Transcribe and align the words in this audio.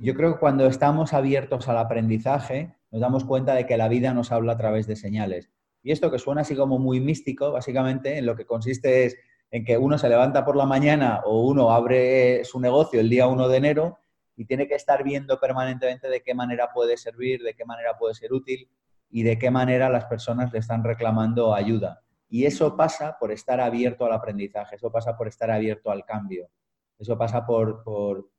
Yo 0.00 0.14
creo 0.14 0.34
que 0.34 0.38
cuando 0.38 0.66
estamos 0.66 1.12
abiertos 1.12 1.68
al 1.68 1.78
aprendizaje, 1.78 2.76
nos 2.92 3.00
damos 3.00 3.24
cuenta 3.24 3.54
de 3.54 3.66
que 3.66 3.76
la 3.76 3.88
vida 3.88 4.14
nos 4.14 4.30
habla 4.30 4.52
a 4.52 4.56
través 4.56 4.86
de 4.86 4.94
señales. 4.94 5.50
Y 5.82 5.90
esto 5.90 6.10
que 6.10 6.20
suena 6.20 6.42
así 6.42 6.54
como 6.54 6.78
muy 6.78 7.00
místico, 7.00 7.50
básicamente 7.50 8.18
en 8.18 8.26
lo 8.26 8.36
que 8.36 8.46
consiste 8.46 9.06
es 9.06 9.16
en 9.50 9.64
que 9.64 9.76
uno 9.76 9.98
se 9.98 10.08
levanta 10.08 10.44
por 10.44 10.56
la 10.56 10.66
mañana 10.66 11.22
o 11.24 11.42
uno 11.46 11.72
abre 11.72 12.44
su 12.44 12.60
negocio 12.60 13.00
el 13.00 13.10
día 13.10 13.26
1 13.26 13.48
de 13.48 13.56
enero 13.56 13.98
y 14.36 14.44
tiene 14.44 14.68
que 14.68 14.76
estar 14.76 15.02
viendo 15.02 15.40
permanentemente 15.40 16.08
de 16.08 16.22
qué 16.22 16.32
manera 16.32 16.70
puede 16.72 16.96
servir, 16.96 17.42
de 17.42 17.54
qué 17.54 17.64
manera 17.64 17.98
puede 17.98 18.14
ser 18.14 18.32
útil 18.32 18.70
y 19.10 19.24
de 19.24 19.36
qué 19.36 19.50
manera 19.50 19.88
las 19.88 20.04
personas 20.04 20.52
le 20.52 20.60
están 20.60 20.84
reclamando 20.84 21.54
ayuda. 21.54 22.02
Y 22.28 22.44
eso 22.44 22.76
pasa 22.76 23.16
por 23.18 23.32
estar 23.32 23.60
abierto 23.60 24.04
al 24.04 24.12
aprendizaje, 24.12 24.76
eso 24.76 24.92
pasa 24.92 25.16
por 25.16 25.26
estar 25.26 25.50
abierto 25.50 25.90
al 25.90 26.04
cambio, 26.04 26.50
eso 26.98 27.16
pasa 27.16 27.44
por, 27.44 27.82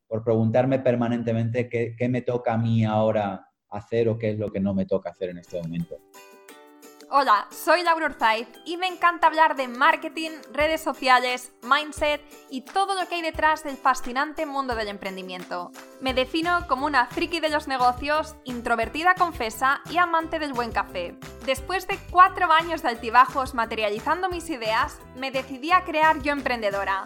preguntarme 0.10 0.80
permanentemente 0.80 1.70
qué, 1.70 1.96
qué 1.98 2.10
me 2.10 2.22
toca 2.22 2.54
a 2.54 2.58
mí 2.58 2.84
ahora 2.84 3.48
hacer 3.70 4.10
o 4.10 4.18
qué 4.18 4.32
es 4.32 4.40
lo 4.40 4.52
que 4.52 4.60
no 4.60 4.74
me 4.74 4.86
toca 4.86 5.12
hacer 5.12 5.30
en 5.30 5.38
este 5.38 5.62
momento. 5.62 5.98
Hola, 7.12 7.48
soy 7.50 7.82
Laura 7.82 8.06
Urzaiz 8.06 8.48
y 8.66 8.78
me 8.78 8.86
encanta 8.86 9.26
hablar 9.26 9.56
de 9.56 9.68
marketing, 9.68 10.30
redes 10.54 10.82
sociales, 10.82 11.52
mindset 11.64 12.22
y 12.52 12.62
todo 12.62 12.94
lo 12.94 13.08
que 13.08 13.16
hay 13.16 13.24
detrás 13.24 13.64
del 13.64 13.78
fascinante 13.78 14.46
mundo 14.46 14.76
del 14.76 14.90
emprendimiento. 14.90 15.72
Me 16.02 16.14
defino 16.14 16.68
como 16.68 16.86
una 16.86 17.08
friki 17.08 17.40
de 17.40 17.50
los 17.50 17.68
negocios, 17.68 18.36
introvertida 18.44 19.16
confesa 19.16 19.82
y 19.90 19.98
amante 19.98 20.38
del 20.38 20.54
buen 20.54 20.72
café. 20.72 21.16
Después 21.48 21.88
de 21.88 21.98
cuatro 22.12 22.52
años 22.52 22.84
de 22.84 22.90
altibajos 22.90 23.56
materializando 23.56 24.30
mis 24.30 24.48
ideas, 24.52 25.02
me 25.16 25.32
decidí 25.32 25.72
a 25.72 25.86
crear 25.86 26.22
Yo 26.22 26.32
Emprendedora, 26.32 27.06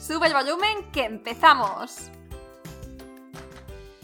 Sube 0.00 0.28
el 0.28 0.32
volumen 0.32 0.90
que 0.92 1.04
empezamos. 1.04 2.10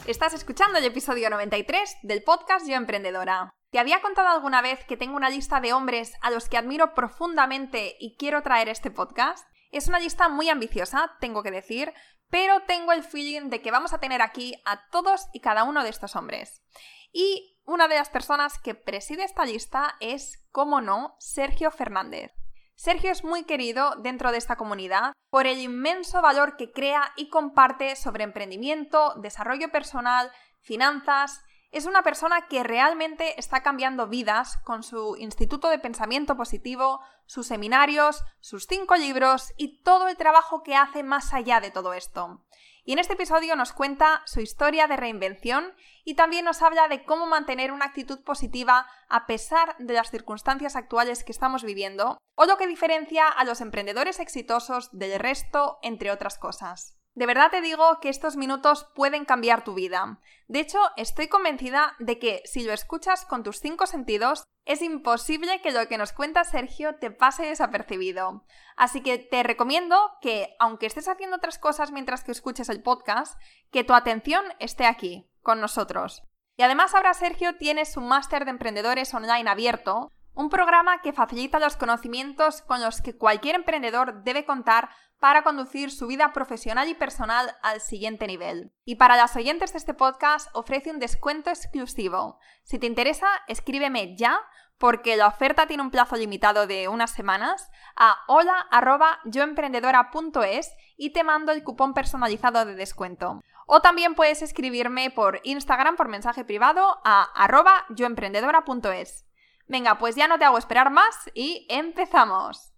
Estás 0.07 0.35
escuchando 0.35 0.77
el 0.77 0.85
episodio 0.85 1.31
93 1.31 1.97
del 2.03 2.23
podcast 2.23 2.69
Yo 2.69 2.75
Emprendedora. 2.75 3.51
¿Te 3.71 3.79
había 3.79 4.03
contado 4.03 4.29
alguna 4.29 4.61
vez 4.61 4.85
que 4.85 4.99
tengo 4.99 5.17
una 5.17 5.31
lista 5.31 5.59
de 5.61 5.73
hombres 5.73 6.13
a 6.21 6.31
los 6.31 6.51
que 6.51 6.59
admiro 6.59 6.93
profundamente 6.93 7.97
y 7.99 8.15
quiero 8.19 8.43
traer 8.43 8.69
este 8.69 8.91
podcast? 8.91 9.49
Es 9.71 9.89
una 9.89 9.99
lista 9.99 10.29
muy 10.29 10.51
ambiciosa, 10.51 11.17
tengo 11.19 11.43
que 11.43 11.51
decir, 11.51 11.95
pero 12.29 12.61
tengo 12.67 12.93
el 12.93 13.03
feeling 13.03 13.49
de 13.49 13.63
que 13.63 13.71
vamos 13.71 13.95
a 13.95 13.99
tener 13.99 14.21
aquí 14.21 14.55
a 14.67 14.87
todos 14.91 15.29
y 15.33 15.41
cada 15.41 15.65
uno 15.65 15.83
de 15.83 15.89
estos 15.89 16.15
hombres. 16.15 16.63
Y 17.11 17.59
una 17.65 17.89
de 17.89 17.95
las 17.95 18.11
personas 18.11 18.59
que 18.59 18.75
preside 18.75 19.25
esta 19.25 19.47
lista 19.47 19.97
es, 20.01 20.47
como 20.53 20.83
no, 20.83 21.17
Sergio 21.19 21.71
Fernández. 21.71 22.33
Sergio 22.77 23.11
es 23.11 23.25
muy 23.25 23.45
querido 23.45 23.95
dentro 23.97 24.33
de 24.33 24.39
esta 24.39 24.57
comunidad 24.57 25.15
por 25.31 25.47
el 25.47 25.59
inmenso 25.59 26.21
valor 26.21 26.57
que 26.59 26.73
crea 26.73 27.11
y 27.17 27.31
comparte 27.31 27.97
sobre 27.97 28.23
emprendimiento, 28.23 29.15
desarrollo 29.17 29.71
personal, 29.71 30.31
finanzas. 30.61 31.43
Es 31.73 31.87
una 31.87 32.03
persona 32.03 32.49
que 32.49 32.63
realmente 32.63 33.41
está 33.41 33.63
cambiando 33.63 34.09
vidas 34.09 34.59
con 34.59 34.83
su 34.83 35.17
Instituto 35.17 35.71
de 35.71 35.79
Pensamiento 35.79 36.37
Positivo, 36.37 37.01
sus 37.25 37.47
seminarios, 37.47 38.23
sus 38.41 38.67
cinco 38.67 38.95
libros 38.97 39.55
y 39.57 39.83
todo 39.83 40.09
el 40.09 40.19
trabajo 40.19 40.63
que 40.63 40.77
hace 40.77 41.03
más 41.03 41.33
allá 41.33 41.61
de 41.61 41.71
todo 41.71 41.95
esto. 41.95 42.45
Y 42.85 42.93
en 42.93 42.99
este 42.99 43.15
episodio 43.15 43.57
nos 43.57 43.73
cuenta 43.73 44.23
su 44.27 44.41
historia 44.41 44.87
de 44.87 44.97
reinvención 44.97 45.75
y 46.07 46.15
también 46.15 46.45
nos 46.45 46.63
habla 46.63 46.87
de 46.87 47.05
cómo 47.05 47.27
mantener 47.27 47.73
una 47.73 47.87
actitud 47.87 48.23
positiva 48.23 48.87
a 49.09 49.27
pesar 49.27 49.77
de 49.79 49.93
las 49.93 50.11
circunstancias 50.13 50.77
actuales 50.77 51.25
que 51.25 51.33
estamos 51.33 51.65
viviendo 51.65 52.17
o 52.37 52.47
lo 52.47 52.57
que 52.57 52.69
diferencia 52.69 53.27
a 53.29 53.45
los 53.45 53.61
emprendedores 53.61 54.21
exitosos 54.21 54.89
del 54.93 55.19
resto, 55.19 55.79
entre 55.83 56.13
otras 56.13 56.39
cosas. 56.39 56.97
De 57.17 57.27
verdad 57.27 57.51
te 57.51 57.61
digo 57.61 57.99
que 58.01 58.11
estos 58.11 58.37
minutos 58.37 58.87
pueden 58.95 59.25
cambiar 59.25 59.65
tu 59.65 59.75
vida. 59.75 60.21
De 60.47 60.61
hecho, 60.61 60.79
estoy 60.97 61.29
convencida 61.29 61.97
de 61.99 62.19
que 62.19 62.43
si 62.45 62.63
lo 62.63 62.73
escuchas 62.73 63.25
con 63.25 63.43
tus 63.43 63.59
cinco 63.59 63.87
sentidos, 63.87 64.45
es 64.67 64.83
imposible 64.83 65.61
que 65.63 65.73
lo 65.73 65.89
que 65.89 65.97
nos 65.97 66.13
cuenta 66.13 66.45
Sergio 66.45 66.97
te 66.97 67.11
pase 67.11 67.47
desapercibido. 67.47 68.45
Así 68.77 69.01
que 69.01 69.19
te 69.19 69.43
recomiendo 69.43 69.97
que, 70.21 70.55
aunque 70.59 70.87
estés 70.87 71.09
haciendo 71.09 71.37
otras 71.37 71.59
cosas 71.59 71.91
mientras 71.91 72.23
que 72.23 72.33
escuches 72.33 72.69
el 72.69 72.83
podcast, 72.83 73.41
que 73.73 73.83
tu 73.83 73.95
atención 73.95 74.45
esté 74.61 74.85
aquí, 74.85 75.27
con 75.47 75.61
nosotros. 75.61 76.25
Y 76.57 76.65
además 76.65 76.93
ahora 76.93 77.15
Sergio 77.15 77.57
tiene 77.57 77.85
su 77.85 78.01
máster 78.01 78.45
de 78.45 78.51
emprendedores 78.51 79.15
online 79.15 79.49
abierto, 79.49 80.11
un 80.35 80.51
programa 80.51 81.01
que 81.03 81.13
facilita 81.13 81.61
los 81.61 81.77
conocimientos 81.77 82.63
con 82.63 82.83
los 82.83 83.01
que 83.01 83.17
cualquier 83.17 83.55
emprendedor 83.55 84.25
debe 84.25 84.45
contar 84.45 84.89
para 85.21 85.45
conducir 85.45 85.93
su 85.93 86.09
vida 86.09 86.33
profesional 86.33 86.89
y 86.89 86.95
personal 86.95 87.57
al 87.63 87.81
siguiente 87.81 88.27
nivel. 88.27 88.73
Y 88.85 88.97
para 88.97 89.15
las 89.17 89.37
oyentes 89.37 89.73
de 89.73 89.79
este 89.79 89.95
podcast 89.95 90.51
ofrece 90.53 90.91
un 90.91 90.99
descuento 90.99 91.51
exclusivo. 91.51 92.41
Si 92.65 92.81
te 92.81 92.89
interesa, 92.89 93.29
escríbeme 93.47 94.17
ya 94.17 94.41
porque 94.79 95.17
la 95.17 95.29
oferta 95.29 95.69
tiene 95.69 95.85
un 95.85 95.93
plazo 95.93 96.17
limitado 96.17 96.67
de 96.67 96.89
unas 96.89 97.13
semanas 97.13 97.71
a 97.95 98.17
hola@yoemprendedora.es 98.27 100.75
y 100.97 101.13
te 101.13 101.23
mando 101.23 101.53
el 101.53 101.63
cupón 101.63 101.95
personalizado 101.95 102.65
de 102.65 102.75
descuento. 102.75 103.43
O 103.69 103.81
también 103.81 104.15
puedes 104.15 104.43
escribirme 104.43 105.11
por 105.11 105.41
Instagram 105.43 105.97
por 105.97 106.07
mensaje 106.07 106.45
privado 106.45 106.99
a 107.05 107.25
arroba 107.35 107.85
yoemprendedora.es. 107.89 109.27
Venga, 109.67 109.99
pues 109.99 110.15
ya 110.15 110.29
no 110.29 110.39
te 110.39 110.45
hago 110.45 110.57
esperar 110.57 110.93
más 110.93 111.29
y 111.35 111.67
empezamos. 111.69 112.73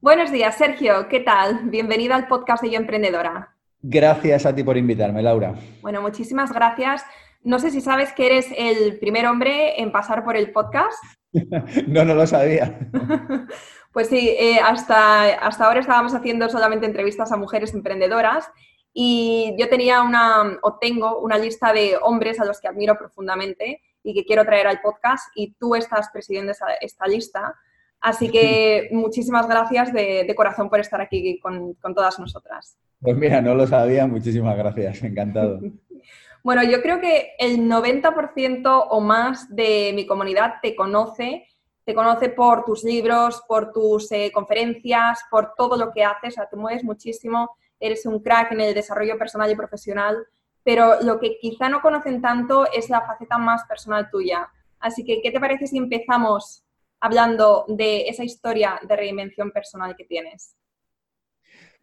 Buenos 0.00 0.32
días, 0.32 0.56
Sergio. 0.56 1.08
¿Qué 1.08 1.20
tal? 1.20 1.60
Bienvenido 1.64 2.14
al 2.14 2.26
podcast 2.26 2.62
de 2.62 2.70
Yo 2.70 2.78
Emprendedora. 2.78 3.54
Gracias 3.82 4.46
a 4.46 4.54
ti 4.54 4.64
por 4.64 4.78
invitarme, 4.78 5.20
Laura. 5.20 5.52
Bueno, 5.82 6.00
muchísimas 6.00 6.50
gracias. 6.54 7.04
No 7.42 7.58
sé 7.58 7.70
si 7.70 7.82
sabes 7.82 8.14
que 8.14 8.24
eres 8.24 8.46
el 8.56 8.98
primer 8.98 9.26
hombre 9.26 9.78
en 9.82 9.92
pasar 9.92 10.24
por 10.24 10.38
el 10.38 10.52
podcast. 10.52 11.04
no, 11.86 12.06
no 12.06 12.14
lo 12.14 12.26
sabía. 12.26 12.78
pues 13.92 14.08
sí, 14.08 14.30
eh, 14.30 14.58
hasta, 14.58 15.34
hasta 15.34 15.66
ahora 15.66 15.80
estábamos 15.80 16.14
haciendo 16.14 16.48
solamente 16.48 16.86
entrevistas 16.86 17.30
a 17.30 17.36
mujeres 17.36 17.74
emprendedoras 17.74 18.50
y 18.92 19.54
yo 19.58 19.68
tenía 19.68 20.02
una, 20.02 20.58
o 20.62 20.78
tengo 20.78 21.20
una 21.20 21.38
lista 21.38 21.72
de 21.72 21.96
hombres 22.02 22.40
a 22.40 22.44
los 22.44 22.60
que 22.60 22.68
admiro 22.68 22.98
profundamente 22.98 23.80
y 24.02 24.14
que 24.14 24.24
quiero 24.24 24.44
traer 24.44 24.66
al 24.66 24.80
podcast 24.80 25.30
y 25.34 25.52
tú 25.54 25.74
estás 25.74 26.08
presidiendo 26.12 26.52
esta, 26.80 27.06
lista. 27.06 27.54
Así 28.00 28.30
que 28.30 28.88
muchísimas 28.92 29.46
gracias 29.46 29.92
de, 29.92 30.32
corazón 30.36 30.68
por 30.68 30.80
estar 30.80 31.00
aquí 31.00 31.38
con, 31.38 31.76
todas 31.94 32.18
nosotras. 32.18 32.76
Pues 33.00 33.16
mira, 33.16 33.40
no 33.40 33.54
lo 33.54 33.66
sabía, 33.66 34.06
muchísimas 34.06 34.56
gracias, 34.56 35.02
encantado. 35.02 35.60
bueno, 36.42 36.64
yo 36.64 36.82
creo 36.82 37.00
que 37.00 37.32
el 37.38 37.60
90% 37.60 38.86
o 38.90 39.00
más 39.00 39.54
de 39.54 39.92
mi 39.94 40.06
comunidad 40.06 40.54
te 40.60 40.74
conoce, 40.74 41.46
te 41.84 41.94
conoce 41.94 42.28
por 42.30 42.64
tus 42.64 42.82
libros, 42.82 43.42
por 43.46 43.72
tus 43.72 44.10
eh, 44.12 44.30
conferencias, 44.34 45.20
por 45.30 45.54
todo 45.56 45.76
lo 45.76 45.92
que 45.92 46.04
haces, 46.04 46.34
o 46.34 46.36
sea, 46.36 46.48
te 46.48 46.56
mueves 46.56 46.84
muchísimo, 46.84 47.56
eres 47.80 48.06
un 48.06 48.22
crack 48.22 48.52
en 48.52 48.60
el 48.60 48.74
desarrollo 48.74 49.18
personal 49.18 49.50
y 49.50 49.56
profesional 49.56 50.26
pero 50.64 51.00
lo 51.02 51.18
que 51.18 51.38
quizá 51.38 51.68
no 51.68 51.80
conocen 51.80 52.20
tanto 52.20 52.66
es 52.72 52.90
la 52.90 53.00
faceta 53.02 53.38
más 53.38 53.64
personal 53.64 54.10
tuya. 54.10 54.48
Así 54.78 55.04
que, 55.04 55.20
¿qué 55.22 55.30
te 55.30 55.40
parece 55.40 55.66
si 55.66 55.78
empezamos 55.78 56.64
hablando 57.00 57.64
de 57.68 58.08
esa 58.08 58.24
historia 58.24 58.78
de 58.86 58.96
reinvención 58.96 59.50
personal 59.50 59.96
que 59.96 60.04
tienes? 60.04 60.54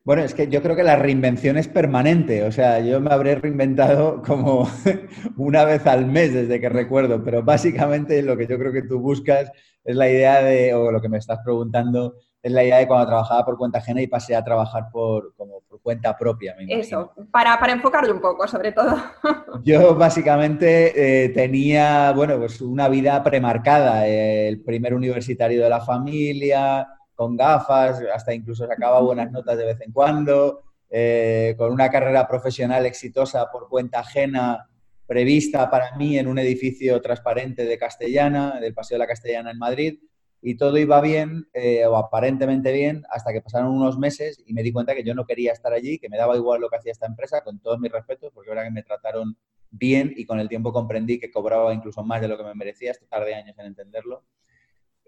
Bueno, 0.04 0.24
es 0.24 0.34
que 0.34 0.48
yo 0.48 0.62
creo 0.62 0.76
que 0.76 0.84
la 0.84 0.96
reinvención 0.96 1.58
es 1.58 1.68
permanente, 1.68 2.44
o 2.44 2.52
sea, 2.52 2.80
yo 2.80 3.02
me 3.02 3.12
habré 3.12 3.36
reinventado 3.36 4.22
como 4.22 4.66
una 5.38 5.66
vez 5.66 5.86
al 5.86 6.06
mes 6.06 6.34
desde 6.34 6.62
que 6.62 6.70
recuerdo, 6.70 7.22
pero 7.26 7.44
básicamente 7.44 8.22
lo 8.22 8.38
que 8.38 8.48
yo 8.48 8.58
creo 8.58 8.72
que 8.72 8.84
tú 8.84 9.02
buscas 9.02 9.52
es 9.84 9.96
la 9.98 10.10
idea 10.10 10.42
de, 10.42 10.74
o 10.74 10.94
lo 10.94 11.02
que 11.02 11.10
me 11.10 11.18
estás 11.18 11.40
preguntando, 11.44 12.16
es 12.48 12.54
la 12.54 12.64
idea 12.64 12.78
de 12.78 12.88
cuando 12.88 13.06
trabajaba 13.08 13.46
por 13.46 13.58
cuenta 13.58 13.80
ajena 13.80 14.02
y 14.02 14.08
pasé 14.08 14.36
a 14.36 14.44
trabajar 14.44 14.90
por, 14.92 15.34
como 15.36 15.62
por 15.68 15.82
cuenta 15.82 16.18
propia. 16.18 16.56
Eso, 16.68 17.14
para, 17.32 17.60
para 17.60 17.74
enfocarlo 17.74 18.14
un 18.14 18.22
poco, 18.22 18.48
sobre 18.48 18.72
todo. 18.72 18.96
Yo 19.64 19.96
básicamente 19.96 21.26
eh, 21.26 21.30
tenía, 21.30 22.12
bueno, 22.14 22.38
pues 22.38 22.62
una 22.62 22.88
vida 22.88 23.22
premarcada, 23.22 24.08
el 24.08 24.62
primer 24.62 24.94
universitario 24.94 25.62
de 25.62 25.70
la 25.70 25.82
familia, 25.82 26.88
con 27.14 27.36
gafas, 27.36 28.02
hasta 28.14 28.34
incluso 28.34 28.66
sacaba 28.66 29.02
buenas 29.02 29.32
notas 29.32 29.58
de 29.58 29.66
vez 29.66 29.82
en 29.82 29.92
cuando, 29.92 30.64
eh, 30.90 31.54
con 31.58 31.72
una 31.72 31.90
carrera 31.90 32.28
profesional 32.28 32.86
exitosa 32.86 33.52
por 33.52 33.68
cuenta 33.68 34.00
ajena 34.00 34.70
prevista 35.06 35.70
para 35.70 35.96
mí 35.98 36.18
en 36.18 36.28
un 36.28 36.40
edificio 36.40 37.02
transparente 37.02 37.66
de 37.66 37.78
Castellana, 37.78 38.60
del 38.60 38.74
Paseo 38.74 38.96
de 38.96 39.00
la 39.00 39.08
Castellana 39.08 39.52
en 39.52 39.58
Madrid, 39.58 40.00
y 40.42 40.56
todo 40.56 40.78
iba 40.78 41.01
bien, 41.01 41.48
eh, 41.54 41.86
o 41.86 41.98
aparentemente 41.98 42.72
bien, 42.72 43.04
hasta 43.10 43.34
que 43.34 43.42
pasaron 43.42 43.72
unos 43.72 43.98
meses 43.98 44.42
y 44.45 44.54
me 44.54 44.63
di 44.63 44.72
cuenta 44.72 44.94
que 44.95 45.04
yo 45.04 45.16
no 45.16 45.25
quería 45.25 45.51
estar 45.51 45.74
allí, 45.74 46.00
que 46.00 46.10
me 46.10 46.18
daba 46.18 46.36
igual 46.36 46.62
lo 46.62 46.69
que 46.69 46.78
hacía 46.78 46.92
esta 46.92 47.07
empresa, 47.07 47.42
con 47.42 47.60
todos 47.60 47.80
mis 47.80 47.92
respetos, 47.92 48.31
porque 48.34 48.50
ahora 48.50 48.63
que 48.63 48.72
me 48.72 48.84
trataron 48.84 49.38
bien 49.72 50.13
y 50.16 50.25
con 50.25 50.39
el 50.39 50.48
tiempo 50.48 50.72
comprendí 50.72 51.19
que 51.19 51.31
cobraba 51.31 51.74
incluso 51.74 52.04
más 52.04 52.22
de 52.22 52.28
lo 52.28 52.38
que 52.38 52.44
me 52.44 52.54
merecía, 52.54 52.92
esto 52.92 53.06
tardé 53.10 53.36
años 53.36 53.57
en 53.57 53.66
entenderlo. 53.66 54.24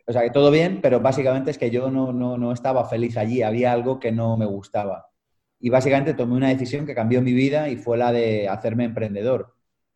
O 0.08 0.12
sea, 0.12 0.24
que 0.24 0.32
todo 0.32 0.50
bien, 0.50 0.82
pero 0.82 1.00
básicamente 1.00 1.52
es 1.52 1.58
que 1.60 1.70
yo 1.70 1.92
no, 1.92 2.12
no, 2.12 2.38
no 2.38 2.52
estaba 2.52 2.84
feliz 2.90 3.16
allí, 3.16 3.44
había 3.44 3.72
algo 3.72 4.00
que 4.00 4.12
no 4.12 4.38
me 4.38 4.46
gustaba. 4.46 5.12
Y 5.60 5.70
básicamente 5.70 6.16
tomé 6.16 6.36
una 6.36 6.50
decisión 6.50 6.86
que 6.86 6.96
cambió 6.96 7.22
mi 7.22 7.34
vida 7.34 7.70
y 7.70 7.76
fue 7.76 7.98
la 7.98 8.12
de 8.12 8.48
hacerme 8.48 8.86
emprendedor. 8.86 9.56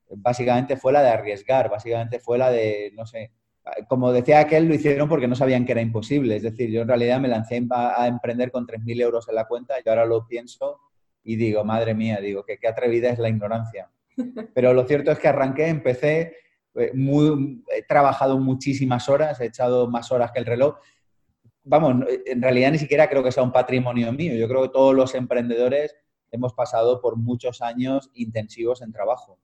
Básicamente 0.10 0.78
fue 0.78 0.94
la 0.94 1.02
de 1.02 1.10
arriesgar, 1.10 1.70
básicamente 1.70 2.20
fue 2.20 2.38
la 2.38 2.52
de, 2.52 2.92
no 2.96 3.08
sé, 3.08 3.32
como 3.88 4.12
decía 4.12 4.40
aquel, 4.40 4.68
lo 4.68 4.74
hicieron 4.74 5.08
porque 5.08 5.28
no 5.28 5.36
sabían 5.36 5.66
que 5.66 5.72
era 5.72 5.82
imposible. 5.82 6.36
Es 6.36 6.44
decir, 6.44 6.70
yo 6.70 6.82
en 6.82 6.88
realidad 6.88 7.20
me 7.20 7.28
lancé 7.28 7.66
a, 7.72 8.08
emprender 8.08 8.52
con 8.52 8.68
3.000 8.68 9.02
euros 9.02 9.30
en 9.30 9.36
la 9.36 9.46
cuenta 9.46 9.76
y 9.84 9.88
ahora 9.88 10.06
lo 10.06 10.28
pienso 10.28 10.80
y 11.24 11.38
digo, 11.38 11.64
madre 11.64 11.94
mía, 11.94 12.20
digo, 12.20 12.44
que 12.44 12.58
qué 12.58 12.68
atrevida 12.68 13.10
es 13.10 13.20
la 13.20 13.30
ignorancia. 13.30 13.90
Pero 14.54 14.74
lo 14.74 14.86
cierto 14.86 15.12
es 15.12 15.20
que 15.20 15.30
arranqué, 15.30 15.68
empecé, 15.68 16.36
eh, 16.76 16.92
muy, 16.94 17.64
he 17.74 17.84
trabajado 17.84 18.38
muchísimas 18.38 19.08
horas, 19.08 19.40
he 19.40 19.46
echado 19.46 19.88
más 19.88 20.12
horas 20.12 20.32
que 20.32 20.40
el 20.40 20.46
reloj. 20.46 20.78
Vamos, 21.64 22.06
en 22.26 22.42
realidad 22.42 22.72
ni 22.74 22.78
siquiera 22.78 23.08
creo 23.08 23.24
que 23.24 23.32
sea 23.32 23.44
un 23.44 23.54
patrimonio 23.54 24.12
mío. 24.12 24.36
Yo 24.36 24.50
creo 24.50 24.64
que 24.64 24.70
todos 24.70 24.94
los 24.94 25.16
emprendedores 25.16 25.96
hemos 26.32 26.54
pasado 26.54 27.00
por 27.00 27.16
muchos 27.16 27.62
años 27.62 28.10
intensivos 28.14 28.82
en 28.82 28.92
trabajo. 28.92 29.40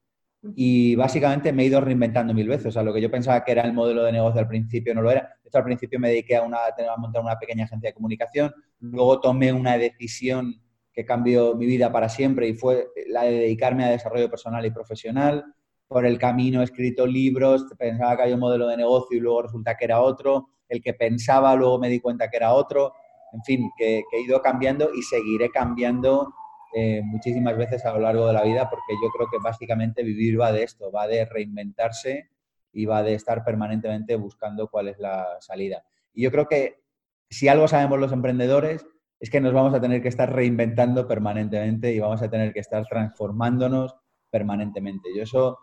Y 0.55 0.95
básicamente 0.95 1.51
me 1.51 1.63
he 1.63 1.65
ido 1.65 1.81
reinventando 1.81 2.33
mil 2.33 2.47
veces. 2.47 2.67
O 2.67 2.71
sea, 2.71 2.83
lo 2.83 2.93
que 2.93 3.01
yo 3.01 3.11
pensaba 3.11 3.43
que 3.43 3.51
era 3.51 3.63
el 3.63 3.73
modelo 3.73 4.03
de 4.03 4.11
negocio 4.11 4.39
al 4.39 4.47
principio 4.47 4.95
no 4.95 5.01
lo 5.01 5.11
era. 5.11 5.21
De 5.43 5.49
hecho, 5.49 5.57
al 5.57 5.65
principio 5.65 5.99
me 5.99 6.09
dediqué 6.09 6.37
a, 6.37 6.43
una, 6.43 6.57
a 6.57 6.97
montar 6.97 7.21
una 7.21 7.37
pequeña 7.37 7.65
agencia 7.65 7.89
de 7.89 7.93
comunicación. 7.93 8.53
Luego 8.79 9.19
tomé 9.19 9.51
una 9.51 9.77
decisión 9.77 10.61
que 10.93 11.05
cambió 11.05 11.55
mi 11.55 11.65
vida 11.65 11.91
para 11.91 12.09
siempre 12.09 12.47
y 12.47 12.53
fue 12.53 12.87
la 13.07 13.23
de 13.23 13.31
dedicarme 13.31 13.83
a 13.83 13.89
desarrollo 13.89 14.29
personal 14.29 14.65
y 14.65 14.71
profesional. 14.71 15.43
Por 15.87 16.05
el 16.05 16.17
camino 16.17 16.61
he 16.61 16.63
escrito 16.63 17.05
libros, 17.05 17.65
pensaba 17.77 18.15
que 18.15 18.23
había 18.23 18.35
un 18.35 18.41
modelo 18.41 18.67
de 18.67 18.77
negocio 18.77 19.17
y 19.17 19.21
luego 19.21 19.41
resulta 19.43 19.75
que 19.75 19.85
era 19.85 20.01
otro. 20.01 20.49
El 20.69 20.81
que 20.81 20.93
pensaba, 20.93 21.53
luego 21.55 21.79
me 21.79 21.89
di 21.89 21.99
cuenta 21.99 22.29
que 22.29 22.37
era 22.37 22.53
otro. 22.53 22.93
En 23.33 23.43
fin, 23.43 23.69
que, 23.77 24.03
que 24.09 24.17
he 24.17 24.21
ido 24.21 24.41
cambiando 24.41 24.89
y 24.95 25.01
seguiré 25.01 25.49
cambiando 25.49 26.33
eh, 26.75 27.01
muchísimas 27.03 27.57
veces 27.57 27.85
a 27.85 27.93
lo 27.93 27.99
largo 27.99 28.27
de 28.27 28.33
la 28.33 28.43
vida, 28.43 28.69
porque 28.69 28.93
yo 29.01 29.09
creo 29.09 29.27
que 29.29 29.37
básicamente 29.43 30.03
vivir 30.03 30.39
va 30.39 30.51
de 30.51 30.63
esto, 30.63 30.91
va 30.91 31.07
de 31.07 31.25
reinventarse 31.25 32.29
y 32.71 32.85
va 32.85 33.01
de 33.01 33.15
estar 33.15 33.43
permanentemente 33.43 34.15
buscando 34.15 34.67
cuál 34.67 34.89
es 34.89 34.99
la 34.99 35.37
salida. 35.39 35.83
Y 36.13 36.23
yo 36.23 36.31
creo 36.31 36.47
que 36.47 36.81
si 37.29 37.47
algo 37.47 37.67
sabemos 37.67 37.99
los 37.99 38.11
emprendedores 38.11 38.85
es 39.19 39.29
que 39.29 39.41
nos 39.41 39.53
vamos 39.53 39.73
a 39.73 39.81
tener 39.81 40.01
que 40.01 40.07
estar 40.07 40.33
reinventando 40.33 41.07
permanentemente 41.07 41.91
y 41.91 41.99
vamos 41.99 42.21
a 42.21 42.29
tener 42.29 42.53
que 42.53 42.59
estar 42.59 42.85
transformándonos 42.85 43.95
permanentemente. 44.29 45.09
Yo 45.15 45.23
eso 45.23 45.59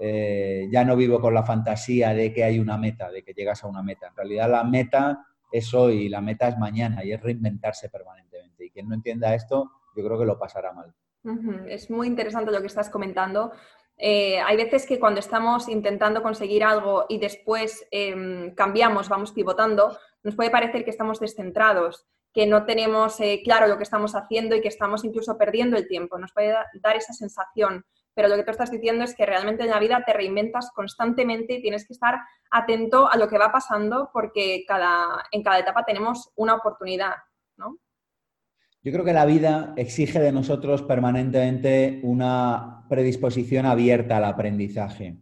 eh, 0.00 0.68
ya 0.70 0.84
no 0.84 0.96
vivo 0.96 1.20
con 1.20 1.34
la 1.34 1.42
fantasía 1.42 2.14
de 2.14 2.32
que 2.32 2.44
hay 2.44 2.58
una 2.58 2.76
meta, 2.76 3.10
de 3.10 3.22
que 3.22 3.32
llegas 3.32 3.64
a 3.64 3.68
una 3.68 3.82
meta. 3.82 4.08
En 4.08 4.16
realidad 4.16 4.50
la 4.50 4.64
meta 4.64 5.24
es 5.50 5.72
hoy, 5.72 6.08
la 6.08 6.20
meta 6.20 6.48
es 6.48 6.58
mañana 6.58 7.04
y 7.04 7.12
es 7.12 7.22
reinventarse 7.22 7.88
permanentemente. 7.88 8.66
Y 8.66 8.70
quien 8.70 8.88
no 8.88 8.94
entienda 8.94 9.34
esto, 9.34 9.70
yo 9.98 10.04
creo 10.04 10.18
que 10.18 10.24
lo 10.24 10.38
pasará 10.38 10.72
mal. 10.72 10.94
Es 11.66 11.90
muy 11.90 12.06
interesante 12.06 12.52
lo 12.52 12.60
que 12.60 12.68
estás 12.68 12.88
comentando. 12.88 13.52
Eh, 13.96 14.38
hay 14.40 14.56
veces 14.56 14.86
que 14.86 15.00
cuando 15.00 15.18
estamos 15.18 15.68
intentando 15.68 16.22
conseguir 16.22 16.62
algo 16.62 17.06
y 17.08 17.18
después 17.18 17.86
em, 17.90 18.54
cambiamos, 18.54 19.08
vamos 19.08 19.32
pivotando, 19.32 19.98
nos 20.22 20.36
puede 20.36 20.50
parecer 20.50 20.84
que 20.84 20.90
estamos 20.90 21.18
descentrados, 21.18 22.06
que 22.32 22.46
no 22.46 22.64
tenemos 22.64 23.18
eh, 23.18 23.40
claro 23.42 23.66
lo 23.66 23.76
que 23.76 23.82
estamos 23.82 24.14
haciendo 24.14 24.54
y 24.54 24.60
que 24.60 24.68
estamos 24.68 25.04
incluso 25.04 25.36
perdiendo 25.36 25.76
el 25.76 25.88
tiempo. 25.88 26.16
Nos 26.16 26.32
puede 26.32 26.54
dar 26.74 26.96
esa 26.96 27.12
sensación. 27.12 27.84
Pero 28.14 28.28
lo 28.28 28.36
que 28.36 28.44
tú 28.44 28.50
estás 28.52 28.70
diciendo 28.70 29.04
es 29.04 29.14
que 29.14 29.26
realmente 29.26 29.64
en 29.64 29.70
la 29.70 29.80
vida 29.80 30.02
te 30.04 30.12
reinventas 30.12 30.70
constantemente 30.72 31.54
y 31.54 31.62
tienes 31.62 31.86
que 31.86 31.92
estar 31.92 32.20
atento 32.50 33.10
a 33.10 33.16
lo 33.16 33.28
que 33.28 33.38
va 33.38 33.50
pasando 33.50 34.10
porque 34.12 34.64
cada, 34.66 35.24
en 35.32 35.42
cada 35.42 35.58
etapa 35.58 35.84
tenemos 35.84 36.30
una 36.36 36.54
oportunidad, 36.54 37.14
¿no? 37.56 37.78
Yo 38.82 38.92
creo 38.92 39.04
que 39.04 39.12
la 39.12 39.26
vida 39.26 39.74
exige 39.76 40.20
de 40.20 40.32
nosotros 40.32 40.82
permanentemente 40.82 42.00
una 42.04 42.86
predisposición 42.88 43.66
abierta 43.66 44.18
al 44.18 44.24
aprendizaje. 44.24 45.18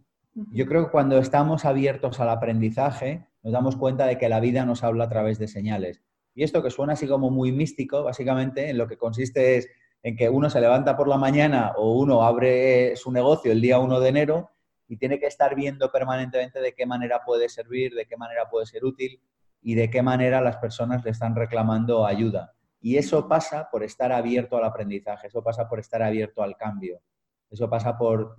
Yo 0.51 0.67
creo 0.67 0.85
que 0.85 0.91
cuando 0.91 1.17
estamos 1.17 1.65
abiertos 1.65 2.19
al 2.19 2.29
aprendizaje, 2.29 3.27
nos 3.41 3.53
damos 3.53 3.75
cuenta 3.75 4.05
de 4.05 4.19
que 4.19 4.29
la 4.29 4.39
vida 4.39 4.65
nos 4.65 4.83
habla 4.83 5.05
a 5.05 5.09
través 5.09 5.39
de 5.39 5.47
señales. 5.47 6.03
Y 6.35 6.43
esto 6.43 6.61
que 6.61 6.69
suena 6.69 6.93
así 6.93 7.07
como 7.07 7.31
muy 7.31 7.51
místico, 7.51 8.03
básicamente 8.03 8.69
en 8.69 8.77
lo 8.77 8.87
que 8.87 8.97
consiste 8.97 9.57
es 9.57 9.67
en 10.03 10.15
que 10.15 10.29
uno 10.29 10.51
se 10.51 10.61
levanta 10.61 10.95
por 10.95 11.07
la 11.07 11.17
mañana 11.17 11.73
o 11.75 11.99
uno 11.99 12.21
abre 12.21 12.95
su 12.95 13.11
negocio 13.11 13.51
el 13.51 13.61
día 13.61 13.79
1 13.79 13.99
de 13.99 14.09
enero 14.09 14.51
y 14.87 14.97
tiene 14.97 15.19
que 15.19 15.25
estar 15.25 15.55
viendo 15.55 15.91
permanentemente 15.91 16.61
de 16.61 16.73
qué 16.73 16.85
manera 16.85 17.21
puede 17.25 17.49
servir, 17.49 17.95
de 17.95 18.05
qué 18.05 18.17
manera 18.17 18.47
puede 18.49 18.67
ser 18.67 18.85
útil 18.85 19.19
y 19.63 19.73
de 19.73 19.89
qué 19.89 20.03
manera 20.03 20.39
las 20.41 20.57
personas 20.57 21.03
le 21.03 21.09
están 21.09 21.35
reclamando 21.35 22.05
ayuda. 22.05 22.53
Y 22.79 22.97
eso 22.97 23.27
pasa 23.27 23.69
por 23.71 23.83
estar 23.83 24.11
abierto 24.11 24.57
al 24.57 24.65
aprendizaje, 24.65 25.27
eso 25.27 25.43
pasa 25.43 25.67
por 25.67 25.79
estar 25.79 26.01
abierto 26.03 26.43
al 26.43 26.55
cambio, 26.55 27.01
eso 27.49 27.69
pasa 27.69 27.97
por, 27.97 28.35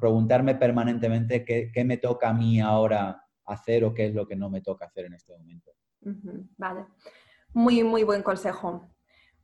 preguntarme 0.00 0.54
permanentemente 0.54 1.44
qué, 1.44 1.84
me 1.84 1.96
toca 1.96 2.30
a 2.30 2.34
mí 2.34 2.60
ahora 2.60 3.24
hacer 3.44 3.84
o 3.84 3.94
qué 3.94 4.06
es 4.06 4.14
lo 4.14 4.26
que 4.26 4.36
no 4.36 4.50
me 4.50 4.60
toca 4.60 4.86
hacer 4.86 5.06
en 5.06 5.14
este 5.14 5.32
momento. 5.32 5.72
Vale, 6.56 6.86
muy, 7.52 7.84
muy 7.84 8.02
buen 8.02 8.22
consejo. 8.22 8.88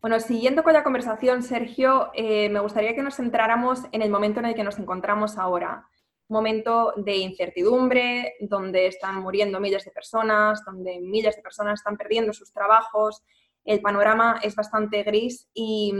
Bueno, 0.00 0.20
siguiendo 0.20 0.62
con 0.62 0.74
la 0.74 0.84
conversación, 0.84 1.42
Sergio, 1.42 2.10
eh, 2.14 2.48
me 2.50 2.60
gustaría 2.60 2.94
que 2.94 3.02
nos 3.02 3.16
centráramos 3.16 3.80
en 3.90 4.02
el 4.02 4.10
momento 4.10 4.38
en 4.38 4.46
el 4.46 4.54
que 4.54 4.62
nos 4.62 4.78
encontramos 4.78 5.36
ahora. 5.38 5.88
Momento 6.28 6.92
de 6.96 7.16
incertidumbre, 7.16 8.34
donde 8.40 8.86
están 8.86 9.16
muriendo 9.16 9.58
miles 9.58 9.84
de 9.84 9.90
personas, 9.90 10.64
donde 10.64 11.00
miles 11.00 11.34
de 11.34 11.42
personas 11.42 11.80
están 11.80 11.96
perdiendo 11.96 12.32
sus 12.32 12.52
trabajos, 12.52 13.24
el 13.68 13.82
panorama 13.82 14.40
es 14.42 14.56
bastante 14.56 15.02
gris 15.02 15.46
y, 15.52 15.92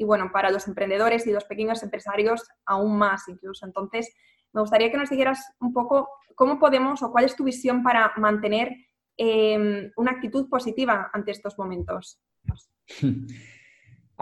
bueno, 0.00 0.30
para 0.30 0.50
los 0.50 0.68
emprendedores 0.68 1.26
y 1.26 1.32
los 1.32 1.44
pequeños 1.44 1.82
empresarios 1.82 2.46
aún 2.66 2.98
más 2.98 3.26
incluso. 3.26 3.64
Entonces, 3.64 4.14
me 4.52 4.60
gustaría 4.60 4.90
que 4.90 4.98
nos 4.98 5.08
dijeras 5.08 5.42
un 5.60 5.72
poco 5.72 6.10
cómo 6.34 6.58
podemos 6.58 7.02
o 7.02 7.10
cuál 7.10 7.24
es 7.24 7.34
tu 7.34 7.44
visión 7.44 7.82
para 7.82 8.12
mantener 8.18 8.76
em, 9.16 9.90
una 9.96 10.10
actitud 10.10 10.46
positiva 10.50 11.08
ante 11.14 11.30
estos 11.30 11.58
momentos. 11.58 12.20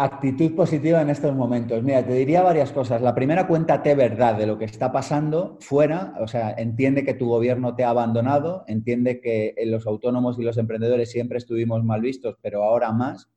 Actitud 0.00 0.54
positiva 0.54 1.02
en 1.02 1.10
estos 1.10 1.34
momentos. 1.34 1.82
Mira, 1.82 2.06
te 2.06 2.12
diría 2.12 2.40
varias 2.40 2.70
cosas. 2.70 3.02
La 3.02 3.16
primera, 3.16 3.48
cuéntate 3.48 3.96
verdad 3.96 4.38
de 4.38 4.46
lo 4.46 4.56
que 4.56 4.64
está 4.64 4.92
pasando 4.92 5.58
fuera. 5.60 6.14
O 6.20 6.28
sea, 6.28 6.52
entiende 6.56 7.04
que 7.04 7.14
tu 7.14 7.26
gobierno 7.26 7.74
te 7.74 7.82
ha 7.82 7.90
abandonado, 7.90 8.62
entiende 8.68 9.20
que 9.20 9.56
los 9.66 9.88
autónomos 9.88 10.38
y 10.38 10.44
los 10.44 10.56
emprendedores 10.56 11.10
siempre 11.10 11.38
estuvimos 11.38 11.82
mal 11.82 12.00
vistos, 12.00 12.36
pero 12.40 12.62
ahora 12.62 12.92
más. 12.92 13.28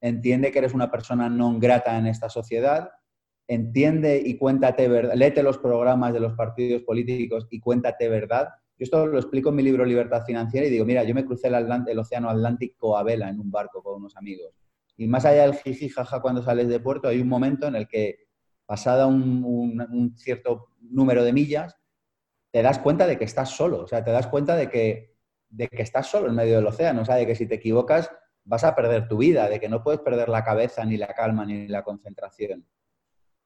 Entiende 0.00 0.50
que 0.50 0.60
eres 0.60 0.72
una 0.72 0.90
persona 0.90 1.28
no 1.28 1.58
grata 1.58 1.98
en 1.98 2.06
esta 2.06 2.30
sociedad. 2.30 2.88
Entiende 3.46 4.22
y 4.24 4.38
cuéntate 4.38 4.88
verdad. 4.88 5.12
Léete 5.14 5.42
los 5.42 5.58
programas 5.58 6.14
de 6.14 6.20
los 6.20 6.32
partidos 6.32 6.84
políticos 6.84 7.46
y 7.50 7.60
cuéntate 7.60 8.08
verdad. 8.08 8.48
Yo 8.78 8.84
esto 8.84 9.06
lo 9.06 9.18
explico 9.18 9.50
en 9.50 9.56
mi 9.56 9.62
libro 9.62 9.84
Libertad 9.84 10.24
Financiera 10.24 10.66
y 10.66 10.70
digo, 10.70 10.86
mira, 10.86 11.04
yo 11.04 11.14
me 11.14 11.26
crucé 11.26 11.48
el, 11.48 11.54
el 11.86 11.98
Océano 11.98 12.30
Atlántico 12.30 12.96
a 12.96 13.02
vela 13.02 13.28
en 13.28 13.38
un 13.38 13.50
barco 13.50 13.82
con 13.82 13.96
unos 13.96 14.16
amigos 14.16 14.54
y 14.98 15.06
más 15.06 15.24
allá 15.24 15.42
del 15.42 15.54
jiji 15.54 15.88
jaja 15.88 16.20
cuando 16.20 16.42
sales 16.42 16.68
de 16.68 16.80
puerto, 16.80 17.06
hay 17.06 17.20
un 17.20 17.28
momento 17.28 17.68
en 17.68 17.76
el 17.76 17.86
que, 17.86 18.26
pasada 18.66 19.06
un, 19.06 20.12
cierto 20.16 20.72
número 20.80 21.22
de 21.22 21.32
millas, 21.32 21.78
te 22.50 22.62
das 22.62 22.80
cuenta 22.80 23.06
de 23.06 23.16
que 23.16 23.24
estás 23.24 23.50
solo. 23.50 23.84
O 23.84 23.86
sea, 23.86 24.02
te 24.02 24.10
das 24.10 24.26
cuenta 24.26 24.56
de 24.56 24.68
que, 24.68 25.14
de 25.50 25.68
que 25.68 25.82
estás 25.82 26.08
solo 26.08 26.28
en 26.28 26.34
medio 26.34 26.56
del 26.56 26.66
océano. 26.66 27.02
O 27.02 27.04
sea, 27.04 27.14
de 27.14 27.26
que 27.28 27.36
si 27.36 27.46
te 27.46 27.54
equivocas 27.54 28.10
vas 28.42 28.64
a 28.64 28.74
perder 28.74 29.06
tu 29.06 29.18
vida, 29.18 29.48
de 29.48 29.60
que 29.60 29.68
no 29.68 29.84
puedes 29.84 30.00
perder 30.00 30.28
la 30.28 30.42
cabeza, 30.42 30.84
ni 30.84 30.96
la 30.96 31.14
calma, 31.14 31.46
ni 31.46 31.68
la 31.68 31.84
concentración. 31.84 32.66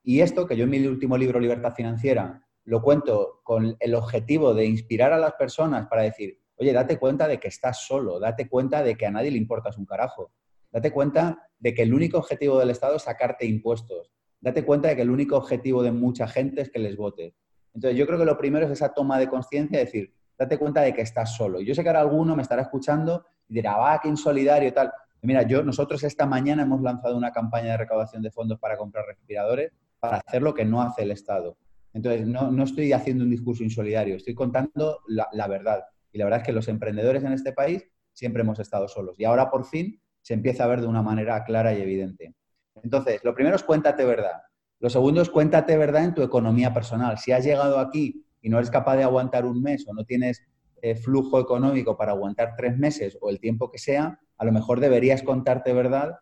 Y 0.02 0.20
esto, 0.20 0.46
que 0.46 0.56
yo 0.56 0.64
en 0.64 0.70
mi 0.70 0.86
último 0.86 1.18
libro, 1.18 1.38
Libertad 1.38 1.74
Financiera, 1.74 2.48
lo 2.64 2.80
cuento 2.80 3.42
con 3.42 3.76
el 3.78 3.94
objetivo 3.94 4.54
de 4.54 4.64
inspirar 4.64 5.12
a 5.12 5.18
las 5.18 5.34
personas 5.34 5.86
para 5.86 6.02
decir, 6.02 6.40
oye, 6.56 6.72
date 6.72 6.98
cuenta 6.98 7.28
de 7.28 7.38
que 7.38 7.48
estás 7.48 7.84
solo, 7.86 8.18
date 8.18 8.48
cuenta 8.48 8.82
de 8.82 8.96
que 8.96 9.04
a 9.04 9.10
nadie 9.10 9.32
le 9.32 9.38
importas 9.38 9.76
un 9.76 9.84
carajo, 9.84 10.32
Date 10.72 10.90
cuenta 10.90 11.48
de 11.58 11.74
que 11.74 11.82
el 11.82 11.94
único 11.94 12.18
objetivo 12.18 12.58
del 12.58 12.70
Estado 12.70 12.96
es 12.96 13.02
sacarte 13.02 13.46
impuestos. 13.46 14.10
Date 14.40 14.64
cuenta 14.64 14.88
de 14.88 14.96
que 14.96 15.02
el 15.02 15.10
único 15.10 15.36
objetivo 15.36 15.82
de 15.82 15.92
mucha 15.92 16.26
gente 16.26 16.62
es 16.62 16.70
que 16.70 16.78
les 16.78 16.96
vote. 16.96 17.36
Entonces, 17.74 17.98
yo 17.98 18.06
creo 18.06 18.18
que 18.18 18.24
lo 18.24 18.36
primero 18.36 18.66
es 18.66 18.72
esa 18.72 18.92
toma 18.92 19.18
de 19.18 19.28
conciencia, 19.28 19.78
decir, 19.78 20.14
date 20.38 20.58
cuenta 20.58 20.80
de 20.80 20.92
que 20.92 21.02
estás 21.02 21.36
solo. 21.36 21.60
Yo 21.60 21.74
sé 21.74 21.82
que 21.82 21.88
ahora 21.88 22.00
alguno 22.00 22.34
me 22.34 22.42
estará 22.42 22.62
escuchando 22.62 23.24
y 23.48 23.54
dirá, 23.54 23.76
va, 23.76 24.00
qué 24.00 24.08
insolidario 24.08 24.68
y 24.68 24.72
tal. 24.72 24.92
mira, 25.22 25.42
yo, 25.42 25.62
nosotros 25.62 26.02
esta 26.02 26.26
mañana 26.26 26.62
hemos 26.62 26.82
lanzado 26.82 27.16
una 27.16 27.30
campaña 27.30 27.72
de 27.72 27.76
recaudación 27.76 28.22
de 28.22 28.30
fondos 28.30 28.58
para 28.58 28.76
comprar 28.76 29.06
respiradores 29.06 29.72
para 30.00 30.16
hacer 30.16 30.42
lo 30.42 30.52
que 30.52 30.64
no 30.64 30.82
hace 30.82 31.02
el 31.02 31.12
Estado. 31.12 31.56
Entonces, 31.92 32.26
no, 32.26 32.62
estoy 32.64 32.92
haciendo 32.92 33.22
un 33.24 33.30
discurso 33.30 33.62
insolidario, 33.62 34.16
estoy 34.16 34.34
contando 34.34 35.00
la, 35.06 35.46
verdad. 35.46 35.84
Y 36.10 36.18
la 36.18 36.24
verdad 36.24 36.40
es 36.40 36.46
que 36.46 36.52
los 36.52 36.68
emprendedores 36.68 37.22
en 37.22 37.32
este 37.32 37.52
país 37.52 37.86
siempre 38.12 38.42
hemos 38.42 38.58
estado 38.58 38.88
solos. 38.88 39.18
Y 39.18 39.24
ahora 39.24 39.50
por 39.50 39.64
fin 39.64 40.00
se 40.22 40.34
empieza 40.34 40.64
a 40.64 40.68
ver 40.68 40.80
de 40.80 40.86
una 40.86 41.02
manera 41.02 41.44
clara 41.44 41.74
y 41.74 41.82
evidente. 41.82 42.34
Entonces, 42.82 43.22
lo 43.22 43.34
primero 43.34 43.56
es 43.56 43.62
cuéntate 43.62 44.04
verdad. 44.04 44.42
Lo 44.78 44.90
segundo 44.90 45.20
es 45.20 45.30
cuéntate 45.30 45.76
verdad 45.76 46.04
en 46.04 46.14
tu 46.14 46.22
economía 46.22 46.72
personal. 46.72 47.18
Si 47.18 47.32
has 47.32 47.44
llegado 47.44 47.78
aquí 47.78 48.24
y 48.40 48.48
no 48.48 48.58
eres 48.58 48.70
capaz 48.70 48.96
de 48.96 49.04
aguantar 49.04 49.44
un 49.44 49.62
mes 49.62 49.86
o 49.86 49.94
no 49.94 50.04
tienes 50.04 50.42
eh, 50.80 50.96
flujo 50.96 51.38
económico 51.38 51.96
para 51.96 52.12
aguantar 52.12 52.54
tres 52.56 52.76
meses 52.76 53.16
o 53.20 53.30
el 53.30 53.38
tiempo 53.38 53.70
que 53.70 53.78
sea, 53.78 54.18
a 54.36 54.44
lo 54.44 54.50
mejor 54.50 54.80
deberías 54.80 55.22
contarte 55.22 55.72
verdad 55.72 56.18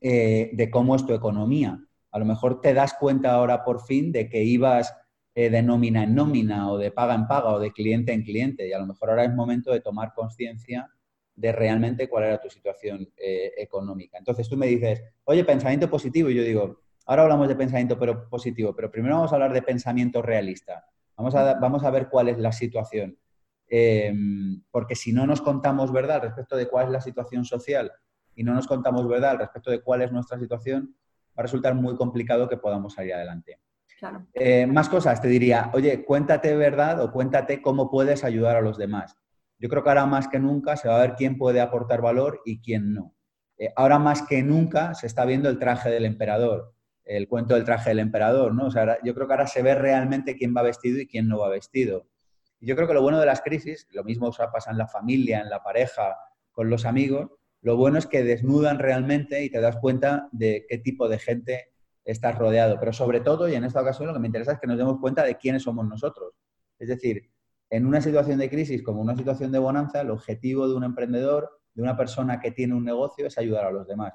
eh, 0.00 0.50
de 0.54 0.70
cómo 0.70 0.96
es 0.96 1.04
tu 1.04 1.12
economía. 1.12 1.78
A 2.10 2.18
lo 2.18 2.24
mejor 2.24 2.60
te 2.60 2.72
das 2.72 2.94
cuenta 2.94 3.32
ahora 3.32 3.64
por 3.64 3.82
fin 3.82 4.12
de 4.12 4.28
que 4.28 4.44
ibas 4.44 4.94
eh, 5.34 5.50
de 5.50 5.62
nómina 5.62 6.04
en 6.04 6.14
nómina 6.14 6.70
o 6.70 6.78
de 6.78 6.90
paga 6.90 7.14
en 7.14 7.26
paga 7.26 7.52
o 7.52 7.58
de 7.58 7.72
cliente 7.72 8.12
en 8.12 8.22
cliente 8.22 8.68
y 8.68 8.72
a 8.72 8.78
lo 8.78 8.86
mejor 8.86 9.10
ahora 9.10 9.24
es 9.24 9.34
momento 9.34 9.72
de 9.72 9.80
tomar 9.80 10.14
conciencia 10.14 10.88
de 11.34 11.52
realmente 11.52 12.08
cuál 12.08 12.24
era 12.24 12.40
tu 12.40 12.48
situación 12.48 13.08
económica. 13.16 14.18
Entonces 14.18 14.48
tú 14.48 14.56
me 14.56 14.66
dices, 14.66 15.02
oye, 15.24 15.44
pensamiento 15.44 15.90
positivo, 15.90 16.30
y 16.30 16.34
yo 16.36 16.42
digo, 16.42 16.80
ahora 17.06 17.22
hablamos 17.22 17.48
de 17.48 17.56
pensamiento 17.56 17.98
pero 17.98 18.28
positivo, 18.28 18.74
pero 18.74 18.90
primero 18.90 19.16
vamos 19.16 19.32
a 19.32 19.36
hablar 19.36 19.52
de 19.52 19.62
pensamiento 19.62 20.22
realista. 20.22 20.86
Vamos 21.16 21.34
a, 21.34 21.54
vamos 21.54 21.84
a 21.84 21.90
ver 21.90 22.08
cuál 22.08 22.28
es 22.28 22.38
la 22.38 22.52
situación. 22.52 23.18
Em, 23.68 24.62
porque 24.70 24.94
si 24.94 25.12
no 25.12 25.26
nos 25.26 25.40
contamos 25.40 25.92
verdad 25.92 26.22
respecto 26.22 26.56
de 26.56 26.68
cuál 26.68 26.86
es 26.86 26.92
la 26.92 27.00
situación 27.00 27.44
social 27.44 27.90
y 28.34 28.44
no 28.44 28.52
nos 28.54 28.66
contamos 28.66 29.08
verdad 29.08 29.38
respecto 29.38 29.70
de 29.70 29.80
cuál 29.80 30.02
es 30.02 30.12
nuestra 30.12 30.38
situación, 30.38 30.94
va 31.30 31.40
a 31.40 31.42
resultar 31.42 31.74
muy 31.74 31.96
complicado 31.96 32.48
que 32.48 32.56
podamos 32.56 32.94
salir 32.94 33.14
adelante. 33.14 33.58
Eh, 34.34 34.66
más 34.66 34.88
cosas, 34.88 35.20
te 35.22 35.28
diría, 35.28 35.70
oye, 35.72 36.04
cuéntate 36.04 36.54
verdad 36.56 37.00
o 37.00 37.10
cuéntate 37.10 37.62
cómo 37.62 37.90
puedes 37.90 38.22
ayudar 38.22 38.56
a 38.56 38.60
los 38.60 38.76
demás. 38.76 39.18
Yo 39.58 39.68
creo 39.68 39.82
que 39.82 39.88
ahora 39.88 40.06
más 40.06 40.28
que 40.28 40.38
nunca 40.38 40.76
se 40.76 40.88
va 40.88 40.96
a 40.96 41.00
ver 41.00 41.14
quién 41.14 41.38
puede 41.38 41.60
aportar 41.60 42.00
valor 42.00 42.40
y 42.44 42.60
quién 42.60 42.92
no. 42.92 43.14
Eh, 43.56 43.72
ahora 43.76 43.98
más 43.98 44.22
que 44.22 44.42
nunca 44.42 44.94
se 44.94 45.06
está 45.06 45.24
viendo 45.24 45.48
el 45.48 45.58
traje 45.58 45.90
del 45.90 46.04
emperador 46.04 46.74
el 47.04 47.28
cuento 47.28 47.54
del 47.54 47.64
traje 47.64 47.90
del 47.90 47.98
emperador, 47.98 48.54
¿no? 48.54 48.66
O 48.66 48.70
sea, 48.70 48.98
yo 49.02 49.14
creo 49.14 49.26
que 49.26 49.32
ahora 49.34 49.46
se 49.46 49.62
ve 49.62 49.74
realmente 49.74 50.36
quién 50.36 50.54
va 50.56 50.62
vestido 50.62 51.00
y 51.00 51.06
quién 51.06 51.28
no 51.28 51.38
va 51.38 51.48
vestido. 51.48 52.08
Y 52.60 52.66
yo 52.66 52.76
creo 52.76 52.88
que 52.88 52.94
lo 52.94 53.02
bueno 53.02 53.20
de 53.20 53.26
las 53.26 53.42
crisis, 53.42 53.86
lo 53.92 54.04
mismo 54.04 54.30
pasa 54.52 54.70
en 54.70 54.78
la 54.78 54.86
familia, 54.86 55.40
en 55.40 55.50
la 55.50 55.62
pareja, 55.62 56.16
con 56.52 56.70
los 56.70 56.86
amigos, 56.86 57.30
lo 57.60 57.76
bueno 57.76 57.98
es 57.98 58.06
que 58.06 58.24
desnudan 58.24 58.78
realmente 58.78 59.42
y 59.44 59.50
te 59.50 59.60
das 59.60 59.76
cuenta 59.76 60.28
de 60.32 60.66
qué 60.68 60.78
tipo 60.78 61.08
de 61.08 61.18
gente 61.18 61.72
estás 62.04 62.36
rodeado. 62.38 62.78
Pero 62.78 62.92
sobre 62.92 63.20
todo, 63.20 63.48
y 63.48 63.54
en 63.54 63.64
esta 63.64 63.80
ocasión 63.80 64.08
lo 64.08 64.14
que 64.14 64.20
me 64.20 64.28
interesa 64.28 64.52
es 64.52 64.60
que 64.60 64.66
nos 64.66 64.78
demos 64.78 64.98
cuenta 65.00 65.24
de 65.24 65.36
quiénes 65.36 65.62
somos 65.62 65.86
nosotros. 65.86 66.34
Es 66.78 66.88
decir, 66.88 67.30
en 67.70 67.86
una 67.86 68.00
situación 68.00 68.38
de 68.38 68.50
crisis 68.50 68.82
como 68.82 69.00
una 69.00 69.16
situación 69.16 69.52
de 69.52 69.58
bonanza, 69.58 70.00
el 70.00 70.10
objetivo 70.10 70.68
de 70.68 70.74
un 70.74 70.84
emprendedor, 70.84 71.60
de 71.74 71.82
una 71.82 71.96
persona 71.96 72.40
que 72.40 72.52
tiene 72.52 72.74
un 72.74 72.84
negocio, 72.84 73.26
es 73.26 73.38
ayudar 73.38 73.66
a 73.66 73.70
los 73.70 73.86
demás. 73.86 74.14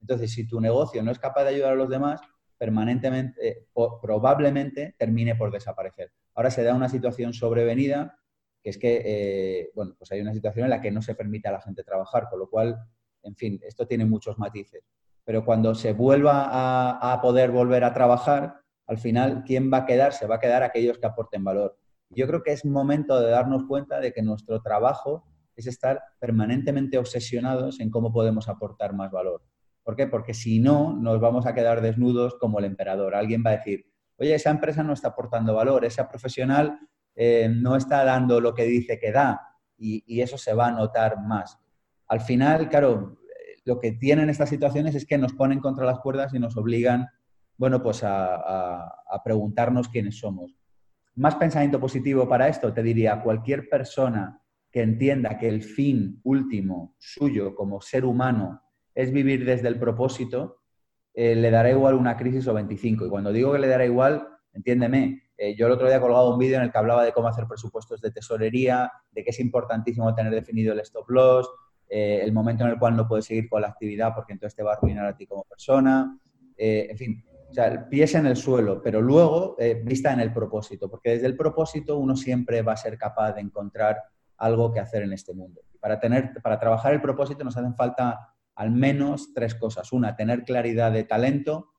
Entonces, 0.00 0.32
si 0.32 0.46
tu 0.46 0.60
negocio 0.60 1.02
no 1.02 1.10
es 1.10 1.18
capaz 1.18 1.44
de 1.44 1.50
ayudar 1.50 1.72
a 1.72 1.76
los 1.76 1.88
demás, 1.88 2.20
permanentemente, 2.58 3.48
eh, 3.48 3.66
probablemente 3.74 4.94
termine 4.98 5.34
por 5.34 5.50
desaparecer. 5.50 6.12
Ahora 6.34 6.50
se 6.50 6.62
da 6.62 6.74
una 6.74 6.88
situación 6.88 7.32
sobrevenida, 7.32 8.18
que 8.62 8.70
es 8.70 8.78
que, 8.78 9.02
eh, 9.04 9.70
bueno, 9.74 9.94
pues 9.98 10.12
hay 10.12 10.20
una 10.20 10.32
situación 10.32 10.64
en 10.64 10.70
la 10.70 10.80
que 10.80 10.92
no 10.92 11.02
se 11.02 11.14
permite 11.14 11.48
a 11.48 11.52
la 11.52 11.60
gente 11.60 11.82
trabajar, 11.82 12.28
con 12.30 12.38
lo 12.38 12.48
cual, 12.48 12.78
en 13.24 13.34
fin, 13.34 13.60
esto 13.64 13.86
tiene 13.86 14.04
muchos 14.04 14.38
matices. 14.38 14.84
Pero 15.24 15.44
cuando 15.44 15.74
se 15.74 15.92
vuelva 15.92 16.48
a, 16.50 17.12
a 17.12 17.20
poder 17.20 17.50
volver 17.50 17.82
a 17.84 17.92
trabajar, 17.94 18.60
al 18.86 18.98
final, 18.98 19.42
¿quién 19.44 19.72
va 19.72 19.78
a 19.78 19.86
quedar? 19.86 20.12
Se 20.12 20.26
va 20.26 20.36
a 20.36 20.40
quedar 20.40 20.62
aquellos 20.62 20.98
que 20.98 21.06
aporten 21.06 21.42
valor. 21.42 21.78
Yo 22.14 22.26
creo 22.26 22.42
que 22.42 22.52
es 22.52 22.64
momento 22.64 23.20
de 23.20 23.30
darnos 23.30 23.64
cuenta 23.64 24.00
de 24.00 24.12
que 24.12 24.22
nuestro 24.22 24.60
trabajo 24.60 25.24
es 25.56 25.66
estar 25.66 26.02
permanentemente 26.18 26.98
obsesionados 26.98 27.80
en 27.80 27.90
cómo 27.90 28.12
podemos 28.12 28.48
aportar 28.48 28.94
más 28.94 29.10
valor. 29.10 29.42
¿Por 29.82 29.96
qué? 29.96 30.06
Porque 30.06 30.34
si 30.34 30.60
no, 30.60 30.94
nos 30.94 31.20
vamos 31.20 31.46
a 31.46 31.54
quedar 31.54 31.80
desnudos 31.80 32.36
como 32.38 32.58
el 32.58 32.66
emperador. 32.66 33.14
Alguien 33.14 33.42
va 33.44 33.50
a 33.50 33.56
decir, 33.56 33.86
oye, 34.16 34.34
esa 34.34 34.50
empresa 34.50 34.82
no 34.82 34.92
está 34.92 35.08
aportando 35.08 35.54
valor, 35.54 35.84
esa 35.84 36.08
profesional 36.08 36.78
eh, 37.14 37.48
no 37.52 37.76
está 37.76 38.04
dando 38.04 38.40
lo 38.40 38.54
que 38.54 38.64
dice 38.64 38.98
que 38.98 39.12
da 39.12 39.58
y, 39.76 40.20
eso 40.20 40.38
se 40.38 40.54
va 40.54 40.68
a 40.68 40.72
notar 40.72 41.20
más. 41.20 41.58
Al 42.06 42.20
final, 42.20 42.68
claro, 42.68 43.18
lo 43.64 43.80
que 43.80 43.92
tienen 43.92 44.30
estas 44.30 44.50
situaciones 44.50 44.94
es 44.94 45.06
que 45.06 45.18
nos 45.18 45.32
ponen 45.32 45.60
contra 45.60 45.84
las 45.84 45.98
cuerdas 45.98 46.32
y 46.34 46.38
nos 46.38 46.56
obligan, 46.56 47.08
bueno, 47.56 47.82
pues 47.82 48.02
a 48.04 49.20
preguntarnos 49.24 49.88
quiénes 49.88 50.18
somos. 50.18 50.61
Más 51.14 51.36
pensamiento 51.36 51.78
positivo 51.78 52.28
para 52.28 52.48
esto, 52.48 52.72
te 52.72 52.82
diría, 52.82 53.20
cualquier 53.22 53.68
persona 53.68 54.40
que 54.70 54.80
entienda 54.80 55.38
que 55.38 55.48
el 55.48 55.62
fin 55.62 56.20
último 56.24 56.94
suyo 56.98 57.54
como 57.54 57.82
ser 57.82 58.06
humano 58.06 58.62
es 58.94 59.12
vivir 59.12 59.44
desde 59.44 59.68
el 59.68 59.78
propósito, 59.78 60.62
eh, 61.12 61.34
le 61.34 61.50
dará 61.50 61.70
igual 61.70 61.94
una 61.94 62.16
crisis 62.16 62.46
o 62.48 62.54
25. 62.54 63.06
Y 63.06 63.10
cuando 63.10 63.32
digo 63.32 63.52
que 63.52 63.58
le 63.58 63.68
dará 63.68 63.84
igual, 63.84 64.26
entiéndeme, 64.54 65.22
eh, 65.36 65.54
yo 65.54 65.66
el 65.66 65.72
otro 65.72 65.86
día 65.86 65.96
he 65.96 66.00
colgado 66.00 66.32
un 66.32 66.38
vídeo 66.38 66.56
en 66.56 66.62
el 66.62 66.72
que 66.72 66.78
hablaba 66.78 67.04
de 67.04 67.12
cómo 67.12 67.28
hacer 67.28 67.46
presupuestos 67.46 68.00
de 68.00 68.10
tesorería, 68.10 68.90
de 69.10 69.22
que 69.22 69.30
es 69.30 69.40
importantísimo 69.40 70.14
tener 70.14 70.32
definido 70.32 70.72
el 70.72 70.80
stop 70.80 71.10
loss, 71.10 71.50
eh, 71.90 72.20
el 72.22 72.32
momento 72.32 72.64
en 72.64 72.70
el 72.70 72.78
cual 72.78 72.96
no 72.96 73.06
puedes 73.06 73.26
seguir 73.26 73.50
con 73.50 73.60
la 73.60 73.68
actividad 73.68 74.14
porque 74.14 74.32
entonces 74.32 74.56
te 74.56 74.62
va 74.62 74.72
a 74.72 74.76
arruinar 74.76 75.04
a 75.04 75.16
ti 75.16 75.26
como 75.26 75.44
persona, 75.44 76.18
en 76.56 76.96
fin, 76.96 77.24
o 77.52 77.54
sea, 77.54 77.86
pies 77.90 78.14
en 78.14 78.24
el 78.24 78.36
suelo, 78.36 78.80
pero 78.82 79.02
luego 79.02 79.58
vista 79.84 80.10
en 80.10 80.20
el 80.20 80.32
propósito, 80.32 80.88
porque 80.88 81.10
desde 81.10 81.26
el 81.26 81.36
propósito 81.36 81.98
uno 81.98 82.16
siempre 82.16 82.62
va 82.62 82.72
a 82.72 82.76
ser 82.78 82.96
capaz 82.96 83.32
de 83.32 83.42
encontrar 83.42 83.98
algo 84.38 84.72
que 84.72 84.80
hacer 84.80 85.02
en 85.02 85.12
este 85.12 85.34
mundo. 85.34 85.60
Para, 85.78 86.00
tener, 86.00 86.32
para 86.42 86.58
trabajar 86.58 86.94
el 86.94 87.02
propósito 87.02 87.44
nos 87.44 87.54
hacen 87.58 87.74
falta 87.74 88.34
al 88.54 88.70
menos 88.70 89.34
tres 89.34 89.54
cosas. 89.54 89.92
Una, 89.92 90.16
tener 90.16 90.44
claridad 90.44 90.92
de 90.92 91.04
talento. 91.04 91.74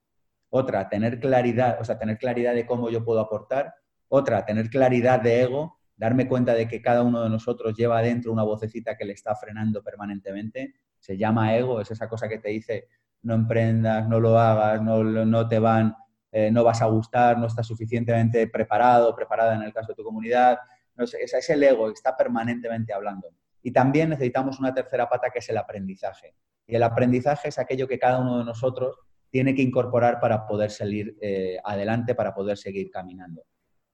Otra, 0.49 0.89
tener 0.89 1.19
claridad, 1.19 1.81
o 1.81 1.83
sea, 1.83 1.97
tener 1.97 2.19
claridad 2.19 2.53
de 2.53 2.67
cómo 2.67 2.91
yo 2.91 3.03
puedo 3.03 3.19
aportar. 3.19 3.73
Otra, 4.09 4.45
tener 4.45 4.69
claridad 4.69 5.21
de 5.21 5.41
ego, 5.41 5.79
darme 5.95 6.27
cuenta 6.27 6.53
de 6.53 6.67
que 6.67 6.83
cada 6.83 7.01
uno 7.01 7.23
de 7.23 7.31
nosotros 7.31 7.75
lleva 7.75 7.97
adentro 7.97 8.31
una 8.31 8.43
vocecita 8.43 8.95
que 8.95 9.05
le 9.05 9.13
está 9.13 9.35
frenando 9.35 9.81
permanentemente. 9.81 10.75
Se 10.99 11.17
llama 11.17 11.57
ego, 11.57 11.81
es 11.81 11.89
esa 11.89 12.07
cosa 12.07 12.29
que 12.29 12.37
te 12.37 12.49
dice 12.49 12.87
no 13.23 13.33
emprendas, 13.33 14.07
no 14.07 14.19
lo 14.19 14.37
hagas, 14.37 14.81
no, 14.81 15.03
no 15.03 15.47
te 15.47 15.59
van, 15.59 15.95
eh, 16.31 16.51
no 16.51 16.63
vas 16.63 16.81
a 16.81 16.85
gustar, 16.85 17.37
no 17.37 17.47
estás 17.47 17.67
suficientemente 17.67 18.47
preparado, 18.47 19.15
preparada 19.15 19.55
en 19.55 19.63
el 19.63 19.73
caso 19.73 19.93
de 19.93 19.95
tu 19.95 20.03
comunidad. 20.03 20.59
No 20.95 21.05
es 21.05 21.49
el 21.49 21.63
ego 21.63 21.87
que 21.87 21.93
está 21.93 22.15
permanentemente 22.15 22.93
hablando. 22.93 23.29
Y 23.63 23.71
también 23.71 24.09
necesitamos 24.09 24.59
una 24.59 24.73
tercera 24.73 25.09
pata 25.09 25.29
que 25.31 25.39
es 25.39 25.49
el 25.49 25.57
aprendizaje. 25.57 26.35
Y 26.67 26.75
el 26.75 26.83
aprendizaje 26.83 27.49
es 27.49 27.57
aquello 27.57 27.87
que 27.87 27.97
cada 27.97 28.19
uno 28.19 28.39
de 28.39 28.45
nosotros 28.45 28.97
tiene 29.29 29.55
que 29.55 29.61
incorporar 29.61 30.19
para 30.19 30.45
poder 30.45 30.69
salir 30.69 31.17
eh, 31.21 31.57
adelante, 31.63 32.13
para 32.13 32.35
poder 32.35 32.57
seguir 32.57 32.91
caminando. 32.91 33.43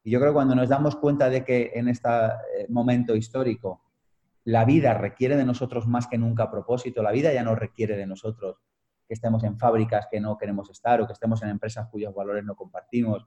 Y 0.03 0.11
yo 0.11 0.19
creo 0.19 0.31
que 0.31 0.35
cuando 0.35 0.55
nos 0.55 0.69
damos 0.69 0.95
cuenta 0.95 1.29
de 1.29 1.45
que 1.45 1.71
en 1.75 1.87
este 1.87 2.09
eh, 2.09 2.65
momento 2.69 3.15
histórico 3.15 3.83
la 4.43 4.65
vida 4.65 4.93
requiere 4.95 5.37
de 5.37 5.45
nosotros 5.45 5.87
más 5.87 6.07
que 6.07 6.17
nunca 6.17 6.49
propósito, 6.49 7.03
la 7.03 7.11
vida 7.11 7.31
ya 7.31 7.43
no 7.43 7.55
requiere 7.55 7.95
de 7.95 8.07
nosotros 8.07 8.57
que 9.09 9.15
estemos 9.15 9.43
en 9.43 9.57
fábricas 9.57 10.07
que 10.09 10.19
no 10.19 10.37
queremos 10.37 10.69
estar 10.69 11.01
o 11.01 11.07
que 11.07 11.13
estemos 11.13 11.41
en 11.41 11.49
empresas 11.49 11.87
cuyos 11.89 12.13
valores 12.13 12.45
no 12.45 12.55
compartimos. 12.55 13.25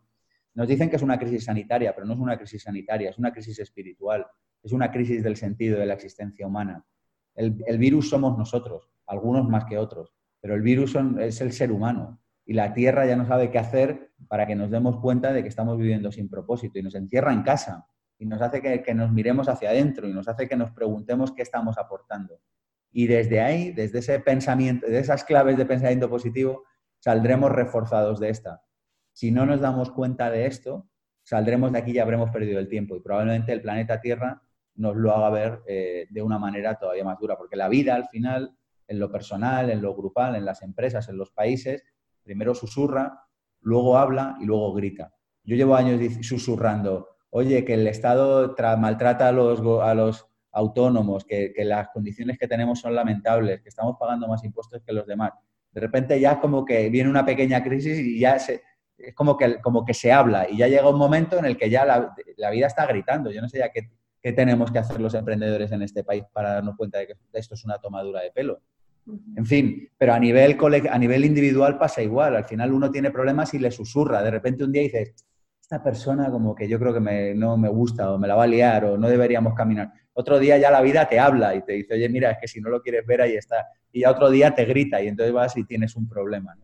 Nos 0.55 0.69
dicen 0.69 0.89
que 0.89 0.95
es 0.95 1.03
una 1.03 1.19
crisis 1.19 1.45
sanitaria, 1.45 1.93
pero 1.93 2.07
no 2.07 2.13
es 2.13 2.21
una 2.21 2.39
crisis 2.39 2.63
sanitaria, 2.63 3.11
es 3.11 3.19
una 3.19 3.33
crisis 3.33 3.59
espiritual, 3.59 4.25
es 4.63 4.71
una 4.71 4.93
crisis 4.93 5.25
del 5.25 5.37
sentido 5.37 5.81
de 5.81 5.87
la 5.87 5.95
existencia 5.95 6.47
humana. 6.47 6.87
El, 7.35 7.79
virus 7.79 8.11
somos 8.11 8.39
nosotros, 8.39 8.89
algunos 9.09 9.49
más 9.49 9.65
que 9.65 9.77
otros, 9.77 10.15
pero 10.41 10.55
el 10.55 10.63
virus 10.63 10.97
es 11.19 11.41
el 11.41 11.53
ser 11.53 11.73
humano 11.73 12.21
y 12.47 12.53
la 12.53 12.73
Tierra 12.75 13.05
ya 13.05 13.17
no 13.17 13.27
sabe 13.27 13.51
qué 13.51 13.59
hacer 13.59 14.13
para 14.29 14.47
que 14.47 14.55
nos 14.55 14.71
demos 14.71 15.01
cuenta 15.01 15.33
de 15.33 15.43
que 15.43 15.49
estamos 15.49 15.79
viviendo 15.79 16.13
sin 16.13 16.29
propósito 16.29 16.79
y 16.79 16.83
nos 16.83 16.95
encierra 16.95 17.33
en 17.33 17.43
casa 17.43 17.89
y 18.19 18.27
nos 18.27 18.41
hace 18.41 18.63
que, 18.63 18.95
nos 18.95 19.11
miremos 19.11 19.49
hacia 19.49 19.71
adentro 19.71 20.09
y 20.09 20.13
nos 20.13 20.29
hace 20.29 20.49
que 20.49 20.55
nos 20.55 20.71
preguntemos 20.71 21.33
qué 21.33 21.43
estamos 21.43 21.77
aportando. 21.77 22.39
Y 22.93 23.07
desde 23.07 23.41
ahí, 23.41 23.73
desde 23.73 24.01
ese 24.01 24.21
pensamiento, 24.21 24.87
de 24.87 24.99
esas 24.99 25.25
claves 25.25 25.57
de 25.57 25.67
pensamiento 25.67 26.09
positivo, 26.09 26.65
saldremos 26.99 27.51
reforzados 27.51 28.21
de 28.21 28.29
esta. 28.29 28.63
Si 29.13 29.31
no 29.31 29.47
nos 29.47 29.61
damos 29.61 29.91
cuenta 29.91 30.31
de 30.31 30.47
esto, 30.47 30.89
saldremos 31.23 31.73
de 31.73 31.79
aquí 31.79 31.93
y 31.93 31.99
habremos 31.99 32.31
perdido 32.31 32.59
el 32.59 32.69
tiempo 32.69 32.97
y 32.97 33.01
probablemente 33.01 33.53
el 33.53 33.63
planeta 33.63 34.01
Tierra 34.01 34.43
nos 34.75 34.97
lo 34.97 35.13
haga 35.13 35.31
ver 35.31 35.63
eh, 35.67 36.07
de 36.11 36.23
una 36.23 36.39
manera 36.39 36.79
todavía 36.79 37.05
más 37.05 37.19
dura, 37.19 37.37
porque 37.37 37.57
la 37.57 37.69
vida 37.69 37.95
al 37.95 38.09
final, 38.09 38.57
en 38.87 38.99
lo 38.99 39.11
personal, 39.11 39.71
en 39.71 39.83
lo 39.83 39.95
grupal, 39.95 40.35
en 40.35 40.45
las 40.45 40.63
empresas, 40.63 41.09
en 41.09 41.19
los 41.19 41.31
países, 41.31 41.85
primero 42.23 42.55
susurra, 42.55 43.27
luego 43.61 43.99
habla 43.99 44.37
y 44.41 44.45
luego 44.45 44.73
grita. 44.73 45.15
Yo 45.45 45.57
llevo 45.57 45.75
años 45.75 46.01
susurrando, 46.23 47.09
oye, 47.31 47.65
que 47.65 47.75
el 47.75 47.87
Estado 47.87 48.55
maltrata 48.79 49.29
a 49.29 49.33
los, 49.33 49.61
a 49.83 49.95
los 49.95 50.32
autónomos, 50.53 51.25
que, 51.25 51.53
que, 51.53 51.65
las 51.65 51.89
condiciones 51.89 52.39
que 52.39 52.47
tenemos 52.47 52.81
son 52.81 52.95
lamentables, 52.95 53.63
que 53.63 53.69
estamos 53.69 53.97
pagando 53.99 54.29
más 54.29 54.45
impuestos 54.45 54.83
que 54.87 54.93
los 54.93 55.07
demás. 55.07 55.33
De 55.73 55.81
repente 55.81 56.21
ya 56.21 56.39
como 56.39 56.65
que 56.65 56.91
viene 56.91 57.09
una 57.09 57.25
pequeña 57.25 57.63
crisis 57.63 57.99
y 57.99 58.19
ya 58.19 58.39
se, 58.39 58.63
es 58.99 59.15
como 59.15 59.37
que, 59.37 59.61
como 59.61 59.85
que 59.85 59.95
se 59.95 60.13
habla 60.13 60.49
y 60.49 60.59
ya 60.59 60.69
llega 60.69 60.89
un 60.89 60.99
momento 60.99 61.39
en 61.39 61.47
el 61.47 61.57
que 61.57 61.71
ya 61.71 61.85
la, 61.85 62.15
la 62.37 62.51
vida 62.51 62.67
está 62.67 62.87
gritando. 62.87 63.31
Yo 63.31 63.41
no 63.41 63.49
sé 63.49 63.59
ya 63.59 63.71
qué, 63.71 63.91
qué, 64.21 64.33
tenemos 64.33 64.71
que 64.71 64.79
hacer 64.79 65.01
los 65.01 65.15
emprendedores 65.15 65.73
en 65.73 65.83
este 65.83 66.05
país 66.05 66.25
para 66.33 66.55
darnos 66.55 66.77
cuenta 66.77 66.99
de 66.99 67.09
que 67.09 67.15
esto 67.33 67.55
es 67.55 67.65
una 67.65 67.79
tomadura 67.79 68.21
de 68.21 68.31
pelo. 68.31 68.61
En 69.37 69.45
fin, 69.45 69.89
pero 69.99 70.15
a 70.15 70.19
nivel, 70.19 70.57
a 70.91 70.99
nivel 70.99 71.25
individual 71.25 71.77
pasa 71.79 72.03
igual. 72.03 72.37
Al 72.37 72.45
final 72.45 72.73
uno 72.73 72.91
tiene 72.91 73.11
problemas 73.11 73.53
y 73.55 73.59
le 73.59 73.71
susurra. 73.71 74.23
De 74.23 74.31
repente 74.31 74.63
un 74.63 74.71
día 74.71 74.83
dices, 74.83 75.15
esta 75.61 75.83
persona 75.83 76.31
como 76.31 76.55
que 76.55 76.69
yo 76.69 76.79
creo 76.79 76.95
que 76.95 77.01
me, 77.01 77.35
no 77.35 77.57
me 77.57 77.69
gusta 77.69 78.13
o 78.13 78.19
me 78.19 78.29
la 78.29 78.37
va 78.37 78.45
a 78.45 78.47
liar 78.47 78.85
o 78.85 78.99
no 78.99 79.09
deberíamos 79.09 79.55
caminar. 79.55 79.93
Otro 80.15 80.39
día 80.39 80.59
ya 80.59 80.71
la 80.71 80.83
vida 80.83 81.09
te 81.09 81.19
habla 81.19 81.55
y 81.55 81.63
te 81.63 81.73
dice, 81.73 81.95
oye, 81.95 82.09
mira, 82.09 82.33
es 82.33 82.39
que 82.39 82.49
si 82.49 82.61
no 82.61 82.69
lo 82.69 82.83
quieres 82.83 83.07
ver, 83.07 83.23
ahí 83.23 83.35
está. 83.35 83.67
Y 83.91 84.01
ya 84.01 84.11
otro 84.11 84.31
día 84.31 84.55
te 84.55 84.65
grita 84.65 85.01
y 85.01 85.09
entonces 85.09 85.33
vas 85.33 85.57
y 85.57 85.65
tienes 85.65 85.97
un 85.97 86.09
problema. 86.09 86.57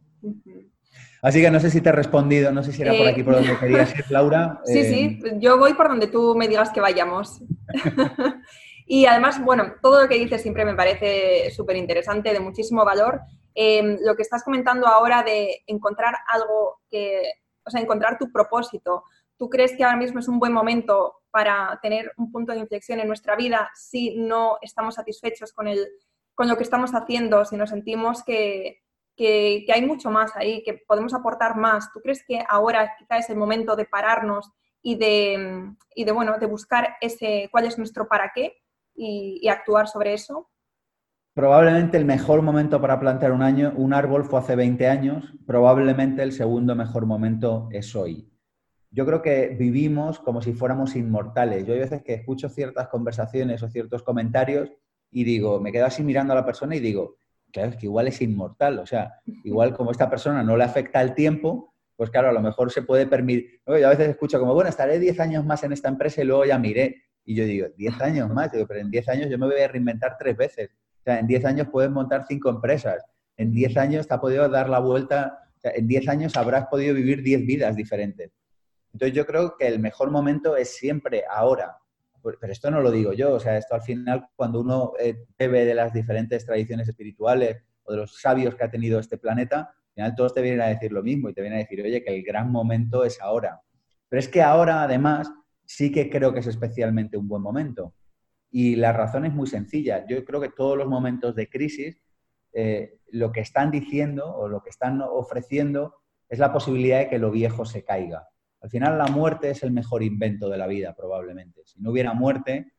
Así 1.23 1.41
que 1.41 1.51
no 1.51 1.59
sé 1.59 1.71
si 1.71 1.81
te 1.81 1.89
he 1.89 1.93
respondido, 1.93 2.53
no 2.53 2.63
sé 2.63 2.73
si 2.73 2.83
era 2.83 2.93
por 2.95 3.09
aquí 3.09 3.23
por 3.23 3.35
donde 3.35 3.53
eh, 3.53 3.57
querías 3.61 3.97
ir, 3.99 4.05
Laura. 4.11 4.61
Sí, 4.65 4.85
sí, 4.85 5.21
eh, 5.25 5.37
yo 5.39 5.59
voy 5.59 5.75
por 5.75 5.89
donde 5.89 6.07
tú 6.07 6.35
me 6.37 6.47
digas 6.47 6.71
que 6.71 6.81
vayamos. 6.81 7.41
y 8.87 9.07
además, 9.07 9.43
bueno, 9.43 9.75
todo 9.83 10.03
lo 10.03 10.09
que 10.09 10.15
dices 10.15 10.43
siempre 10.43 10.65
me 10.65 10.75
parece 10.75 11.51
súper 11.51 11.77
interesante, 11.77 12.33
de 12.33 12.41
muchísimo 12.41 12.85
valor. 12.85 13.21
Em, 13.55 13.99
lo 14.05 14.15
que 14.15 14.23
estás 14.23 14.45
comentando 14.45 14.87
ahora 14.87 15.25
de 15.25 15.63
encontrar 15.67 16.15
algo 16.29 16.81
que, 16.89 17.23
o 17.65 17.71
sea, 17.71 17.81
encontrar 17.81 18.17
tu 18.17 18.31
propósito. 18.31 19.03
¿Tú 19.39 19.49
crees 19.49 19.75
que 19.77 19.85
ahora 19.85 19.97
mismo 19.97 20.19
es 20.19 20.29
un 20.29 20.41
buen 20.41 20.53
momento 20.53 21.15
para 21.31 21.79
tener 21.81 22.13
un 22.17 22.33
punto 22.33 22.53
de 22.53 22.59
inflexión 22.59 22.99
en 23.01 23.07
nuestra 23.07 23.37
vida 23.37 23.71
si 23.75 24.17
no 24.17 24.59
estamos 24.61 24.97
satisfechos 24.97 25.53
con, 25.53 25.69
el, 25.69 25.87
con 26.35 26.49
lo 26.49 26.57
que 26.57 26.65
estamos 26.65 26.91
haciendo, 26.93 27.45
si 27.45 27.57
nos 27.57 27.71
sentimos 27.71 28.25
que, 28.25 28.83
que, 29.17 29.67
hay 29.73 29.85
mucho 29.87 30.11
más 30.11 30.35
ahí, 30.37 30.63
que 30.63 30.75
podemos 30.87 31.13
aportar 31.15 31.57
más. 31.57 31.93
¿Tú 31.93 32.01
crees 32.01 32.25
que 32.27 32.45
ahora 32.49 32.95
quizá 32.99 33.19
es 33.19 33.31
el 33.31 33.37
momento 33.37 33.77
de 33.77 33.85
pararnos 33.85 34.51
y 34.83 34.97
de, 34.97 35.73
y 35.95 36.05
de, 36.05 36.13
bueno, 36.13 36.39
de 36.39 36.47
buscar 36.47 36.97
ese, 37.01 37.49
cuál 37.51 37.67
es 37.67 37.79
nuestro 37.79 38.09
para 38.09 38.31
qué 38.35 38.57
y, 38.95 39.47
actuar 39.49 39.89
sobre 39.89 40.15
eso? 40.15 40.49
Probablemente 41.35 41.97
el 41.97 42.05
mejor 42.05 42.43
momento 42.43 42.81
para 42.81 42.99
plantar 42.99 43.33
un, 43.33 43.43
año, 43.43 43.73
un 43.77 43.93
árbol 43.93 44.25
fue 44.25 44.41
hace 44.41 44.57
20 44.57 44.89
años, 44.89 45.33
probablemente 45.47 46.23
el 46.23 46.33
segundo 46.33 46.75
mejor 46.75 47.07
momento 47.07 47.69
es 47.71 47.95
hoy. 47.95 48.29
Yo 48.91 49.05
creo 49.05 49.21
que 49.21 49.49
vivimos 49.49 50.19
como 50.19 50.41
si 50.41 50.53
fuéramos 50.53 50.97
inmortales. 50.97 51.67
Yo 51.67 51.75
hay 51.75 51.81
veces 51.81 52.03
que 52.03 52.15
escucho 52.15 52.49
ciertas 52.49 52.89
conversaciones 52.89 53.63
o 53.63 53.69
ciertos 53.69 54.03
comentarios 54.03 54.73
y 55.11 55.25
digo, 55.25 55.61
me 55.61 55.73
quedo 55.73 55.87
así 55.87 56.03
mirando 56.03 56.33
a 56.33 56.37
la 56.37 56.45
persona 56.45 56.77
y 56.77 56.81
digo, 56.81 57.19
claro, 57.53 57.71
es 57.71 57.77
que 57.77 57.87
igual 57.87 58.09
es 58.09 58.21
inmortal, 58.23 58.79
o 58.79 58.87
sea, 58.87 59.15
igual 59.45 59.75
como 59.75 59.91
esta 59.91 60.09
persona 60.09 60.43
no 60.43 60.57
le 60.57 60.65
afecta 60.65 61.01
el 61.03 61.15
tiempo, 61.15 61.75
pues 61.97 62.11
claro, 62.11 62.29
a 62.29 62.33
lo 62.33 62.41
mejor 62.41 62.71
se 62.71 62.83
puede 62.83 63.07
permitir. 63.07 63.61
Yo 63.67 63.75
a 63.87 63.91
veces 63.91 64.09
escucho 64.09 64.39
como, 64.39 64.55
bueno, 64.55 64.71
estaré 64.71 64.99
10 64.99 65.19
años 65.21 65.45
más 65.45 65.65
en 65.65 65.73
esta 65.73 65.89
empresa 65.89 66.23
y 66.23 66.25
luego 66.25 66.45
ya 66.45 66.59
miré. 66.59 67.03
Y 67.25 67.35
yo 67.35 67.45
digo, 67.45 67.67
10 67.77 68.01
años 68.01 68.31
más, 68.31 68.53
digo, 68.53 68.67
pero 68.67 68.81
en 68.81 68.91
10 68.91 69.09
años 69.09 69.31
yo 69.31 69.37
me 69.37 69.47
voy 69.47 69.61
a 69.61 69.69
reinventar 69.69 70.17
tres 70.17 70.37
veces. 70.37 70.71
O 71.01 71.03
sea, 71.03 71.19
en 71.19 71.27
10 71.27 71.45
años 71.45 71.69
puedes 71.73 71.91
montar 71.91 72.25
cinco 72.29 72.51
empresas. 72.51 73.05
En 73.37 73.53
10 73.53 73.77
años 73.77 74.07
te 74.07 74.15
ha 74.15 74.21
podido 74.21 74.49
dar 74.49 74.69
la 74.69 74.79
vuelta, 74.79 75.41
o 75.57 75.61
sea, 75.61 75.73
en 75.75 75.89
10 75.89 76.09
años 76.09 76.37
habrás 76.37 76.67
podido 76.67 76.95
vivir 76.95 77.23
10 77.23 77.45
vidas 77.47 77.75
diferentes. 77.75 78.31
Entonces 78.99 79.15
yo 79.15 79.27
creo 79.27 79.57
que 79.57 79.69
el 79.69 79.79
mejor 79.79 80.11
momento 80.11 80.57
es 80.57 80.75
siempre 80.77 81.23
ahora. 81.31 81.79
Pero 82.21 82.53
esto 82.53 82.69
no 82.69 82.81
lo 82.81 82.91
digo 82.91 83.13
yo, 83.13 83.33
o 83.33 83.39
sea, 83.39 83.57
esto 83.57 83.77
al 83.77 83.83
final 83.83 84.29
cuando 84.35 84.61
uno 84.61 84.95
eh, 84.99 85.25
bebe 85.39 85.65
de 85.65 85.73
las 85.73 85.93
diferentes 85.93 86.45
tradiciones 86.45 86.89
espirituales 86.89 87.63
o 87.85 87.93
de 87.93 87.99
los 87.99 88.21
sabios 88.21 88.57
que 88.57 88.65
ha 88.65 88.71
tenido 88.73 88.99
este 88.99 89.17
planeta, 89.17 89.61
al 89.61 89.95
final 89.95 90.15
todos 90.17 90.35
te 90.35 90.43
vienen 90.43 90.63
a 90.63 90.67
decir 90.67 90.91
lo 90.91 91.05
mismo 91.05 91.29
y 91.29 91.33
te 91.33 91.43
vienen 91.43 91.61
a 91.61 91.63
decir, 91.63 91.81
oye, 91.81 92.03
que 92.03 92.13
el 92.13 92.25
gran 92.25 92.51
momento 92.51 93.05
es 93.05 93.21
ahora. 93.21 93.63
Pero 94.09 94.19
es 94.19 94.27
que 94.27 94.43
ahora, 94.43 94.83
además, 94.83 95.31
sí 95.65 95.93
que 95.93 96.11
creo 96.11 96.33
que 96.33 96.41
es 96.41 96.49
especialmente 96.49 97.17
un 97.17 97.29
buen 97.29 97.41
momento. 97.41 97.95
Y 98.51 98.75
la 98.75 98.93
razón 98.93 99.27
es 99.27 99.33
muy 99.33 99.47
sencilla. 99.47 100.05
Yo 100.09 100.25
creo 100.25 100.41
que 100.41 100.49
todos 100.49 100.77
los 100.77 100.89
momentos 100.89 101.37
de 101.37 101.49
crisis, 101.49 102.03
eh, 102.53 102.99
lo 103.13 103.31
que 103.31 103.43
están 103.43 103.71
diciendo 103.71 104.27
o 104.35 104.49
lo 104.49 104.61
que 104.61 104.71
están 104.71 105.01
ofreciendo 105.03 105.95
es 106.29 106.41
la 106.41 106.53
posibilidad 106.53 106.99
de 106.99 107.09
que 107.09 107.21
lo 107.21 107.31
viejo 107.31 107.65
se 107.65 107.85
caiga. 107.85 108.27
Al 108.69 108.71
final 108.71 108.99
la 108.99 109.07
muerte 109.07 109.49
es 109.53 109.63
el 109.63 109.71
mejor 109.71 110.03
invento 110.03 110.51
de 110.51 110.59
la 110.59 110.67
vida, 110.67 110.95
probablemente. 110.95 111.63
Si 111.65 111.81
no 111.81 111.91
hubiera 111.91 112.13
muerte, 112.13 112.75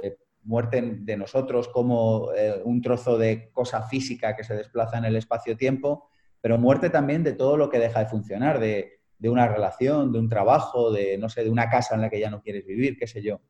eh, 0.00 0.16
muerte 0.44 0.80
de 1.00 1.16
nosotros 1.16 1.66
como 1.66 2.30
eh, 2.32 2.62
un 2.64 2.80
trozo 2.80 3.18
de 3.18 3.50
cosa 3.50 3.82
física 3.82 4.36
que 4.36 4.44
se 4.44 4.54
desplaza 4.54 4.98
en 4.98 5.04
el 5.04 5.16
espacio-tiempo, 5.16 6.08
pero 6.40 6.58
muerte 6.58 6.90
también 6.90 7.24
de 7.24 7.32
todo 7.32 7.56
lo 7.56 7.70
que 7.70 7.80
deja 7.80 7.98
de 7.98 8.06
funcionar, 8.06 8.60
de, 8.60 9.00
de, 9.18 9.28
una 9.28 9.48
relación, 9.48 10.12
de 10.12 10.20
un 10.20 10.28
trabajo, 10.28 10.92
de, 10.92 11.18
no 11.18 11.28
sé, 11.28 11.42
de 11.42 11.50
una 11.50 11.68
casa 11.68 11.96
en 11.96 12.02
la 12.02 12.08
que 12.08 12.20
ya 12.20 12.30
no 12.30 12.40
quieres 12.40 12.64
vivir, 12.64 12.96
qué 12.96 13.08
sé 13.08 13.20
yo. 13.20 13.40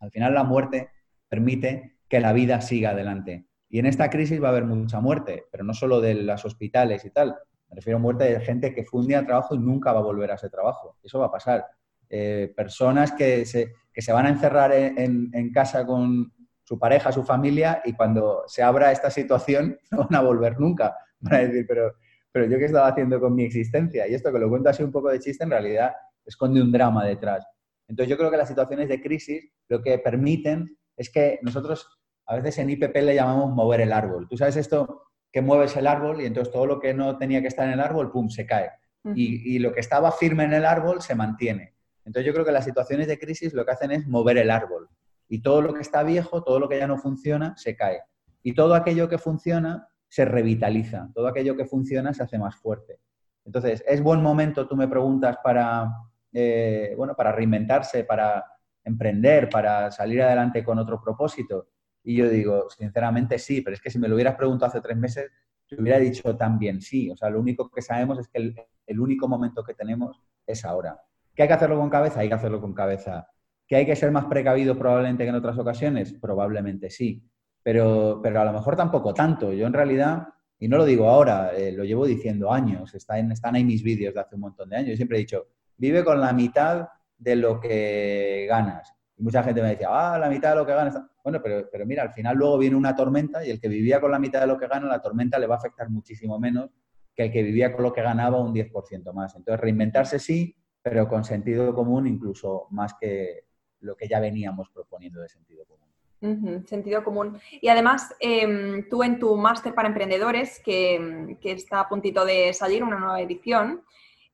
Al 0.00 0.10
final 0.10 0.34
la 0.34 0.44
muerte 0.44 0.90
permite 1.30 1.96
que 2.10 2.20
la 2.20 2.34
vida 2.34 2.60
siga 2.60 2.90
adelante. 2.90 3.46
Y 3.70 3.78
en 3.78 3.86
esta 3.86 4.10
crisis 4.10 4.42
va 4.42 4.48
a 4.48 4.50
haber 4.50 4.66
mucha 4.66 5.00
muerte, 5.00 5.46
pero 5.50 5.64
no 5.64 5.72
solo 5.72 6.02
de 6.02 6.12
los 6.12 6.44
hospitales 6.44 7.06
y 7.06 7.10
tal, 7.10 7.36
me 7.68 7.76
refiero 7.76 7.98
a 7.98 8.00
muerte 8.00 8.24
de 8.24 8.40
gente 8.40 8.74
que 8.74 8.84
fue 8.84 9.00
un 9.00 9.08
día 9.08 9.20
de 9.20 9.26
trabajo 9.26 9.54
y 9.54 9.58
nunca 9.58 9.92
va 9.92 10.00
a 10.00 10.04
volver 10.04 10.30
a 10.30 10.34
ese 10.34 10.48
trabajo. 10.48 10.96
Eso 11.02 11.18
va 11.18 11.26
a 11.26 11.30
pasar. 11.30 11.66
Eh, 12.08 12.52
personas 12.56 13.12
que 13.12 13.44
se, 13.44 13.72
que 13.92 14.00
se, 14.00 14.12
van 14.12 14.26
a 14.26 14.28
encerrar 14.28 14.72
en, 14.72 15.52
casa 15.52 15.84
con 15.84 16.32
su 16.62 16.78
pareja, 16.78 17.10
su 17.10 17.24
familia, 17.24 17.82
y 17.84 17.94
cuando 17.94 18.44
se 18.46 18.62
abra 18.62 18.92
esta 18.92 19.10
situación 19.10 19.78
no 19.90 19.98
van 19.98 20.14
a 20.14 20.22
volver 20.22 20.60
nunca. 20.60 20.96
Van 21.20 21.34
a 21.34 21.38
decir, 21.38 21.64
pero, 21.66 21.94
pero 22.30 22.46
yo 22.46 22.58
qué 22.58 22.66
estaba 22.66 22.88
haciendo 22.88 23.20
con 23.20 23.34
mi 23.34 23.44
existencia. 23.44 24.06
Y 24.06 24.14
esto 24.14 24.32
que 24.32 24.38
lo 24.38 24.48
cuento 24.48 24.68
así 24.68 24.82
un 24.82 24.92
poco 24.92 25.08
de 25.08 25.18
chiste, 25.18 25.44
en 25.44 25.50
realidad 25.50 25.92
esconde 26.24 26.62
un 26.62 26.70
drama 26.70 27.04
detrás. 27.04 27.44
Entonces 27.88 28.10
yo 28.10 28.16
creo 28.16 28.30
que 28.30 28.36
las 28.36 28.48
situaciones 28.48 28.88
de 28.88 29.00
crisis 29.00 29.50
lo 29.68 29.82
que 29.82 29.98
permiten 29.98 30.76
es 30.96 31.10
que 31.10 31.38
nosotros 31.42 31.88
a 32.26 32.36
veces 32.36 32.58
en 32.58 32.70
IPP 32.70 32.96
le 32.96 33.14
llamamos 33.14 33.54
mover 33.54 33.80
el 33.80 33.92
árbol. 33.92 34.26
Tú 34.28 34.36
sabes 34.36 34.56
esto 34.56 35.02
que 35.36 35.42
mueves 35.42 35.76
el 35.76 35.86
árbol 35.86 36.22
y 36.22 36.24
entonces 36.24 36.50
todo 36.50 36.64
lo 36.64 36.80
que 36.80 36.94
no 36.94 37.18
tenía 37.18 37.42
que 37.42 37.48
estar 37.48 37.66
en 37.66 37.74
el 37.74 37.80
árbol, 37.80 38.10
¡pum!, 38.10 38.30
se 38.30 38.46
cae. 38.46 38.70
y, 39.14 39.58
lo 39.58 39.70
que 39.70 39.80
estaba 39.80 40.10
firme 40.10 40.44
en 40.44 40.54
el 40.54 40.64
árbol 40.64 41.02
se 41.02 41.14
mantiene. 41.14 41.74
Entonces 42.06 42.26
yo 42.26 42.32
creo 42.32 42.46
que 42.46 42.52
las 42.52 42.64
situaciones 42.64 43.06
de 43.06 43.18
crisis 43.18 43.52
lo 43.52 43.66
que 43.66 43.72
hacen 43.72 43.90
es 43.90 44.06
mover 44.06 44.38
el 44.38 44.50
árbol. 44.50 44.88
Y 45.28 45.42
todo 45.42 45.60
lo 45.60 45.74
que 45.74 45.82
está 45.82 46.02
viejo, 46.04 46.42
todo 46.42 46.58
lo 46.58 46.70
que 46.70 46.78
ya 46.78 46.86
no 46.86 46.96
funciona, 46.96 47.54
se 47.58 47.76
cae. 47.76 48.00
Y 48.42 48.54
todo 48.54 48.74
aquello 48.74 49.10
que 49.10 49.18
funciona 49.18 49.86
se 50.08 50.24
revitaliza. 50.24 51.10
Todo 51.14 51.26
aquello 51.26 51.54
que 51.54 51.66
funciona 51.66 52.14
se 52.14 52.22
hace 52.22 52.38
más 52.38 52.56
fuerte. 52.56 52.98
Entonces, 53.44 53.84
es 53.86 54.02
buen 54.02 54.22
momento, 54.22 54.66
tú 54.66 54.74
me 54.74 54.88
preguntas, 54.88 55.36
para, 55.44 55.92
eh, 56.32 56.94
bueno, 56.96 57.14
para 57.14 57.30
reinventarse, 57.30 58.04
para 58.04 58.42
emprender, 58.82 59.50
para 59.50 59.90
salir 59.90 60.22
adelante 60.22 60.64
con 60.64 60.78
otro 60.78 60.98
propósito. 60.98 61.68
Y 62.06 62.14
yo 62.14 62.28
digo, 62.28 62.70
sinceramente 62.70 63.36
sí, 63.36 63.62
pero 63.62 63.74
es 63.74 63.82
que 63.82 63.90
si 63.90 63.98
me 63.98 64.06
lo 64.06 64.14
hubieras 64.14 64.36
preguntado 64.36 64.70
hace 64.70 64.80
tres 64.80 64.96
meses, 64.96 65.28
te 65.66 65.74
hubiera 65.74 65.98
dicho 65.98 66.36
también 66.36 66.80
sí. 66.80 67.10
O 67.10 67.16
sea, 67.16 67.28
lo 67.30 67.40
único 67.40 67.68
que 67.68 67.82
sabemos 67.82 68.20
es 68.20 68.28
que 68.28 68.54
el, 68.86 69.00
único 69.00 69.26
momento 69.26 69.64
que 69.64 69.74
tenemos 69.74 70.22
es 70.46 70.64
ahora. 70.64 71.00
¿Que 71.34 71.42
hay 71.42 71.48
que 71.48 71.54
hacerlo 71.54 71.76
con 71.76 71.90
cabeza? 71.90 72.20
Hay 72.20 72.28
que 72.28 72.34
hacerlo 72.34 72.60
con 72.60 72.72
cabeza. 72.74 73.28
¿Que 73.66 73.74
hay 73.74 73.84
que 73.84 73.96
ser 73.96 74.12
más 74.12 74.26
precavido 74.26 74.78
probablemente 74.78 75.24
que 75.24 75.30
en 75.30 75.34
otras 75.34 75.58
ocasiones? 75.58 76.12
Probablemente 76.12 76.90
sí. 76.90 77.28
Pero, 77.64 78.20
pero 78.22 78.40
a 78.40 78.44
lo 78.44 78.52
mejor 78.52 78.76
tampoco 78.76 79.12
tanto. 79.12 79.52
Yo 79.52 79.66
en 79.66 79.72
realidad, 79.72 80.28
y 80.60 80.68
no 80.68 80.76
lo 80.76 80.84
digo 80.84 81.08
ahora, 81.08 81.50
eh, 81.56 81.72
lo 81.72 81.82
llevo 81.82 82.06
diciendo 82.06 82.52
años, 82.52 82.94
están, 82.94 83.32
están 83.32 83.56
ahí 83.56 83.64
mis 83.64 83.82
vídeos 83.82 84.14
de 84.14 84.20
hace 84.20 84.36
un 84.36 84.42
montón 84.42 84.68
de 84.68 84.76
años. 84.76 84.90
Yo 84.90 84.96
siempre 84.96 85.18
he 85.18 85.22
dicho, 85.22 85.48
vive 85.76 86.04
con 86.04 86.20
la 86.20 86.32
mitad 86.32 86.86
de 87.18 87.34
lo 87.34 87.58
que 87.58 88.46
ganas. 88.48 88.95
Y 89.16 89.22
mucha 89.22 89.42
gente 89.42 89.62
me 89.62 89.70
decía, 89.70 89.88
ah, 89.90 90.18
la 90.18 90.28
mitad 90.28 90.50
de 90.50 90.56
lo 90.56 90.66
que 90.66 90.72
ganas. 90.72 90.98
Bueno, 91.24 91.40
pero, 91.42 91.68
pero 91.70 91.86
mira, 91.86 92.02
al 92.02 92.12
final 92.12 92.36
luego 92.36 92.58
viene 92.58 92.76
una 92.76 92.94
tormenta 92.94 93.44
y 93.44 93.50
el 93.50 93.60
que 93.60 93.68
vivía 93.68 94.00
con 94.00 94.10
la 94.10 94.18
mitad 94.18 94.40
de 94.40 94.46
lo 94.46 94.58
que 94.58 94.66
gana, 94.66 94.86
la 94.86 95.00
tormenta 95.00 95.38
le 95.38 95.46
va 95.46 95.54
a 95.54 95.58
afectar 95.58 95.88
muchísimo 95.88 96.38
menos 96.38 96.70
que 97.14 97.24
el 97.24 97.32
que 97.32 97.42
vivía 97.42 97.72
con 97.72 97.82
lo 97.82 97.92
que 97.92 98.02
ganaba 98.02 98.38
un 98.38 98.52
10% 98.52 99.12
más. 99.14 99.34
Entonces, 99.34 99.60
reinventarse 99.60 100.18
sí, 100.18 100.54
pero 100.82 101.08
con 101.08 101.24
sentido 101.24 101.74
común 101.74 102.06
incluso 102.06 102.66
más 102.70 102.94
que 103.00 103.46
lo 103.80 103.96
que 103.96 104.06
ya 104.06 104.20
veníamos 104.20 104.68
proponiendo 104.70 105.20
de 105.20 105.28
sentido 105.28 105.64
común. 105.64 106.64
sentido 106.66 107.02
común. 107.02 107.38
Y 107.60 107.68
además, 107.68 108.14
em, 108.20 108.88
tú 108.88 109.02
en 109.02 109.18
tu 109.18 109.36
máster 109.36 109.74
para 109.74 109.88
emprendedores, 109.88 110.60
que, 110.60 111.36
que, 111.40 111.52
está 111.52 111.80
a 111.80 111.88
puntito 111.88 112.24
de 112.24 112.52
salir, 112.52 112.82
una 112.82 112.98
nueva 112.98 113.20
edición, 113.20 113.82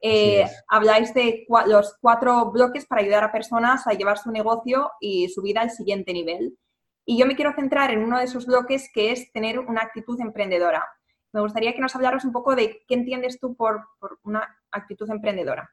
eh, 0.05 0.45
habláis 0.67 1.15
de 1.15 1.47
los 1.67 1.97
cuatro 2.01 2.51
bloques 2.51 2.87
para 2.87 3.03
ayudar 3.03 3.23
a 3.23 3.31
personas 3.31 3.87
a 3.87 3.93
llevar 3.93 4.19
su 4.19 4.33
negocio 4.33 4.91
y 5.01 5.29
su 5.29 5.43
vida 5.43 5.61
al 5.61 5.71
siguiente 5.71 6.12
nivel. 6.12 6.59
Y 7.07 7.19
yo 7.19 7.27
me 7.27 7.37
quiero 7.37 7.53
centrar 7.53 7.93
en 7.93 8.03
uno 8.03 8.19
de 8.19 8.25
esos 8.25 8.47
bloques 8.47 8.91
que 8.93 9.12
es 9.12 9.31
tener 9.33 9.61
una 9.61 9.83
actitud 9.83 10.21
emprendedora. 10.21 10.85
Me 11.33 11.41
gustaría 11.41 11.73
que 11.73 11.81
nos 11.81 11.95
hablaras 11.95 12.25
un 12.25 12.33
poco 12.33 12.57
de 12.57 12.83
qué 12.87 12.95
entiendes 12.95 13.38
tú 13.38 13.55
por, 13.55 13.87
una 14.25 14.57
actitud 14.73 15.09
emprendedora. 15.09 15.71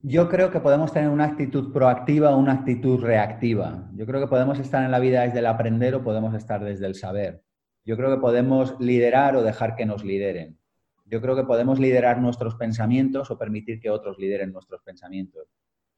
Yo 0.00 0.28
creo 0.28 0.50
que 0.50 0.60
podemos 0.60 0.92
tener 0.92 1.10
una 1.10 1.24
actitud 1.24 1.72
proactiva 1.72 2.30
o 2.30 2.38
una 2.38 2.52
actitud 2.52 3.00
reactiva. 3.00 3.88
Yo 3.94 4.06
creo 4.06 4.20
que 4.20 4.26
podemos 4.26 4.58
estar 4.60 4.84
en 4.84 4.90
la 4.90 4.98
vida 4.98 5.22
desde 5.22 5.40
el 5.40 5.46
aprender 5.46 5.94
o 5.96 6.02
podemos 6.02 6.34
estar 6.34 6.62
desde 6.62 6.86
el 6.86 6.94
saber. 6.94 7.42
Yo 7.84 7.96
creo 7.96 8.14
que 8.14 8.20
podemos 8.20 8.80
liderar 8.80 9.36
o 9.36 9.42
dejar 9.42 9.74
que 9.74 9.86
nos 9.86 10.04
lideren. 10.04 10.61
Yo 11.12 11.20
creo 11.20 11.36
que 11.36 11.44
podemos 11.44 11.78
liderar 11.78 12.22
nuestros 12.22 12.54
pensamientos 12.54 13.30
o 13.30 13.36
permitir 13.36 13.78
que 13.80 13.90
otros 13.90 14.18
lideren 14.18 14.50
nuestros 14.50 14.80
pensamientos. 14.80 15.46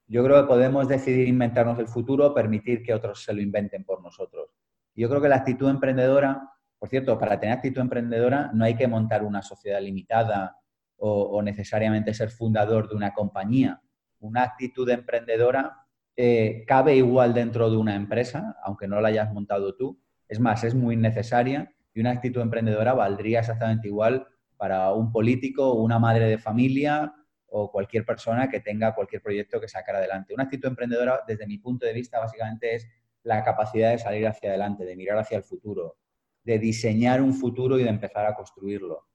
Yo 0.09 0.25
creo 0.25 0.43
que 0.43 0.49
podemos 0.49 0.89
decidir 0.89 1.29
inventarnos 1.29 1.79
el 1.79 1.87
futuro 1.87 2.27
o 2.27 2.35
permitir 2.35 2.83
que 2.83 2.93
otros 2.93 3.23
se 3.23 3.33
lo 3.33 3.41
inventen 3.41 3.85
por 3.85 4.03
nosotros. 4.03 4.51
Yo 4.93 5.09
creo 5.09 5.23
que 5.23 5.29
la 5.29 5.37
actitud 5.37 5.71
emprendedora, 5.71 6.51
por 6.81 6.89
cierto, 6.89 7.17
para 7.17 7.39
tener 7.39 7.55
actitud 7.55 7.81
emprendedora 7.81 8.51
no 8.55 8.65
hay 8.65 8.75
que 8.75 8.89
montar 8.89 9.23
una 9.23 9.41
sociedad 9.41 9.81
limitada 9.81 10.57
o, 10.97 11.41
necesariamente 11.43 12.13
ser 12.13 12.31
fundador 12.31 12.89
de 12.89 12.97
una 12.97 13.15
compañía. 13.15 13.81
Una 14.19 14.43
actitud 14.43 14.91
emprendedora 14.91 15.87
eh, 16.17 16.65
cabe 16.67 16.97
igual 16.97 17.35
dentro 17.35 17.71
de 17.71 17.77
una 17.77 17.95
empresa, 17.95 18.57
aunque 18.65 18.89
no 18.89 19.01
la 19.01 19.11
hayas 19.11 19.33
montado 19.33 19.77
tú. 19.77 19.97
Es 20.27 20.41
más, 20.41 20.65
es 20.65 20.75
muy 20.75 20.97
necesaria 20.97 21.73
y 21.95 22.01
una 22.01 22.11
actitud 22.11 22.41
emprendedora 22.41 22.95
valdría 22.95 23.39
exactamente 23.39 23.87
igual 23.87 24.27
para 24.65 24.95
un 24.95 25.13
político, 25.13 25.75
una 25.75 25.99
madre 25.99 26.27
de 26.27 26.39
familia 26.39 27.15
o 27.49 27.71
cualquier 27.71 28.07
persona 28.07 28.49
que 28.49 28.61
tenga 28.61 28.95
cualquier 28.95 29.21
proyecto 29.21 29.61
que 29.61 29.69
sacar 29.69 29.97
adelante. 29.97 30.33
Una 30.33 30.45
actitud 30.45 30.71
emprendedora, 30.71 31.21
desde 31.29 31.47
mi 31.47 31.59
punto 31.59 31.85
de 31.85 31.93
vista, 31.93 32.19
básicamente 32.19 32.75
es 32.75 32.89
la 33.25 33.45
capacidad 33.45 33.91
de 33.91 33.99
salir 33.99 34.27
hacia 34.27 34.49
adelante, 34.49 34.87
de 34.87 34.97
mirar 34.97 35.19
hacia 35.19 35.37
el 35.37 35.43
futuro, 35.43 35.99
de 36.45 36.59
diseñar 36.59 37.21
un 37.21 37.35
futuro 37.35 37.79
y 37.79 37.83
de 37.83 37.91
empezar 37.91 38.25
a 38.25 38.35
construirlo. 38.35 39.07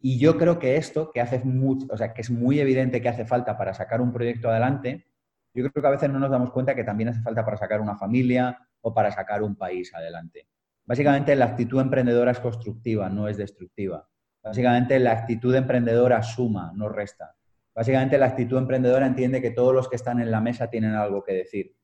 Y 0.00 0.18
yo 0.18 0.36
creo 0.36 0.58
que 0.58 0.74
esto, 0.74 1.12
que 1.12 1.20
hace 1.20 1.38
mucho, 1.44 1.86
o 1.88 1.96
sea, 1.96 2.12
que 2.12 2.22
es 2.22 2.30
muy 2.32 2.58
evidente 2.58 3.00
que 3.00 3.08
hace 3.08 3.24
falta 3.24 3.56
para 3.56 3.74
sacar 3.74 4.00
un 4.00 4.12
proyecto 4.12 4.50
adelante, 4.50 5.06
yo 5.54 5.70
creo 5.70 5.80
que 5.80 5.88
a 5.88 5.92
veces 5.92 6.10
no 6.10 6.18
nos 6.18 6.32
damos 6.32 6.50
cuenta 6.50 6.74
que 6.74 6.82
también 6.82 7.10
hace 7.10 7.22
falta 7.22 7.44
para 7.44 7.56
sacar 7.56 7.80
una 7.80 7.96
familia 7.96 8.58
o 8.80 8.92
para 8.92 9.12
sacar 9.12 9.44
un 9.44 9.54
país 9.54 9.94
adelante. 9.94 10.48
Básicamente 10.84 11.36
la 11.36 11.44
actitud 11.44 11.80
emprendedora 11.80 12.32
es 12.32 12.40
constructiva, 12.40 13.08
no 13.08 13.28
es 13.28 13.36
destructiva. 13.36 14.08
Básicamente 14.42 14.98
la 14.98 15.12
actitud 15.12 15.54
emprendedora 15.54 16.22
suma, 16.22 16.72
no 16.74 16.88
resta. 16.88 17.36
Básicamente 17.74 18.18
la 18.18 18.26
actitud 18.26 18.58
emprendedora 18.58 19.06
entiende 19.06 19.40
que 19.40 19.50
todos 19.50 19.74
los 19.74 19.88
que 19.88 19.96
están 19.96 20.20
en 20.20 20.30
la 20.30 20.40
mesa 20.40 20.68
tienen 20.68 20.94
algo 20.94 21.22
que 21.22 21.32
decir. 21.32 21.74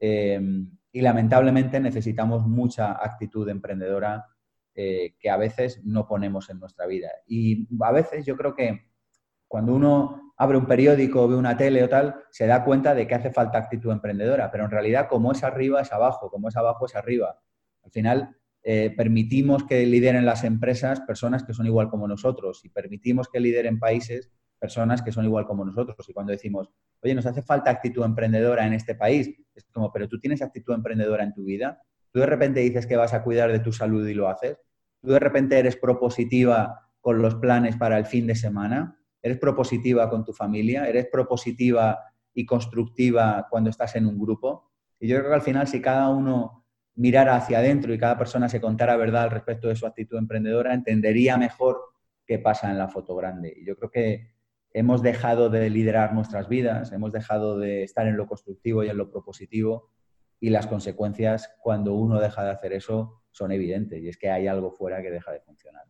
Eh, 0.00 0.40
y 0.92 1.00
lamentablemente 1.00 1.80
necesitamos 1.80 2.46
mucha 2.46 2.92
actitud 2.92 3.48
emprendedora 3.48 4.26
eh, 4.74 5.16
que 5.18 5.30
a 5.30 5.36
veces 5.36 5.80
no 5.84 6.06
ponemos 6.06 6.50
en 6.50 6.58
nuestra 6.58 6.86
vida. 6.86 7.08
Y 7.26 7.68
a 7.80 7.92
veces 7.92 8.26
yo 8.26 8.36
creo 8.36 8.54
que 8.54 8.90
cuando 9.48 9.74
uno 9.74 10.32
abre 10.36 10.58
un 10.58 10.66
periódico, 10.66 11.28
ve 11.28 11.36
una 11.36 11.56
tele 11.56 11.82
o 11.84 11.88
tal, 11.88 12.24
se 12.30 12.46
da 12.46 12.64
cuenta 12.64 12.94
de 12.94 13.06
que 13.06 13.14
hace 13.14 13.30
falta 13.30 13.58
actitud 13.58 13.92
emprendedora, 13.92 14.50
pero 14.50 14.64
en 14.64 14.70
realidad 14.70 15.08
como 15.08 15.32
es 15.32 15.44
arriba 15.44 15.82
es 15.82 15.92
abajo, 15.92 16.30
como 16.30 16.48
es 16.48 16.56
abajo 16.56 16.86
es 16.86 16.96
arriba. 16.96 17.38
Al 17.84 17.90
final 17.90 18.36
eh, 18.62 18.94
permitimos 18.96 19.64
que 19.64 19.84
lideren 19.86 20.24
las 20.24 20.44
empresas 20.44 21.00
personas 21.00 21.42
que 21.44 21.54
son 21.54 21.66
igual 21.66 21.90
como 21.90 22.06
nosotros 22.06 22.64
y 22.64 22.68
permitimos 22.68 23.28
que 23.28 23.40
lideren 23.40 23.78
países 23.78 24.30
personas 24.58 25.02
que 25.02 25.10
son 25.10 25.24
igual 25.24 25.46
como 25.46 25.64
nosotros. 25.64 26.08
Y 26.08 26.12
cuando 26.12 26.30
decimos, 26.32 26.70
oye, 27.00 27.14
nos 27.14 27.26
hace 27.26 27.42
falta 27.42 27.70
actitud 27.70 28.04
emprendedora 28.04 28.66
en 28.66 28.74
este 28.74 28.94
país, 28.94 29.30
es 29.54 29.64
como, 29.72 29.92
pero 29.92 30.08
tú 30.08 30.20
tienes 30.20 30.40
actitud 30.40 30.74
emprendedora 30.74 31.24
en 31.24 31.34
tu 31.34 31.42
vida, 31.42 31.82
Tú 32.12 32.20
de 32.20 32.26
repente 32.26 32.60
dices 32.60 32.86
que 32.86 32.96
vas 32.96 33.14
a 33.14 33.24
cuidar 33.24 33.50
de 33.50 33.58
tu 33.58 33.72
salud 33.72 34.06
y 34.06 34.14
lo 34.14 34.28
haces. 34.28 34.58
Tú 35.00 35.10
de 35.12 35.18
repente 35.18 35.58
eres 35.58 35.76
propositiva 35.76 36.90
con 37.00 37.22
los 37.22 37.36
planes 37.36 37.76
para 37.76 37.98
el 37.98 38.04
fin 38.04 38.26
de 38.26 38.36
semana. 38.36 39.00
Eres 39.22 39.38
propositiva 39.38 40.10
con 40.10 40.24
tu 40.24 40.32
familia. 40.32 40.86
Eres 40.86 41.06
propositiva 41.10 41.98
y 42.34 42.44
constructiva 42.44 43.46
cuando 43.50 43.70
estás 43.70 43.96
en 43.96 44.06
un 44.06 44.18
grupo. 44.18 44.70
Y 45.00 45.08
yo 45.08 45.16
creo 45.16 45.30
que 45.30 45.34
al 45.34 45.42
final, 45.42 45.66
si 45.66 45.80
cada 45.80 46.10
uno 46.10 46.61
mirara 46.94 47.36
hacia 47.36 47.58
adentro 47.58 47.92
y 47.92 47.98
cada 47.98 48.18
persona 48.18 48.48
se 48.48 48.60
contara 48.60 48.96
verdad 48.96 49.24
al 49.24 49.30
respecto 49.30 49.68
de 49.68 49.76
su 49.76 49.86
actitud 49.86 50.18
emprendedora, 50.18 50.74
entendería 50.74 51.36
mejor 51.36 51.80
qué 52.26 52.38
pasa 52.38 52.70
en 52.70 52.78
la 52.78 52.88
foto 52.88 53.16
grande. 53.16 53.54
Y 53.56 53.64
yo 53.64 53.76
creo 53.76 53.90
que 53.90 54.34
hemos 54.72 55.02
dejado 55.02 55.50
de 55.50 55.68
liderar 55.70 56.14
nuestras 56.14 56.48
vidas, 56.48 56.92
hemos 56.92 57.12
dejado 57.12 57.58
de 57.58 57.82
estar 57.82 58.06
en 58.06 58.16
lo 58.16 58.26
constructivo 58.26 58.84
y 58.84 58.88
en 58.88 58.96
lo 58.96 59.10
propositivo 59.10 59.90
y 60.40 60.50
las 60.50 60.66
consecuencias 60.66 61.54
cuando 61.60 61.94
uno 61.94 62.20
deja 62.20 62.44
de 62.44 62.50
hacer 62.50 62.72
eso 62.72 63.22
son 63.30 63.52
evidentes 63.52 64.02
y 64.02 64.08
es 64.08 64.16
que 64.18 64.30
hay 64.30 64.46
algo 64.46 64.72
fuera 64.72 65.00
que 65.00 65.10
deja 65.10 65.32
de 65.32 65.40
funcionar. 65.40 65.84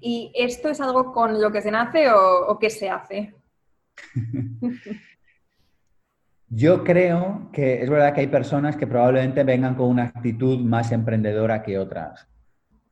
¿Y 0.00 0.32
esto 0.34 0.68
es 0.68 0.80
algo 0.80 1.12
con 1.12 1.40
lo 1.40 1.52
que 1.52 1.62
se 1.62 1.70
nace 1.70 2.10
o, 2.10 2.48
o 2.48 2.58
que 2.58 2.70
se 2.70 2.90
hace? 2.90 3.34
Yo 6.54 6.84
creo 6.84 7.48
que 7.50 7.82
es 7.82 7.88
verdad 7.88 8.12
que 8.12 8.20
hay 8.20 8.26
personas 8.26 8.76
que 8.76 8.86
probablemente 8.86 9.42
vengan 9.42 9.74
con 9.74 9.88
una 9.88 10.02
actitud 10.02 10.58
más 10.58 10.92
emprendedora 10.92 11.62
que 11.62 11.78
otras, 11.78 12.28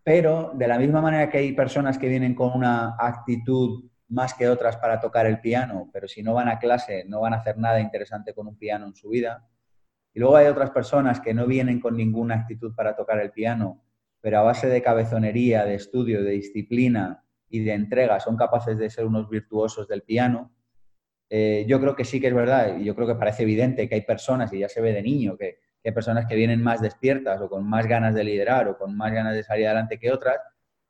pero 0.02 0.52
de 0.54 0.66
la 0.66 0.78
misma 0.78 1.02
manera 1.02 1.28
que 1.28 1.36
hay 1.36 1.52
personas 1.52 1.98
que 1.98 2.08
vienen 2.08 2.34
con 2.34 2.52
una 2.56 2.96
actitud 2.98 3.84
más 4.08 4.32
que 4.32 4.48
otras 4.48 4.78
para 4.78 4.98
tocar 4.98 5.26
el 5.26 5.40
piano, 5.42 5.90
pero 5.92 6.08
si 6.08 6.22
no 6.22 6.32
van 6.32 6.48
a 6.48 6.58
clase 6.58 7.04
no 7.06 7.20
van 7.20 7.34
a 7.34 7.36
hacer 7.36 7.58
nada 7.58 7.80
interesante 7.80 8.32
con 8.32 8.46
un 8.46 8.56
piano 8.56 8.86
en 8.86 8.94
su 8.94 9.10
vida, 9.10 9.46
y 10.14 10.20
luego 10.20 10.36
hay 10.36 10.46
otras 10.46 10.70
personas 10.70 11.20
que 11.20 11.34
no 11.34 11.46
vienen 11.46 11.80
con 11.80 11.98
ninguna 11.98 12.36
actitud 12.36 12.74
para 12.74 12.96
tocar 12.96 13.20
el 13.20 13.30
piano, 13.30 13.84
pero 14.22 14.38
a 14.38 14.42
base 14.42 14.68
de 14.68 14.80
cabezonería, 14.80 15.66
de 15.66 15.74
estudio, 15.74 16.22
de 16.22 16.30
disciplina 16.30 17.26
y 17.50 17.62
de 17.62 17.74
entrega 17.74 18.20
son 18.20 18.38
capaces 18.38 18.78
de 18.78 18.88
ser 18.88 19.04
unos 19.04 19.28
virtuosos 19.28 19.86
del 19.86 20.00
piano. 20.00 20.50
Eh, 21.30 21.64
yo 21.68 21.80
creo 21.80 21.94
que 21.96 22.04
sí 22.04 22.20
que 22.20 22.26
es 22.26 22.34
verdad, 22.34 22.76
y 22.76 22.84
yo 22.84 22.94
creo 22.94 23.06
que 23.06 23.14
parece 23.14 23.44
evidente 23.44 23.88
que 23.88 23.94
hay 23.94 24.02
personas, 24.02 24.52
y 24.52 24.58
ya 24.58 24.68
se 24.68 24.80
ve 24.80 24.92
de 24.92 25.02
niño, 25.02 25.36
que, 25.36 25.58
hay 25.82 25.92
personas 25.92 26.26
que 26.26 26.34
vienen 26.34 26.62
más 26.62 26.82
despiertas 26.82 27.40
o 27.40 27.48
con 27.48 27.66
más 27.66 27.86
ganas 27.86 28.14
de 28.14 28.22
liderar 28.22 28.68
o 28.68 28.76
con 28.76 28.94
más 28.94 29.12
ganas 29.12 29.34
de 29.34 29.42
salir 29.42 29.64
adelante 29.64 29.98
que 29.98 30.12
otras, 30.12 30.36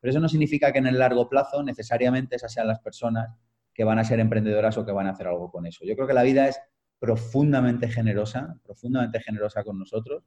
pero 0.01 0.11
eso 0.11 0.19
no 0.19 0.29
significa 0.29 0.73
que 0.73 0.79
en 0.79 0.89
el 0.89 0.99
largo 0.99 1.29
plazo 1.29 1.63
necesariamente 1.63 2.35
esas 2.35 2.53
sean 2.53 2.67
las 2.67 2.81
personas 2.81 3.29
que 3.73 3.85
van 3.85 4.01
a 4.01 4.05
ser 4.05 4.19
emprendedoras 4.19 4.77
o 4.79 4.85
que 4.85 4.91
van 4.91 5.07
a 5.07 5.11
hacer 5.11 5.29
algo 5.29 5.51
con 5.51 5.67
eso. 5.67 5.85
Yo 5.85 5.95
creo 5.95 6.09
que 6.09 6.15
la 6.15 6.23
vida 6.23 6.49
es 6.49 6.61
profundamente 6.99 7.89
generosa, 7.89 8.57
profundamente 8.65 9.21
generosa 9.21 9.63
con 9.63 9.79
nosotros. 9.79 10.25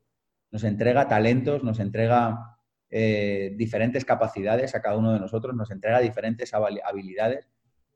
Nos 0.49 0.63
entrega 0.63 1.07
talentos, 1.07 1.63
nos 1.63 1.79
entrega 1.79 2.57
eh, 2.89 3.53
diferentes 3.55 4.05
capacidades 4.05 4.75
a 4.75 4.81
cada 4.81 4.97
uno 4.97 5.13
de 5.13 5.19
nosotros, 5.19 5.55
nos 5.55 5.71
entrega 5.71 5.99
diferentes 5.99 6.53
habilidades. 6.53 7.47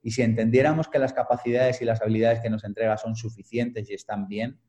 Y 0.02 0.12
si 0.12 0.22
entendiéramos 0.22 0.88
que 0.88 1.00
las 1.00 1.14
capacidades 1.14 1.82
y 1.82 1.86
las 1.86 2.02
habilidades 2.02 2.40
que 2.40 2.50
nos 2.50 2.64
entrega 2.64 2.98
son 2.98 3.16
suficientes 3.16 3.90
y 3.90 3.94
están 3.94 4.28
bien, 4.28 4.60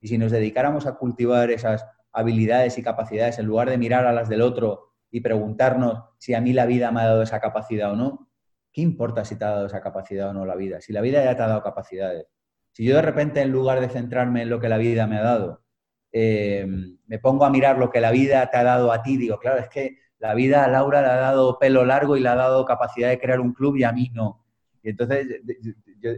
y 0.00 0.08
si 0.08 0.18
nos 0.18 0.32
dedicáramos 0.32 0.86
a 0.86 0.94
cultivar 0.96 1.50
esas 1.50 1.86
habilidades 2.12 2.78
y 2.78 2.82
capacidades 2.82 3.38
en 3.38 3.46
lugar 3.46 3.70
de 3.70 3.78
mirar 3.78 4.06
a 4.06 4.12
las 4.12 4.28
del 4.28 4.42
otro 4.42 4.94
y 5.10 5.20
preguntarnos 5.20 6.04
si 6.18 6.34
a 6.34 6.40
mí 6.40 6.52
la 6.52 6.66
vida 6.66 6.90
me 6.90 7.00
ha 7.00 7.06
dado 7.06 7.22
esa 7.22 7.40
capacidad 7.40 7.92
o 7.92 7.96
no, 7.96 8.30
¿qué 8.72 8.80
importa 8.80 9.24
si 9.24 9.36
te 9.36 9.44
ha 9.44 9.50
dado 9.50 9.66
esa 9.66 9.80
capacidad 9.80 10.30
o 10.30 10.32
no 10.32 10.44
la 10.46 10.56
vida? 10.56 10.80
Si 10.80 10.92
la 10.92 11.00
vida 11.00 11.24
ya 11.24 11.36
te 11.36 11.42
ha 11.42 11.48
dado 11.48 11.62
capacidades, 11.62 12.26
si 12.72 12.84
yo 12.84 12.94
de 12.94 13.02
repente, 13.02 13.40
en 13.40 13.50
lugar 13.50 13.80
de 13.80 13.88
centrarme 13.88 14.42
en 14.42 14.50
lo 14.50 14.60
que 14.60 14.68
la 14.68 14.78
vida 14.78 15.06
me 15.06 15.18
ha 15.18 15.22
dado, 15.22 15.64
eh, 16.12 16.66
me 17.06 17.18
pongo 17.18 17.44
a 17.44 17.50
mirar 17.50 17.78
lo 17.78 17.90
que 17.90 18.00
la 18.00 18.10
vida 18.10 18.48
te 18.50 18.56
ha 18.56 18.64
dado 18.64 18.92
a 18.92 19.02
ti, 19.02 19.16
digo, 19.16 19.38
claro, 19.38 19.58
es 19.58 19.68
que 19.68 19.98
la 20.18 20.34
vida 20.34 20.64
a 20.64 20.68
Laura 20.68 21.00
le 21.00 21.08
ha 21.08 21.16
dado 21.16 21.58
pelo 21.58 21.84
largo 21.84 22.16
y 22.16 22.20
le 22.20 22.28
ha 22.28 22.34
dado 22.34 22.64
capacidad 22.64 23.08
de 23.08 23.18
crear 23.18 23.40
un 23.40 23.52
club 23.52 23.76
y 23.76 23.84
a 23.84 23.92
mí 23.92 24.10
no. 24.14 24.44
Entonces 24.90 25.26
yo 26.00 26.10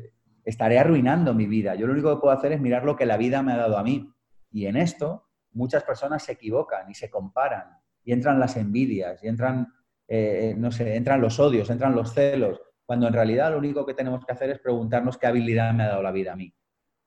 estaré 0.45 0.79
arruinando 0.79 1.35
mi 1.35 1.47
vida. 1.47 1.75
Yo 1.75 1.87
lo 1.87 1.93
único 1.93 2.15
que 2.15 2.21
puedo 2.21 2.37
hacer 2.37 2.53
es 2.53 2.61
mirar 2.61 2.85
lo 2.85 2.97
que 2.97 3.07
la 3.07 3.17
vida 3.17 3.43
me 3.43 3.53
ha 3.53 3.57
dado 3.57 3.79
a 3.79 3.83
mí. 3.83 4.13
Y 4.51 4.67
en 4.67 4.77
esto 4.77 5.29
muchas 5.53 5.83
personas 5.85 6.23
se 6.23 6.33
equivocan 6.33 6.91
y 6.91 6.95
se 6.95 7.11
comparan 7.11 7.77
y 8.03 8.13
entran 8.13 8.41
las 8.41 8.57
envidias 8.57 9.23
y 9.23 9.29
entran, 9.29 9.69
eh, 10.09 10.55
no 10.57 10.71
sé, 10.71 10.97
entran 10.97 11.21
los 11.21 11.39
odios, 11.39 11.71
entran 11.71 11.95
los 11.95 12.15
celos 12.15 12.61
cuando 12.91 13.07
en 13.07 13.13
realidad 13.13 13.53
lo 13.53 13.59
único 13.59 13.87
que 13.87 13.95
tenemos 13.95 14.25
que 14.25 14.33
hacer 14.33 14.51
es 14.51 14.59
preguntarnos 14.59 15.17
qué 15.17 15.29
habilidad 15.29 15.73
me 15.73 15.85
ha 15.85 15.91
dado 15.91 16.03
la 16.03 16.11
vida 16.11 16.33
a 16.33 16.37
mí. 16.37 16.53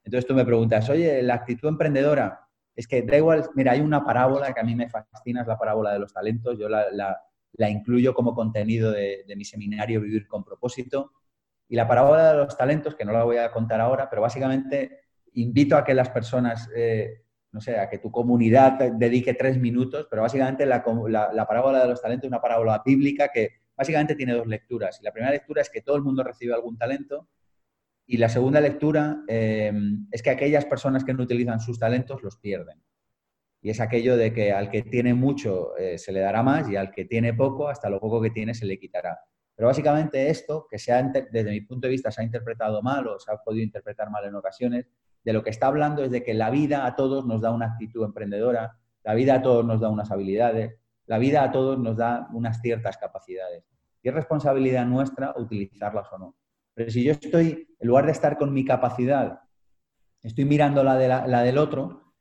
Entonces 0.02 0.26
tú 0.26 0.34
me 0.34 0.46
preguntas, 0.46 0.90
oye, 0.90 1.22
la 1.22 1.34
actitud 1.34 1.68
emprendedora, 1.68 2.48
es 2.74 2.88
que 2.88 3.02
da 3.02 3.18
igual, 3.18 3.50
mira, 3.54 3.74
hay 3.74 3.82
una 3.82 4.02
parábola 4.02 4.54
que 4.54 4.62
a 4.62 4.64
mí 4.64 4.76
me 4.76 4.90
fascina, 4.90 5.42
es 5.42 5.48
la 5.48 5.58
parábola 5.58 5.92
de 5.92 6.00
los 6.00 6.14
talentos, 6.14 6.58
yo 6.58 6.70
la, 6.70 7.70
incluyo 7.70 8.14
como 8.14 8.34
contenido 8.34 8.94
de, 8.94 9.26
mi 9.36 9.44
seminario 9.44 10.00
Vivir 10.00 10.26
con 10.26 10.46
propósito. 10.46 11.12
Y 11.68 11.76
la 11.76 11.88
parábola 11.88 12.32
de 12.32 12.38
los 12.38 12.58
talentos, 12.58 12.96
que 12.96 13.06
no 13.06 13.12
la 13.12 13.24
voy 13.24 13.38
a 13.38 13.52
contar 13.52 13.82
ahora, 13.82 14.10
pero 14.10 14.22
básicamente 14.22 15.02
invito 15.34 15.76
a 15.76 15.84
que 15.84 15.94
las 15.94 16.10
personas, 16.10 16.70
eh, 16.76 17.24
no 17.52 17.62
sé, 17.62 17.80
a 17.80 17.90
que 17.90 17.98
tu 17.98 18.12
comunidad 18.12 18.92
dedique 18.94 19.34
tres 19.34 19.58
minutos, 19.58 20.08
pero 20.10 20.22
básicamente 20.22 20.66
la, 20.66 20.84
la 21.34 21.48
parábola 21.48 21.82
de 21.82 21.88
los 21.88 22.02
talentos 22.02 22.26
es 22.26 22.32
una 22.32 22.42
parábola 22.42 22.82
bíblica 22.86 23.30
que 23.30 23.62
básicamente 23.76 24.16
tiene 24.16 24.34
dos 24.34 24.48
lecturas. 24.48 25.00
Y 25.02 25.04
la 25.04 25.12
primera 25.12 25.32
lectura 25.32 25.62
es 25.62 25.70
que 25.70 25.82
todo 25.82 25.96
el 25.96 26.04
mundo 26.04 26.24
recibe 26.24 26.54
algún 26.54 26.78
talento 26.78 27.30
y 28.06 28.18
la 28.18 28.30
segunda 28.30 28.60
lectura 28.60 29.24
em, 29.28 30.08
es 30.12 30.22
que 30.22 30.30
aquellas 30.30 30.66
personas 30.66 31.04
que 31.04 31.14
no 31.14 31.24
utilizan 31.24 31.60
sus 31.60 31.80
talentos 31.80 32.22
los 32.22 32.38
pierden. 32.38 32.82
Y 33.62 33.70
es 33.70 33.80
aquello 33.80 34.18
de 34.18 34.34
que 34.34 34.52
al 34.52 34.70
que 34.70 34.82
tiene 34.82 35.14
mucho 35.14 35.78
eh, 35.78 35.98
se 35.98 36.12
le 36.12 36.20
dará 36.20 36.44
más 36.44 36.70
y 36.70 36.76
al 36.76 36.92
que 36.92 37.06
tiene 37.06 37.34
poco, 37.34 37.70
hasta 37.70 37.90
lo 37.90 38.00
poco 38.00 38.22
que 38.22 38.30
tiene 38.30 38.54
se 38.54 38.66
le 38.66 38.78
quitará. 38.78 39.18
Pero 39.56 39.68
básicamente 39.68 40.30
esto, 40.30 40.68
que 40.70 40.80
se 40.80 40.92
desde 41.32 41.52
mi 41.52 41.62
punto 41.62 41.88
de 41.88 41.92
vista 41.92 42.12
se 42.12 42.22
ha 42.22 42.26
interpretado 42.26 42.82
mal 42.82 43.08
o 43.08 43.20
se 43.20 43.32
ha 43.32 43.38
podido 43.38 43.64
interpretar 43.64 44.10
mal 44.10 44.26
en 44.26 44.36
ocasiones, 44.36 44.88
de 45.24 45.34
lo 45.34 45.44
que 45.44 45.52
está 45.52 45.68
hablando 45.68 46.04
es 46.04 46.12
de 46.12 46.24
que 46.24 46.34
la 46.34 46.50
vida 46.50 46.86
a 46.86 46.96
todos 46.96 47.26
nos 47.26 47.42
da 47.42 47.52
una 47.52 47.68
actitud 47.68 48.04
emprendedora, 48.04 48.78
la 49.04 49.14
vida 49.14 49.36
a 49.36 49.42
todos 49.42 49.66
nos 49.66 49.80
da 49.80 49.90
unas 49.90 50.12
habilidades, 50.12 50.76
la 51.06 51.18
vida 51.18 51.44
a 51.44 51.52
todos 51.52 51.78
nos 51.80 51.98
da 51.98 52.28
unas 52.34 52.62
ciertas 52.62 52.98
capacidades. 52.98 53.64
y 54.02 54.10
es 54.10 54.14
responsabilidad 54.14 54.86
nuestra 54.86 55.34
utilizarlas 55.38 56.12
o 56.12 56.18
no. 56.18 56.36
Pero 56.74 56.92
si 56.92 57.04
yo 57.04 57.14
estoy, 57.14 57.68
en 57.80 57.88
lugar 57.88 58.06
de 58.06 58.12
estar 58.12 58.38
con 58.38 58.52
mi 58.52 58.66
capacidad, 58.66 59.40
estoy 60.22 60.46
mirando 60.46 60.84
la, 60.84 60.98
de 60.98 61.08
la, 61.08 61.44
del 61.44 61.58
otro, 61.58 62.14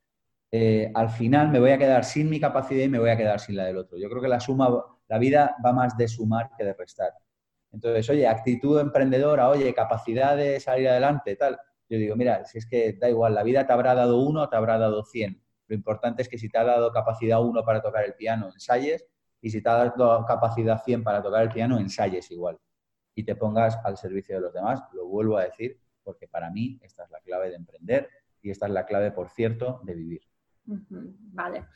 eh, 0.52 0.92
al 0.94 1.10
final 1.10 1.48
me 1.48 1.58
voy 1.58 1.70
a 1.70 1.78
quedar 1.78 2.04
sin 2.04 2.28
mi 2.28 2.38
capacidad 2.38 2.84
y 2.84 2.88
me 2.88 2.98
voy 2.98 3.10
a 3.10 3.16
quedar 3.16 3.40
sin 3.40 3.56
la 3.56 3.64
del 3.64 3.78
otro. 3.78 3.98
Yo 3.98 4.08
creo 4.10 4.22
que 4.22 4.28
la 4.28 4.38
suma, 4.38 4.68
la 5.12 5.18
vida 5.18 5.56
va 5.62 5.74
más 5.74 5.94
de 5.94 6.08
sumar 6.08 6.52
que 6.56 6.64
de 6.64 6.72
restar. 6.72 7.12
Entonces, 7.70 8.08
oye, 8.08 8.26
actitud 8.26 8.80
emprendedora, 8.80 9.50
oye, 9.50 9.74
capacidad 9.74 10.34
de 10.34 10.58
salir 10.58 10.88
adelante, 10.88 11.36
tal. 11.36 11.60
Yo 11.86 11.98
digo, 11.98 12.16
mira, 12.16 12.46
si 12.46 12.56
es 12.56 12.66
que 12.66 12.94
da 12.94 13.10
igual, 13.10 13.34
la 13.34 13.42
vida 13.42 13.66
te 13.66 13.74
habrá 13.74 13.94
dado 13.94 14.22
uno 14.22 14.48
te 14.48 14.56
habrá 14.56 14.78
dado 14.78 15.04
cien. 15.04 15.42
Lo 15.66 15.74
importante 15.74 16.22
es 16.22 16.30
que 16.30 16.38
si 16.38 16.48
te 16.48 16.56
ha 16.56 16.64
dado 16.64 16.90
capacidad 16.92 17.42
uno 17.42 17.62
para 17.62 17.82
tocar 17.82 18.06
el 18.06 18.14
piano, 18.14 18.48
ensayes, 18.54 19.06
y 19.42 19.50
si 19.50 19.62
te 19.62 19.68
ha 19.68 19.74
dado 19.84 20.24
capacidad 20.24 20.82
100 20.82 21.04
para 21.04 21.22
tocar 21.22 21.42
el 21.42 21.50
piano, 21.50 21.78
ensayes 21.78 22.30
igual. 22.30 22.58
Y 23.14 23.24
te 23.24 23.36
pongas 23.36 23.78
al 23.84 23.98
servicio 23.98 24.36
de 24.36 24.40
los 24.40 24.54
demás. 24.54 24.82
Lo 24.94 25.04
vuelvo 25.08 25.36
a 25.36 25.44
decir 25.44 25.78
porque 26.02 26.26
para 26.26 26.48
mí 26.48 26.80
esta 26.82 27.04
es 27.04 27.10
la 27.10 27.20
clave 27.20 27.50
de 27.50 27.56
emprender 27.56 28.08
y 28.40 28.48
esta 28.48 28.64
es 28.64 28.72
la 28.72 28.86
clave, 28.86 29.10
por 29.10 29.28
cierto, 29.28 29.82
de 29.84 29.94
vivir. 29.94 30.22
Vale. 30.64 31.66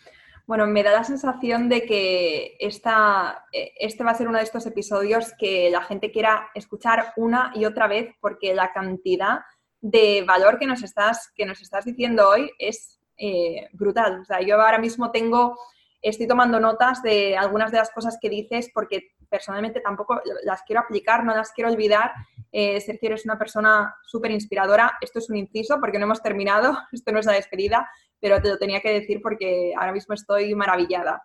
Bueno, 0.46 0.68
me 0.68 0.84
da 0.84 0.92
la 0.92 1.02
sensación 1.02 1.68
de 1.68 1.84
que 1.84 2.56
esta, 2.60 3.46
e, 3.52 3.72
este 3.80 4.04
va 4.04 4.12
a 4.12 4.14
ser 4.14 4.28
uno 4.28 4.38
de 4.38 4.44
estos 4.44 4.64
episodios 4.66 5.32
que 5.36 5.70
la 5.70 5.82
gente 5.82 6.12
quiera 6.12 6.50
escuchar 6.54 7.12
una 7.16 7.50
y 7.56 7.64
otra 7.64 7.88
vez 7.88 8.14
porque 8.20 8.54
la 8.54 8.72
cantidad 8.72 9.40
de 9.80 10.24
valor 10.26 10.58
que 10.58 10.66
nos 10.66 10.84
estás, 10.84 11.32
que 11.34 11.46
nos 11.46 11.60
estás 11.60 11.84
diciendo 11.84 12.28
hoy 12.28 12.50
es 12.60 13.00
eh, 13.16 13.68
brutal. 13.72 14.20
O 14.20 14.24
sea, 14.24 14.40
yo 14.40 14.60
ahora 14.60 14.78
mismo 14.78 15.10
tengo, 15.10 15.58
estoy 16.00 16.28
tomando 16.28 16.60
notas 16.60 17.02
de 17.02 17.36
algunas 17.36 17.72
de 17.72 17.78
las 17.78 17.90
cosas 17.90 18.16
que 18.20 18.30
dices 18.30 18.70
porque 18.72 19.16
personalmente 19.28 19.80
tampoco 19.80 20.20
las 20.44 20.62
quiero 20.62 20.80
aplicar, 20.80 21.24
no 21.24 21.34
las 21.34 21.50
quiero 21.50 21.70
olvidar. 21.70 22.12
Eh, 22.52 22.80
Sergio, 22.80 23.08
eres 23.08 23.24
una 23.24 23.36
persona 23.36 23.96
súper 24.04 24.30
inspiradora. 24.30 24.96
Esto 25.00 25.18
es 25.18 25.28
un 25.28 25.36
inciso 25.36 25.80
porque 25.80 25.98
no 25.98 26.04
hemos 26.04 26.22
terminado, 26.22 26.78
esto 26.92 27.10
no 27.10 27.18
es 27.18 27.26
la 27.26 27.32
despedida, 27.32 27.88
pero 28.20 28.40
te 28.40 28.48
lo 28.48 28.58
tenía 28.58 28.80
que 28.80 28.92
decir 28.92 29.20
porque 29.22 29.72
ahora 29.76 29.92
mismo 29.92 30.14
estoy 30.14 30.54
maravillada. 30.54 31.22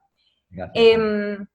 Em, 0.73 1.47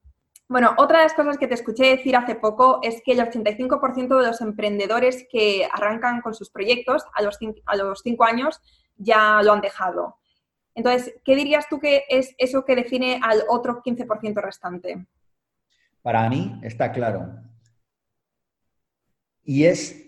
bueno, 0.49 0.75
otra 0.79 0.99
de 0.99 1.05
las 1.05 1.14
cosas 1.14 1.38
que 1.38 1.49
te 1.49 1.55
escuché 1.55 1.96
decir 1.96 2.16
hace 2.16 2.37
poco 2.37 2.81
es 2.83 3.03
que 3.05 3.12
el 3.12 3.20
85% 3.20 4.16
de 4.18 4.27
los 4.27 4.40
emprendedores 4.40 5.27
que 5.31 5.68
arrancan 5.72 6.20
con 6.20 6.35
sus 6.35 6.51
proyectos 6.51 7.05
a 7.14 7.22
los, 7.22 7.38
a 7.66 7.77
los 7.77 8.01
cinco 8.03 8.25
años 8.25 8.61
ya 8.96 9.42
lo 9.42 9.53
han 9.53 9.61
dejado. 9.61 10.18
Entonces, 10.75 11.14
¿qué 11.25 11.35
dirías 11.35 11.68
tú 11.68 11.81
que 11.81 12.05
es 12.09 12.35
eso 12.38 12.64
que 12.64 12.77
define 12.77 13.18
al 13.22 13.42
otro 13.49 13.83
15% 13.83 14.40
restante? 14.42 15.07
Para 16.03 16.29
mí 16.29 16.61
está 16.62 16.92
claro. 16.92 17.27
Y 19.42 19.64
es 19.64 20.06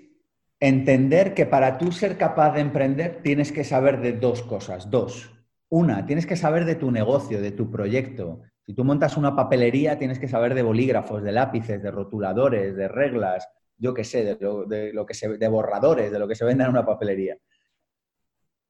entender 0.60 1.34
que 1.34 1.46
para 1.46 1.78
tú 1.78 1.92
ser 1.92 2.16
capaz 2.16 2.52
de 2.52 2.60
emprender 2.60 3.20
tienes 3.22 3.52
que 3.52 3.64
saber 3.64 4.00
de 4.00 4.12
dos 4.12 4.42
cosas. 4.42 4.90
Dos. 4.90 5.30
Una, 5.68 6.06
tienes 6.06 6.26
que 6.26 6.36
saber 6.36 6.64
de 6.64 6.74
tu 6.74 6.90
negocio, 6.90 7.40
de 7.40 7.52
tu 7.52 7.70
proyecto. 7.70 8.42
Si 8.64 8.74
tú 8.74 8.84
montas 8.84 9.16
una 9.16 9.36
papelería, 9.36 9.98
tienes 9.98 10.18
que 10.18 10.28
saber 10.28 10.54
de 10.54 10.62
bolígrafos, 10.62 11.22
de 11.22 11.32
lápices, 11.32 11.82
de 11.82 11.90
rotuladores, 11.90 12.74
de 12.74 12.88
reglas, 12.88 13.48
yo 13.76 13.94
qué 13.94 14.04
sé, 14.04 14.24
de, 14.24 14.92
lo, 14.92 15.06
que 15.06 15.14
se, 15.14 15.38
de 15.38 15.48
borradores, 15.48 16.10
de 16.10 16.18
lo 16.18 16.26
que 16.26 16.34
se 16.34 16.44
vende 16.44 16.64
en 16.64 16.70
una 16.70 16.84
papelería. 16.84 17.36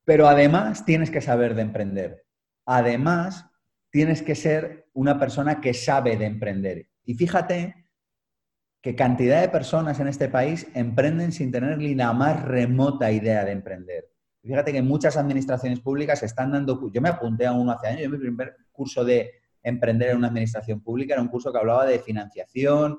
Pero 0.04 0.28
además 0.28 0.84
tienes 0.84 1.10
que 1.10 1.20
saber 1.20 1.54
de 1.54 1.62
emprender. 1.62 2.24
Además, 2.66 3.46
tienes 3.90 4.22
que 4.22 4.34
ser 4.34 4.88
una 4.92 5.18
persona 5.18 5.60
que 5.60 5.72
sabe 5.72 6.16
de 6.16 6.26
emprender. 6.26 6.88
Y 7.04 7.14
fíjate 7.14 7.87
que 8.80 8.94
cantidad 8.94 9.40
de 9.40 9.48
personas 9.48 9.98
en 10.00 10.08
este 10.08 10.28
país 10.28 10.68
emprenden 10.74 11.32
sin 11.32 11.50
tener 11.50 11.78
ni 11.78 11.94
la 11.94 12.12
más 12.12 12.42
remota 12.42 13.10
idea 13.10 13.44
de 13.44 13.52
emprender. 13.52 14.08
Fíjate 14.42 14.72
que 14.72 14.82
muchas 14.82 15.16
administraciones 15.16 15.80
públicas 15.80 16.22
están 16.22 16.52
dando... 16.52 16.90
Yo 16.92 17.00
me 17.00 17.08
apunté 17.08 17.46
a 17.46 17.52
uno 17.52 17.72
hace 17.72 17.88
años, 17.88 18.02
yo 18.02 18.10
mi 18.10 18.18
primer 18.18 18.56
curso 18.72 19.04
de 19.04 19.32
emprender 19.62 20.10
en 20.10 20.18
una 20.18 20.28
administración 20.28 20.80
pública 20.80 21.14
era 21.14 21.22
un 21.22 21.28
curso 21.28 21.52
que 21.52 21.58
hablaba 21.58 21.84
de 21.84 21.98
financiación, 21.98 22.96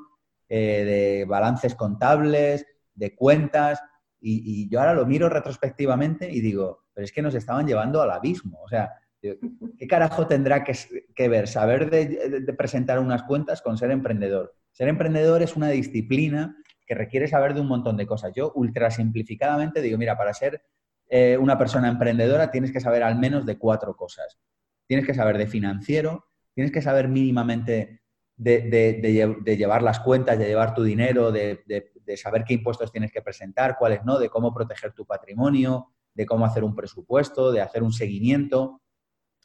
eh, 0.48 0.84
de 0.84 1.26
balances 1.26 1.76
contables, 1.76 2.66
de 2.94 3.16
cuentas, 3.16 3.82
y, 4.22 4.70
yo 4.70 4.80
ahora 4.80 4.94
lo 4.94 5.06
miro 5.06 5.30
retrospectivamente 5.30 6.30
y 6.30 6.42
digo, 6.42 6.86
pero 6.94 7.06
es 7.06 7.12
que 7.12 7.22
nos 7.22 7.36
estaban 7.36 7.66
llevando 7.66 8.02
al 8.02 8.12
abismo. 8.12 8.60
O 8.62 8.68
sea, 8.68 8.92
¿qué 9.22 9.88
carajo 9.88 10.28
tendrá 10.28 10.64
que, 10.64 11.30
ver 11.30 11.48
saber 11.48 11.90
de, 11.90 12.54
presentar 12.54 13.00
unas 13.00 13.24
cuentas 13.24 13.62
con 13.62 13.78
ser 13.78 13.92
emprendedor? 13.92 14.56
Ser 14.80 14.88
emprendedor 14.88 15.42
es 15.42 15.58
una 15.58 15.68
disciplina 15.68 16.56
que 16.88 16.96
requiere 16.96 17.28
saber 17.28 17.54
de 17.54 17.60
un 17.60 17.68
montón 17.68 17.98
de 17.98 18.08
cosas. 18.08 18.32
Yo, 18.34 18.54
ultra 18.56 18.90
simplificadamente, 18.90 19.82
digo, 19.82 19.98
mira, 19.98 20.18
para 20.18 20.34
ser 20.34 20.64
eh, 21.10 21.38
una 21.38 21.58
persona 21.58 21.90
emprendedora 21.90 22.50
tienes 22.50 22.72
que 22.72 22.80
saber 22.80 23.04
al 23.04 23.20
menos 23.20 23.46
de 23.46 23.58
cuatro 23.58 23.98
cosas. 23.98 24.40
Tienes 24.88 25.06
que 25.06 25.14
saber 25.14 25.38
de 25.38 25.48
financiero, 25.48 26.28
tienes 26.56 26.72
que 26.72 26.82
saber 26.82 27.10
mínimamente 27.10 28.04
de, 28.38 29.58
llevar 29.58 29.84
las 29.84 30.00
cuentas, 30.00 30.40
de 30.40 30.48
llevar 30.48 30.74
tu 30.74 30.84
dinero, 30.84 31.34
de, 31.34 31.62
de 31.68 32.18
saber 32.18 32.46
qué 32.46 32.54
impuestos 32.54 32.90
tienes 32.90 33.12
que 33.12 33.22
presentar, 33.22 33.76
cuáles 33.78 34.06
no, 34.06 34.18
de 34.18 34.30
cómo 34.30 34.54
proteger 34.54 34.94
tu 34.94 35.06
patrimonio, 35.06 35.92
de 36.14 36.26
cómo 36.26 36.46
hacer 36.46 36.64
un 36.64 36.74
presupuesto, 36.74 37.52
de 37.52 37.60
hacer 37.60 37.84
un 37.84 37.92
seguimiento. 37.92 38.82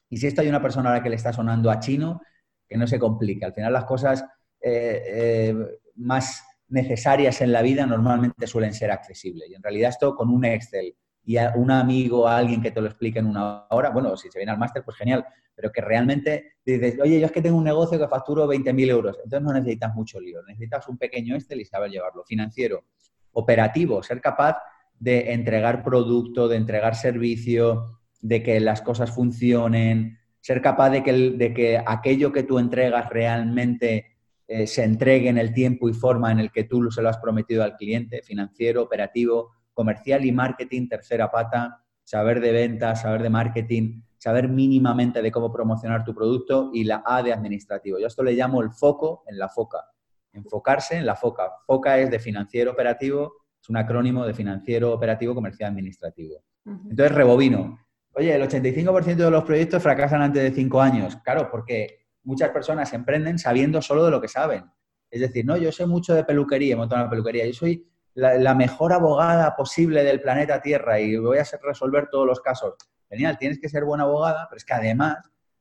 Y 0.09 0.19
si 0.19 0.29
esto 0.29 0.43
hay 0.43 0.49
una 0.49 0.63
persona 0.63 0.91
a 0.91 0.93
la 0.93 1.03
que 1.03 1.11
le 1.11 1.17
está 1.17 1.33
sonando 1.33 1.73
a 1.73 1.81
chino, 1.81 2.21
que 2.69 2.77
no 2.77 2.87
se 2.87 3.01
complique. 3.01 3.45
Al 3.45 3.53
final 3.53 3.73
las 3.73 3.85
cosas 3.85 4.25
eh, 4.67 5.03
eh, 5.07 5.55
más 5.97 6.43
necesarias 6.69 7.43
en 7.43 7.53
la 7.53 7.61
vida 7.61 7.85
normalmente 7.85 8.47
suelen 8.47 8.73
ser 8.73 8.91
accesibles. 8.91 9.51
Y 9.51 9.55
en 9.55 9.63
realidad 9.63 9.91
esto 9.91 10.17
con 10.17 10.31
un 10.31 10.47
Excel 10.47 10.97
y 11.23 11.37
un 11.57 11.71
amigo, 11.71 12.27
a 12.27 12.39
alguien 12.39 12.63
que 12.63 12.71
te 12.71 12.81
lo 12.81 12.87
explique 12.87 13.19
en 13.19 13.27
una 13.27 13.67
hora, 13.69 13.91
bueno, 13.91 14.17
si 14.17 14.31
se 14.31 14.39
viene 14.39 14.53
al 14.53 14.59
máster, 14.59 14.83
pues 14.83 14.97
genial, 14.97 15.27
pero 15.55 15.71
que 15.71 15.83
realmente 15.83 16.57
dices, 16.65 16.99
oye, 16.99 17.21
yo 17.21 17.27
es 17.27 17.33
que 17.33 17.43
tengo 17.43 17.59
un 17.59 17.65
negocio 17.65 17.99
que 17.99 18.09
facturo 18.09 18.47
20.000 18.47 18.89
euros, 18.89 19.19
entonces 19.23 19.43
no 19.43 19.53
necesitas 19.53 19.95
mucho 19.95 20.19
lío, 20.19 20.43
necesitas 20.43 20.89
un 20.89 20.97
pequeño 20.97 21.35
Excel 21.35 21.61
y 21.61 21.65
saber 21.67 21.91
llevarlo. 21.91 22.25
Financiero, 22.25 22.87
operativo, 23.33 24.03
ser 24.03 24.23
capaz 24.23 24.59
de 24.99 25.33
entregar 25.33 25.85
producto, 25.85 26.49
de 26.49 26.57
entregar 26.57 26.95
servicio, 26.95 28.01
de 28.21 28.43
que 28.43 28.61
las 28.61 28.81
cosas 28.81 29.11
funcionen, 29.11 30.19
ser 30.41 30.63
capaz 30.63 30.91
de 30.91 31.03
que, 31.03 31.13
de 31.13 31.53
que 31.53 31.83
aquello 31.85 32.33
que 32.33 32.43
tú 32.43 32.59
entregas 32.59 33.11
realmente 33.11 34.14
eh, 34.47 34.67
se 34.67 34.85
entregue 34.85 35.29
en 35.29 35.39
el 35.39 35.55
tiempo 35.55 35.89
y 35.89 35.95
forma 35.95 36.31
en 36.31 36.39
el 36.39 36.53
que 36.53 36.65
tú 36.65 36.91
se 36.91 37.01
lo 37.01 37.09
has 37.09 37.19
prometido 37.19 37.63
al 37.63 37.77
cliente, 37.77 38.23
financiero, 38.23 38.83
operativo, 38.83 39.53
comercial 39.73 40.25
y 40.25 40.33
marketing, 40.33 40.89
tercera 40.89 41.31
pata, 41.31 41.83
saber 42.05 42.41
de 42.41 42.53
ventas, 42.53 43.03
saber 43.03 43.23
de 43.23 43.31
marketing, 43.31 44.03
saber 44.19 44.49
mínimamente 44.49 45.23
de 45.23 45.33
cómo 45.33 45.53
promocionar 45.53 46.05
tu 46.05 46.15
producto 46.15 46.71
y 46.73 46.85
la 46.85 47.03
A 47.05 47.23
de 47.23 47.33
administrativo. 47.33 47.99
Yo 47.99 48.07
esto 48.07 48.23
le 48.23 48.33
llamo 48.33 48.63
el 48.63 48.71
foco 48.71 49.25
en 49.27 49.39
la 49.39 49.49
foca. 49.49 49.85
Enfocarse 50.33 50.97
en 50.97 51.07
la 51.07 51.17
foca. 51.17 51.51
Foca 51.67 51.99
es 51.99 52.11
de 52.11 52.19
financiero 52.19 52.73
operativo, 52.73 53.35
es 53.61 53.69
un 53.69 53.77
acrónimo 53.77 54.27
de 54.27 54.35
financiero 54.35 54.93
operativo 54.93 55.35
comercial 55.35 55.71
administrativo. 55.71 56.43
Entonces, 56.67 57.13
rebobino. 57.13 57.79
Oye, 58.15 58.35
el 58.35 58.43
85% 58.43 59.17
de 59.17 59.31
los 59.31 59.45
proyectos 59.45 59.83
fracasan 59.83 60.23
antes 60.23 60.43
de 60.43 60.53
cinco 60.53 60.81
años. 60.81 61.17
Claro, 61.17 61.49
porque 61.51 62.04
muchas 62.25 62.51
personas 62.51 62.93
emprenden 62.93 63.39
sabiendo 63.39 63.81
solo 63.81 64.05
de 64.05 64.11
lo 64.11 64.21
que 64.21 64.29
saben. 64.29 64.65
Es 65.11 65.21
decir, 65.21 65.45
no, 65.45 65.57
yo 65.57 65.71
sé 65.71 65.87
mucho 65.87 66.15
de 66.15 66.25
peluquería, 66.25 66.77
montar 66.77 66.99
una 66.99 67.11
peluquería. 67.11 67.47
Yo 67.47 67.53
soy 67.53 67.87
la, 68.15 68.55
mejor 68.55 68.93
abogada 68.93 69.55
posible 69.55 70.03
del 70.03 70.21
planeta 70.21 70.61
Tierra 70.61 70.99
y 71.01 71.17
voy 71.17 71.39
a 71.39 71.45
resolver 71.63 72.09
todos 72.11 72.27
los 72.27 72.41
casos. 72.41 72.75
Genial, 73.09 73.39
tienes 73.39 73.61
que 73.61 73.69
ser 73.69 73.85
buena 73.85 74.05
abogada, 74.05 74.47
pero 74.49 74.57
es 74.57 74.65
que 74.65 74.75
además 74.75 75.19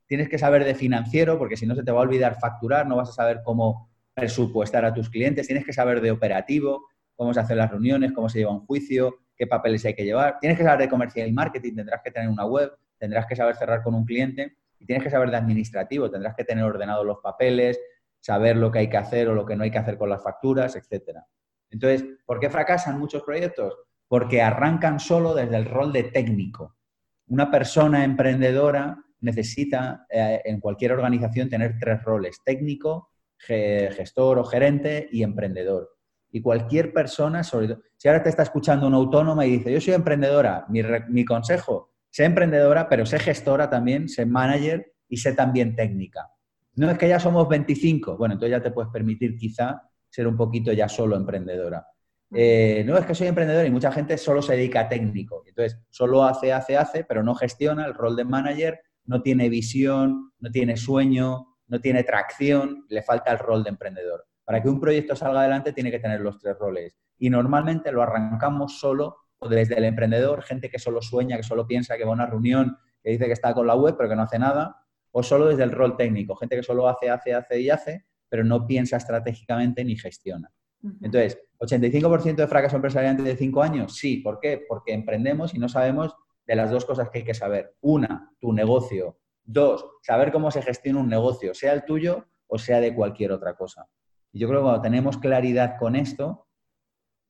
tienes 0.07 0.29
que 0.29 0.37
saber 0.37 0.63
de 0.63 0.75
financiero, 0.75 1.37
porque 1.37 1.57
si 1.57 1.65
no 1.65 1.75
se 1.75 1.83
te 1.83 1.91
va 1.91 1.99
a 1.99 2.03
olvidar 2.03 2.39
facturar, 2.39 2.87
no 2.87 2.95
vas 2.95 3.09
a 3.09 3.13
saber 3.13 3.41
cómo 3.43 3.91
presupuestar 4.13 4.85
a 4.85 4.93
tus 4.93 5.09
clientes, 5.09 5.47
tienes 5.47 5.65
que 5.65 5.73
saber 5.73 6.01
de 6.01 6.11
operativo, 6.11 6.85
cómo 7.15 7.33
se 7.33 7.39
hacen 7.39 7.57
las 7.57 7.69
reuniones, 7.69 8.11
cómo 8.11 8.29
se 8.29 8.39
lleva 8.39 8.51
un 8.51 8.65
juicio, 8.65 9.19
qué 9.35 9.47
papeles 9.47 9.85
hay 9.85 9.95
que 9.95 10.03
llevar. 10.03 10.37
Tienes 10.39 10.57
que 10.57 10.63
saber 10.63 10.81
de 10.81 10.89
comercial 10.89 11.27
y 11.27 11.31
marketing, 11.31 11.75
tendrás 11.75 12.01
que 12.03 12.11
tener 12.11 12.29
una 12.29 12.45
web, 12.45 12.71
tendrás 12.97 13.25
que 13.25 13.35
saber 13.35 13.55
cerrar 13.55 13.81
con 13.81 13.95
un 13.95 14.05
cliente 14.05 14.57
y 14.83 14.85
tienes 14.85 15.03
que 15.05 15.09
saber 15.09 15.31
de 15.31 15.37
administrativo, 15.37 16.11
tendrás 16.11 16.35
que 16.35 16.43
tener 16.43 16.65
ordenados 16.65 17.05
los 17.05 17.19
papeles, 17.23 17.79
saber 18.19 18.57
lo 18.57 18.69
que 18.69 18.79
hay 18.79 18.89
que 18.89 18.97
hacer 18.97 19.29
o 19.29 19.33
lo 19.33 19.45
que 19.45 19.55
no 19.55 19.63
hay 19.63 19.71
que 19.71 19.77
hacer 19.77 19.97
con 19.97 20.09
las 20.09 20.21
facturas, 20.21 20.75
etcétera. 20.75 21.25
Entonces, 21.69 22.05
¿por 22.25 22.41
qué 22.41 22.49
fracasan 22.49 22.99
muchos 22.99 23.23
proyectos? 23.23 23.77
Porque 24.09 24.41
arrancan 24.41 24.99
solo 24.99 25.33
desde 25.33 25.55
el 25.55 25.65
rol 25.65 25.93
de 25.93 26.03
técnico. 26.03 26.75
Una 27.27 27.49
persona 27.49 28.03
emprendedora 28.03 28.97
necesita 29.21 30.05
eh, 30.09 30.41
en 30.43 30.59
cualquier 30.59 30.91
organización 30.91 31.49
tener 31.49 31.77
tres 31.79 32.03
roles, 32.03 32.43
técnico, 32.43 33.09
gestor 33.37 34.37
o 34.37 34.43
gerente 34.43 35.07
y 35.13 35.23
emprendedor. 35.23 35.91
Y 36.29 36.41
cualquier 36.41 36.91
persona, 36.91 37.41
sobre 37.43 37.77
si 37.95 38.09
ahora 38.09 38.21
te 38.21 38.29
está 38.29 38.43
escuchando 38.43 38.85
una 38.85 38.97
autónoma 38.97 39.45
y 39.45 39.59
dice, 39.59 39.71
yo 39.71 39.79
soy 39.79 39.93
emprendedora, 39.93 40.65
mi 40.67 41.23
consejo, 41.23 41.92
sé 42.13 42.25
emprendedora, 42.25 42.87
pero 42.87 43.07
sé 43.07 43.17
gestora 43.17 43.71
también, 43.71 44.07
sé 44.07 44.27
manager 44.27 44.93
y 45.09 45.17
sé 45.17 45.33
también 45.33 45.75
técnica. 45.75 46.29
No 46.75 46.91
es 46.91 46.97
que 46.99 47.09
ya 47.09 47.19
somos 47.19 47.49
25, 47.49 48.17
bueno, 48.17 48.35
entonces 48.35 48.51
ya 48.51 48.61
te 48.61 48.69
puedes 48.69 48.91
permitir 48.91 49.35
quizá 49.35 49.81
ser 50.09 50.27
un 50.27 50.37
poquito 50.37 50.71
ya 50.71 50.87
solo 50.87 51.15
emprendedora. 51.15 51.87
Eh, 52.31 52.83
no, 52.85 52.99
es 52.99 53.05
que 53.07 53.15
soy 53.15 53.27
emprendedor 53.27 53.65
y 53.65 53.71
mucha 53.71 53.91
gente 53.91 54.15
solo 54.19 54.43
se 54.43 54.55
dedica 54.55 54.81
a 54.81 54.89
técnico. 54.89 55.43
Entonces, 55.47 55.79
solo 55.89 56.23
hace, 56.23 56.53
hace, 56.53 56.77
hace, 56.77 57.03
pero 57.03 57.23
no 57.23 57.33
gestiona 57.33 57.83
el 57.83 57.95
rol 57.95 58.15
de 58.15 58.25
manager, 58.25 58.79
no 59.05 59.23
tiene 59.23 59.49
visión, 59.49 60.33
no 60.37 60.51
tiene 60.51 60.77
sueño, 60.77 61.47
no 61.67 61.81
tiene 61.81 62.03
tracción, 62.03 62.85
le 62.89 63.01
falta 63.01 63.31
el 63.31 63.39
rol 63.39 63.63
de 63.63 63.71
emprendedor. 63.71 64.27
Para 64.45 64.61
que 64.61 64.69
un 64.69 64.79
proyecto 64.79 65.15
salga 65.15 65.39
adelante 65.39 65.73
tiene 65.73 65.89
que 65.89 65.99
tener 65.99 66.21
los 66.21 66.37
tres 66.37 66.59
roles. 66.59 66.95
Y 67.17 67.31
normalmente 67.31 67.91
lo 67.91 68.03
arrancamos 68.03 68.77
solo 68.79 69.22
desde 69.49 69.77
el 69.77 69.85
emprendedor, 69.85 70.43
gente 70.43 70.69
que 70.69 70.79
solo 70.79 71.01
sueña, 71.01 71.37
que 71.37 71.43
solo 71.43 71.67
piensa 71.67 71.97
que 71.97 72.03
va 72.03 72.11
a 72.11 72.13
una 72.13 72.25
reunión, 72.25 72.77
que 73.01 73.11
dice 73.11 73.25
que 73.25 73.33
está 73.33 73.53
con 73.53 73.67
la 73.67 73.75
web 73.75 73.95
pero 73.97 74.09
que 74.09 74.15
no 74.15 74.23
hace 74.23 74.39
nada, 74.39 74.83
o 75.11 75.23
solo 75.23 75.47
desde 75.47 75.63
el 75.63 75.71
rol 75.71 75.95
técnico, 75.95 76.35
gente 76.35 76.55
que 76.55 76.63
solo 76.63 76.87
hace, 76.87 77.09
hace, 77.09 77.33
hace 77.33 77.59
y 77.59 77.69
hace, 77.69 78.05
pero 78.29 78.43
no 78.43 78.65
piensa 78.65 78.97
estratégicamente 78.97 79.85
ni 79.85 79.95
gestiona. 79.95 80.51
Entonces, 81.01 81.39
¿85% 81.59 82.35
de 82.35 82.47
fracaso 82.47 82.75
empresarial 82.75 83.11
antes 83.11 83.25
de 83.25 83.37
5 83.37 83.63
años? 83.63 83.95
Sí, 83.95 84.17
¿por 84.17 84.39
qué? 84.39 84.65
Porque 84.67 84.91
emprendemos 84.91 85.53
y 85.53 85.59
no 85.59 85.69
sabemos 85.69 86.13
de 86.45 86.55
las 86.55 86.71
dos 86.71 86.83
cosas 86.83 87.09
que 87.09 87.19
hay 87.19 87.23
que 87.23 87.33
saber. 87.33 87.75
Una, 87.79 88.31
tu 88.39 88.51
negocio. 88.51 89.19
Dos, 89.45 89.85
saber 90.01 90.31
cómo 90.31 90.51
se 90.51 90.61
gestiona 90.61 90.99
un 90.99 91.07
negocio, 91.09 91.53
sea 91.53 91.73
el 91.73 91.85
tuyo 91.85 92.25
o 92.47 92.57
sea 92.57 92.79
de 92.79 92.93
cualquier 92.93 93.31
otra 93.31 93.55
cosa. 93.55 93.87
Y 94.31 94.39
yo 94.39 94.47
creo 94.47 94.59
que 94.59 94.63
cuando 94.63 94.81
tenemos 94.81 95.17
claridad 95.17 95.75
con 95.79 95.95
esto, 95.95 96.47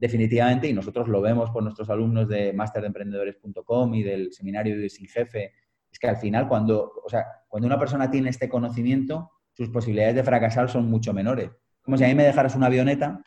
definitivamente, 0.03 0.67
y 0.67 0.73
nosotros 0.73 1.07
lo 1.07 1.21
vemos 1.21 1.49
por 1.49 1.63
nuestros 1.63 1.89
alumnos 1.89 2.27
de 2.27 2.51
masterdeemprendedores.com 2.51 3.93
y 3.95 4.03
del 4.03 4.33
seminario 4.33 4.77
de 4.77 4.89
Sin 4.89 5.07
Jefe, 5.07 5.53
es 5.89 5.97
que 5.97 6.09
al 6.09 6.17
final 6.17 6.49
cuando, 6.49 6.91
o 7.05 7.09
sea, 7.09 7.25
cuando 7.47 7.67
una 7.67 7.79
persona 7.79 8.11
tiene 8.11 8.29
este 8.29 8.49
conocimiento, 8.49 9.31
sus 9.53 9.69
posibilidades 9.69 10.15
de 10.15 10.23
fracasar 10.25 10.69
son 10.69 10.89
mucho 10.89 11.13
menores. 11.13 11.51
Como 11.81 11.95
si 11.97 12.03
a 12.03 12.07
mí 12.07 12.15
me 12.15 12.25
dejaras 12.25 12.53
una 12.53 12.65
avioneta 12.65 13.23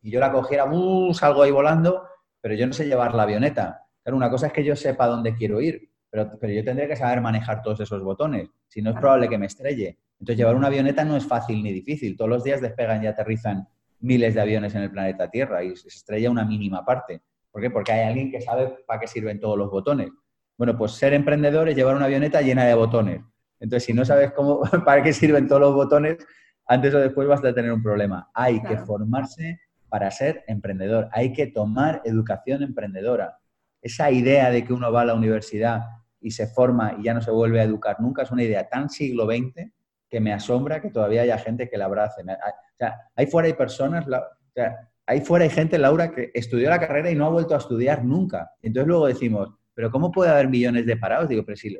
y 0.00 0.12
yo 0.12 0.20
la 0.20 0.30
cogiera, 0.30 0.66
uh, 0.66 1.12
salgo 1.14 1.42
ahí 1.42 1.50
volando, 1.50 2.04
pero 2.40 2.54
yo 2.54 2.68
no 2.68 2.74
sé 2.74 2.86
llevar 2.86 3.16
la 3.16 3.24
avioneta. 3.24 3.82
Pero 4.00 4.16
una 4.16 4.30
cosa 4.30 4.46
es 4.46 4.52
que 4.52 4.62
yo 4.62 4.76
sepa 4.76 5.08
dónde 5.08 5.34
quiero 5.34 5.60
ir, 5.60 5.90
pero, 6.08 6.30
pero 6.40 6.52
yo 6.52 6.62
tendría 6.62 6.86
que 6.86 6.94
saber 6.94 7.20
manejar 7.20 7.60
todos 7.60 7.80
esos 7.80 8.04
botones, 8.04 8.48
si 8.68 8.82
no 8.82 8.90
es 8.90 8.96
probable 8.96 9.28
que 9.28 9.36
me 9.36 9.46
estrelle. 9.46 9.98
Entonces, 10.20 10.36
llevar 10.36 10.54
una 10.54 10.68
avioneta 10.68 11.04
no 11.04 11.16
es 11.16 11.26
fácil 11.26 11.60
ni 11.60 11.72
difícil. 11.72 12.16
Todos 12.16 12.30
los 12.30 12.44
días 12.44 12.60
despegan 12.60 13.02
y 13.02 13.08
aterrizan 13.08 13.66
miles 14.00 14.34
de 14.34 14.40
aviones 14.40 14.74
en 14.74 14.82
el 14.82 14.90
planeta 14.90 15.30
Tierra 15.30 15.62
y 15.64 15.76
se 15.76 15.88
estrella 15.88 16.30
una 16.30 16.44
mínima 16.44 16.84
parte. 16.84 17.22
¿Por 17.50 17.62
qué? 17.62 17.70
Porque 17.70 17.92
hay 17.92 18.08
alguien 18.08 18.30
que 18.30 18.40
sabe 18.40 18.76
para 18.86 19.00
qué 19.00 19.06
sirven 19.06 19.40
todos 19.40 19.58
los 19.58 19.70
botones. 19.70 20.10
Bueno, 20.56 20.76
pues 20.76 20.92
ser 20.92 21.14
emprendedor 21.14 21.68
es 21.68 21.76
llevar 21.76 21.96
una 21.96 22.06
avioneta 22.06 22.40
llena 22.42 22.64
de 22.64 22.74
botones. 22.74 23.22
Entonces, 23.60 23.84
si 23.84 23.92
no 23.92 24.04
sabes 24.04 24.32
cómo, 24.32 24.60
para 24.84 25.02
qué 25.02 25.12
sirven 25.12 25.48
todos 25.48 25.60
los 25.60 25.74
botones, 25.74 26.18
antes 26.66 26.94
o 26.94 26.98
después 26.98 27.26
vas 27.26 27.44
a 27.44 27.54
tener 27.54 27.72
un 27.72 27.82
problema. 27.82 28.30
Hay 28.34 28.62
que 28.62 28.76
formarse 28.78 29.60
para 29.88 30.10
ser 30.10 30.44
emprendedor. 30.46 31.08
Hay 31.12 31.32
que 31.32 31.46
tomar 31.46 32.02
educación 32.04 32.62
emprendedora. 32.62 33.38
Esa 33.80 34.10
idea 34.10 34.50
de 34.50 34.64
que 34.64 34.72
uno 34.72 34.92
va 34.92 35.02
a 35.02 35.06
la 35.06 35.14
universidad 35.14 35.82
y 36.20 36.32
se 36.32 36.46
forma 36.46 36.96
y 36.98 37.04
ya 37.04 37.14
no 37.14 37.22
se 37.22 37.30
vuelve 37.30 37.60
a 37.60 37.64
educar 37.64 38.00
nunca 38.00 38.22
es 38.22 38.30
una 38.30 38.42
idea 38.42 38.68
tan 38.68 38.90
siglo 38.90 39.24
XX 39.26 39.70
que 40.08 40.20
me 40.20 40.32
asombra 40.32 40.80
que 40.80 40.90
todavía 40.90 41.22
haya 41.22 41.38
gente 41.38 41.68
que 41.68 41.76
la 41.76 41.86
abrace. 41.86 42.22
O 42.22 42.76
sea, 42.76 42.96
ahí 43.14 43.26
fuera 43.26 43.46
hay 43.46 43.54
personas, 43.54 44.06
o 44.06 44.52
sea, 44.54 44.88
ahí 45.06 45.20
fuera 45.20 45.44
hay 45.44 45.50
gente, 45.50 45.78
Laura, 45.78 46.10
que 46.10 46.30
estudió 46.34 46.70
la 46.70 46.80
carrera 46.80 47.10
y 47.10 47.14
no 47.14 47.26
ha 47.26 47.30
vuelto 47.30 47.54
a 47.54 47.58
estudiar 47.58 48.04
nunca. 48.04 48.52
Entonces 48.62 48.88
luego 48.88 49.06
decimos, 49.06 49.50
pero 49.74 49.90
¿cómo 49.90 50.10
puede 50.10 50.30
haber 50.30 50.48
millones 50.48 50.86
de 50.86 50.96
parados? 50.96 51.28
Digo, 51.28 51.44
pero 51.44 51.56
si 51.56 51.76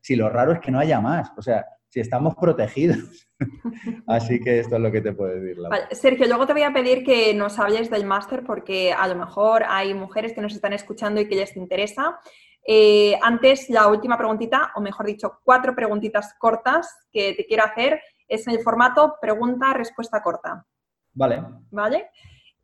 si 0.00 0.16
lo 0.16 0.28
raro 0.28 0.52
es 0.52 0.60
que 0.60 0.70
no 0.70 0.78
haya 0.78 1.00
más. 1.00 1.30
O 1.36 1.42
sea, 1.42 1.64
si 1.90 2.00
estamos 2.00 2.34
protegidos. 2.36 3.28
Así 4.06 4.40
que 4.40 4.60
esto 4.60 4.76
es 4.76 4.80
lo 4.80 4.92
que 4.92 5.00
te 5.00 5.12
puedo 5.12 5.34
decir. 5.34 5.56
Sergio, 5.90 6.26
luego 6.26 6.46
te 6.46 6.52
voy 6.52 6.62
a 6.62 6.72
pedir 6.72 7.04
que 7.04 7.34
nos 7.34 7.58
hables 7.58 7.90
del 7.90 8.06
máster 8.06 8.44
porque 8.44 8.92
a 8.92 9.08
lo 9.08 9.16
mejor 9.16 9.64
hay 9.66 9.92
mujeres 9.92 10.32
que 10.32 10.40
nos 10.40 10.54
están 10.54 10.72
escuchando 10.72 11.20
y 11.20 11.28
que 11.28 11.34
les 11.34 11.56
interesa. 11.56 12.20
Eh, 12.66 13.18
antes, 13.22 13.68
la 13.70 13.88
última 13.88 14.16
preguntita, 14.16 14.72
o 14.74 14.80
mejor 14.80 15.06
dicho, 15.06 15.40
cuatro 15.44 15.74
preguntitas 15.74 16.34
cortas 16.38 16.94
que 17.10 17.34
te 17.34 17.46
quiero 17.46 17.64
hacer 17.64 18.00
es 18.28 18.46
en 18.46 18.54
el 18.54 18.62
formato 18.62 19.16
pregunta-respuesta 19.20 20.22
corta. 20.22 20.64
Vale. 21.12 21.42
¿Vale? 21.70 22.10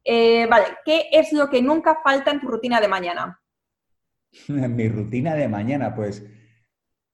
Eh, 0.04 0.46
vale, 0.46 0.66
¿qué 0.85 1.09
es 1.11 1.32
lo 1.32 1.50
que 1.50 1.61
nunca 1.61 1.98
falta 2.02 2.30
en 2.30 2.40
tu 2.40 2.46
rutina 2.46 2.80
de 2.80 2.88
mañana? 2.88 3.40
En 4.48 4.76
mi 4.76 4.88
rutina 4.88 5.35
de 5.35 5.48
mañana, 5.48 5.94
pues 5.94 6.24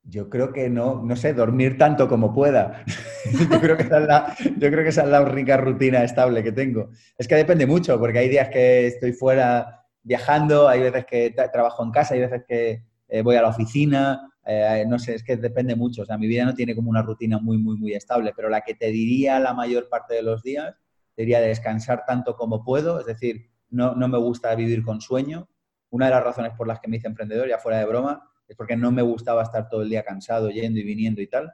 yo 0.05 0.29
creo 0.29 0.53
que 0.53 0.69
no, 0.69 1.03
no 1.03 1.17
sé, 1.17 1.33
dormir 1.33 1.79
tanto 1.79 2.09
como 2.09 2.35
pueda. 2.35 2.85
yo, 3.51 3.61
creo 3.61 3.77
que 3.77 3.85
esa 3.85 3.99
es 3.99 4.07
la, 4.07 4.37
yo 4.59 4.71
creo 4.71 4.83
que 4.83 4.89
esa 4.89 5.05
es 5.05 5.09
la 5.09 5.23
única 5.23 5.57
rutina 5.57 6.03
estable 6.03 6.43
que 6.43 6.53
tengo. 6.53 6.91
Es 7.17 7.29
que 7.29 7.37
depende 7.37 7.67
mucho, 7.67 7.99
porque 7.99 8.19
hay 8.19 8.29
días 8.29 8.49
que 8.49 8.89
estoy 8.89 9.13
fuera 9.13 9.82
viajando, 10.03 10.69
hay 10.69 10.81
veces 10.81 11.05
que 11.07 11.35
trabajo 11.53 11.85
en 11.85 11.91
casa, 11.91 12.15
hay 12.15 12.21
veces 12.21 12.43
que 12.47 12.85
eh, 13.09 13.23
voy 13.23 13.37
a 13.37 13.43
la 13.43 13.49
oficina, 13.49 14.33
eh, 14.45 14.85
no 14.89 14.99
sé, 14.99 15.15
es 15.15 15.23
que 15.23 15.37
depende 15.37 15.77
mucho. 15.77 16.03
O 16.03 16.05
sea, 16.05 16.19
mi 16.19 16.27
vida 16.27 16.45
no 16.45 16.55
tiene 16.55 16.75
como 16.75 16.91
una 16.91 17.03
rutina 17.03 17.39
muy, 17.39 17.59
muy, 17.59 17.77
muy 17.77 17.95
estable, 17.95 18.33
pero 18.35 18.49
la 18.49 18.63
que 18.63 18.75
te 18.75 18.87
diría 18.87 19.39
la 19.39 19.55
mayor 19.55 19.89
parte 19.89 20.15
de 20.15 20.23
los 20.23 20.43
días 20.43 20.75
sería 21.15 21.41
descansar 21.41 22.05
tanto 22.07 22.37
como 22.37 22.65
puedo, 22.65 23.01
es 23.01 23.07
decir, 23.07 23.51
no, 23.71 23.95
no 23.95 24.09
me 24.09 24.19
gusta 24.19 24.55
vivir 24.55 24.83
con 24.83 25.01
sueño. 25.01 25.49
Una 25.91 26.07
de 26.07 26.13
las 26.13 26.25
razones 26.25 26.53
por 26.57 26.67
las 26.67 26.81
que 26.81 26.89
me 26.89 26.97
hice 26.97 27.07
emprendedor, 27.07 27.49
ya 27.49 27.59
fuera 27.59 27.79
de 27.79 27.85
broma, 27.85 28.29
es 28.49 28.57
porque 28.57 28.77
no 28.77 28.91
me 28.91 29.03
gustaba 29.03 29.43
estar 29.43 29.69
todo 29.69 29.83
el 29.83 29.91
día 29.91 30.03
cansado, 30.03 30.51
yendo 30.51 30.81
y 30.81 30.85
viniendo 30.85 31.21
y 31.21 31.27
tal. 31.27 31.53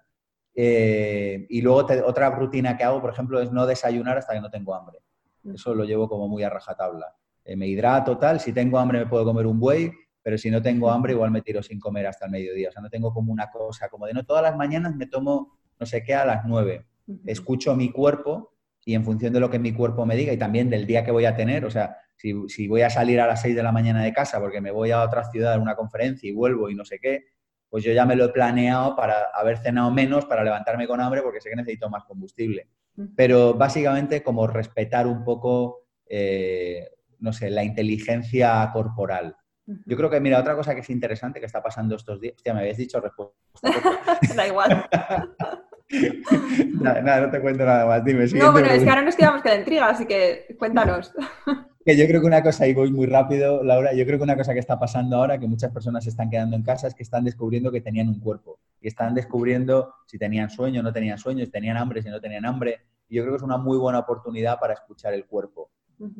Eh, 0.54 1.46
y 1.48 1.60
luego 1.60 1.86
otra 2.06 2.30
rutina 2.30 2.76
que 2.76 2.84
hago, 2.84 3.00
por 3.00 3.10
ejemplo, 3.10 3.40
es 3.40 3.52
no 3.52 3.66
desayunar 3.66 4.18
hasta 4.18 4.34
que 4.34 4.40
no 4.40 4.50
tengo 4.50 4.74
hambre. 4.74 4.98
Mm. 5.42 5.54
Eso 5.54 5.74
lo 5.74 5.84
llevo 5.84 6.08
como 6.08 6.28
muy 6.28 6.42
a 6.42 6.50
rajatabla. 6.50 7.14
Eh, 7.48 7.56
me 7.56 7.66
hidrato 7.66 8.18
tal, 8.18 8.40
si 8.40 8.52
tengo 8.52 8.78
hambre 8.78 8.98
me 8.98 9.06
puedo 9.06 9.24
comer 9.24 9.46
un 9.46 9.58
buey, 9.58 9.90
pero 10.22 10.36
si 10.36 10.50
no 10.50 10.60
tengo 10.60 10.90
hambre 10.90 11.14
igual 11.14 11.30
me 11.30 11.40
tiro 11.40 11.62
sin 11.62 11.80
comer 11.80 12.06
hasta 12.06 12.26
el 12.26 12.30
mediodía. 12.30 12.68
O 12.68 12.72
sea, 12.72 12.82
no 12.82 12.90
tengo 12.90 13.14
como 13.14 13.32
una 13.32 13.50
cosa, 13.50 13.88
como 13.88 14.06
de 14.06 14.12
no 14.12 14.26
todas 14.26 14.42
las 14.42 14.54
mañanas 14.54 14.94
me 14.94 15.06
tomo 15.06 15.58
no 15.80 15.86
sé 15.86 16.02
qué 16.04 16.14
a 16.14 16.26
las 16.26 16.44
nueve. 16.44 16.84
Escucho 17.24 17.74
mi 17.74 17.90
cuerpo 17.90 18.52
y 18.84 18.94
en 18.94 19.02
función 19.02 19.32
de 19.32 19.40
lo 19.40 19.48
que 19.48 19.58
mi 19.58 19.72
cuerpo 19.72 20.04
me 20.04 20.14
diga 20.14 20.30
y 20.30 20.36
también 20.36 20.68
del 20.68 20.86
día 20.86 21.04
que 21.04 21.10
voy 21.10 21.24
a 21.24 21.34
tener, 21.34 21.64
o 21.64 21.70
sea, 21.70 21.96
si, 22.16 22.68
voy 22.68 22.82
a 22.82 22.90
salir 22.90 23.18
a 23.18 23.26
las 23.26 23.40
6 23.40 23.56
de 23.56 23.62
la 23.62 23.72
mañana 23.72 24.02
de 24.02 24.12
casa 24.12 24.40
porque 24.40 24.60
me 24.60 24.70
voy 24.70 24.90
a 24.90 25.02
otra 25.02 25.24
ciudad 25.30 25.54
a 25.54 25.58
una 25.58 25.74
conferencia 25.74 26.28
y 26.28 26.32
vuelvo 26.32 26.68
y 26.68 26.74
no 26.74 26.84
sé 26.84 26.98
qué, 26.98 27.28
pues 27.70 27.82
yo 27.82 27.92
ya 27.92 28.04
me 28.04 28.14
lo 28.14 28.26
he 28.26 28.28
planeado 28.28 28.94
para 28.94 29.30
haber 29.32 29.56
cenado 29.56 29.90
menos, 29.90 30.26
para 30.26 30.44
levantarme 30.44 30.86
con 30.86 31.00
hambre 31.00 31.22
porque 31.22 31.40
sé 31.40 31.48
que 31.48 31.56
necesito 31.56 31.88
más 31.88 32.04
combustible. 32.04 32.68
Pero 33.16 33.54
básicamente 33.54 34.22
como 34.22 34.46
respetar 34.48 35.06
un 35.06 35.24
poco, 35.24 35.86
eh, 36.06 36.88
no 37.20 37.32
sé, 37.32 37.50
la 37.50 37.64
inteligencia 37.64 38.70
corporal. 38.72 39.36
Yo 39.84 39.96
creo 39.98 40.08
que, 40.08 40.18
mira, 40.18 40.40
otra 40.40 40.56
cosa 40.56 40.74
que 40.74 40.80
es 40.80 40.88
interesante 40.88 41.40
que 41.40 41.46
está 41.46 41.62
pasando 41.62 41.96
estos 41.96 42.18
días. 42.20 42.34
Hostia, 42.36 42.54
me 42.54 42.60
habías 42.60 42.78
dicho 42.78 43.00
respuesta. 43.00 43.34
da 44.34 44.46
igual. 44.46 44.88
nada, 46.80 47.20
no 47.20 47.30
te 47.30 47.40
cuento 47.40 47.64
nada 47.64 47.86
más. 47.86 48.04
Dime. 48.04 48.26
No, 48.28 48.52
bueno, 48.52 48.68
es 48.68 48.82
que 48.82 48.88
ahora 48.88 49.02
nos 49.02 49.16
quedamos 49.16 49.42
con 49.42 49.52
la 49.52 49.58
intriga, 49.58 49.88
así 49.88 50.06
que 50.06 50.56
cuéntanos. 50.58 51.12
que 51.84 51.96
yo 51.96 52.06
creo 52.06 52.20
que 52.20 52.26
una 52.26 52.42
cosa, 52.42 52.66
y 52.66 52.72
voy 52.72 52.90
muy 52.90 53.06
rápido, 53.06 53.62
Laura, 53.62 53.92
yo 53.92 54.06
creo 54.06 54.18
que 54.18 54.24
una 54.24 54.36
cosa 54.36 54.54
que 54.54 54.60
está 54.60 54.78
pasando 54.78 55.16
ahora, 55.16 55.38
que 55.38 55.46
muchas 55.46 55.70
personas 55.70 56.04
se 56.04 56.10
están 56.10 56.30
quedando 56.30 56.56
en 56.56 56.62
casa, 56.62 56.86
es 56.86 56.94
que 56.94 57.02
están 57.02 57.24
descubriendo 57.24 57.70
que 57.70 57.80
tenían 57.80 58.08
un 58.08 58.20
cuerpo. 58.20 58.60
Y 58.80 58.88
están 58.88 59.14
descubriendo 59.14 59.94
si 60.06 60.18
tenían 60.18 60.48
sueño, 60.50 60.82
no 60.82 60.92
tenían 60.92 61.18
sueño, 61.18 61.44
si 61.44 61.50
tenían 61.50 61.76
hambre, 61.76 62.02
si 62.02 62.08
no 62.08 62.20
tenían 62.20 62.46
hambre. 62.46 62.80
Y 63.08 63.16
yo 63.16 63.22
creo 63.22 63.34
que 63.34 63.38
es 63.38 63.42
una 63.42 63.56
muy 63.56 63.76
buena 63.76 63.98
oportunidad 63.98 64.58
para 64.58 64.74
escuchar 64.74 65.14
el 65.14 65.26
cuerpo. 65.26 65.70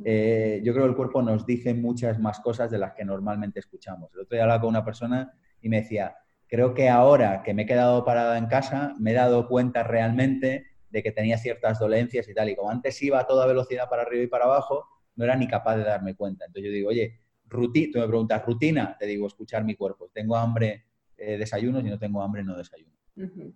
Eh, 0.05 0.61
yo 0.65 0.73
creo 0.73 0.85
que 0.85 0.91
el 0.91 0.97
cuerpo 0.97 1.23
nos 1.23 1.47
dice 1.47 1.75
muchas 1.75 2.19
más 2.19 2.41
cosas 2.41 2.71
de 2.71 2.79
las 2.79 2.95
que 2.95 3.05
normalmente 3.05 3.61
escuchamos. 3.61 4.13
El 4.15 4.21
otro 4.21 4.35
día 4.35 4.43
hablaba 4.43 4.61
con 4.61 4.71
una 4.71 4.85
persona 4.85 5.33
y 5.61 5.69
me 5.69 5.83
decía, 5.83 6.17
creo 6.49 6.75
que 6.75 6.89
ahora 6.89 7.43
que 7.43 7.55
me 7.55 7.63
he 7.63 7.67
quedado 7.67 8.05
parada 8.05 8.39
en 8.39 8.47
casa, 8.47 8.95
me 8.99 9.13
he 9.13 9.15
dado 9.15 9.47
cuenta 9.49 9.83
realmente 9.85 10.67
de 10.91 11.03
que 11.03 11.13
tenía 11.13 11.39
ciertas 11.39 11.79
dolencias 11.79 12.29
y 12.29 12.35
tal. 12.35 12.49
Y 12.49 12.57
como 12.57 12.71
antes 12.71 13.01
iba 13.03 13.21
a 13.21 13.27
toda 13.27 13.47
velocidad 13.47 13.89
para 13.89 14.03
arriba 14.03 14.25
y 14.25 14.29
para 14.29 14.47
abajo, 14.47 14.87
no 15.17 15.25
era 15.25 15.37
ni 15.37 15.47
capaz 15.47 15.77
de 15.77 15.85
darme 15.85 16.15
cuenta. 16.15 16.47
Entonces 16.47 16.71
yo 16.71 16.75
digo, 16.75 16.89
oye, 16.89 17.21
rutina, 17.47 17.91
tú 17.93 17.99
me 18.01 18.09
preguntas, 18.09 18.45
rutina, 18.45 18.97
te 18.99 19.07
digo, 19.07 19.27
escuchar 19.27 19.65
mi 19.65 19.75
cuerpo. 19.75 20.11
Tengo 20.13 20.37
hambre, 20.37 20.87
eh, 21.17 21.37
desayuno, 21.37 21.81
si 21.83 21.89
no 21.89 21.99
tengo 21.99 22.23
hambre, 22.23 22.43
no 22.43 22.57
desayuno. 22.57 22.95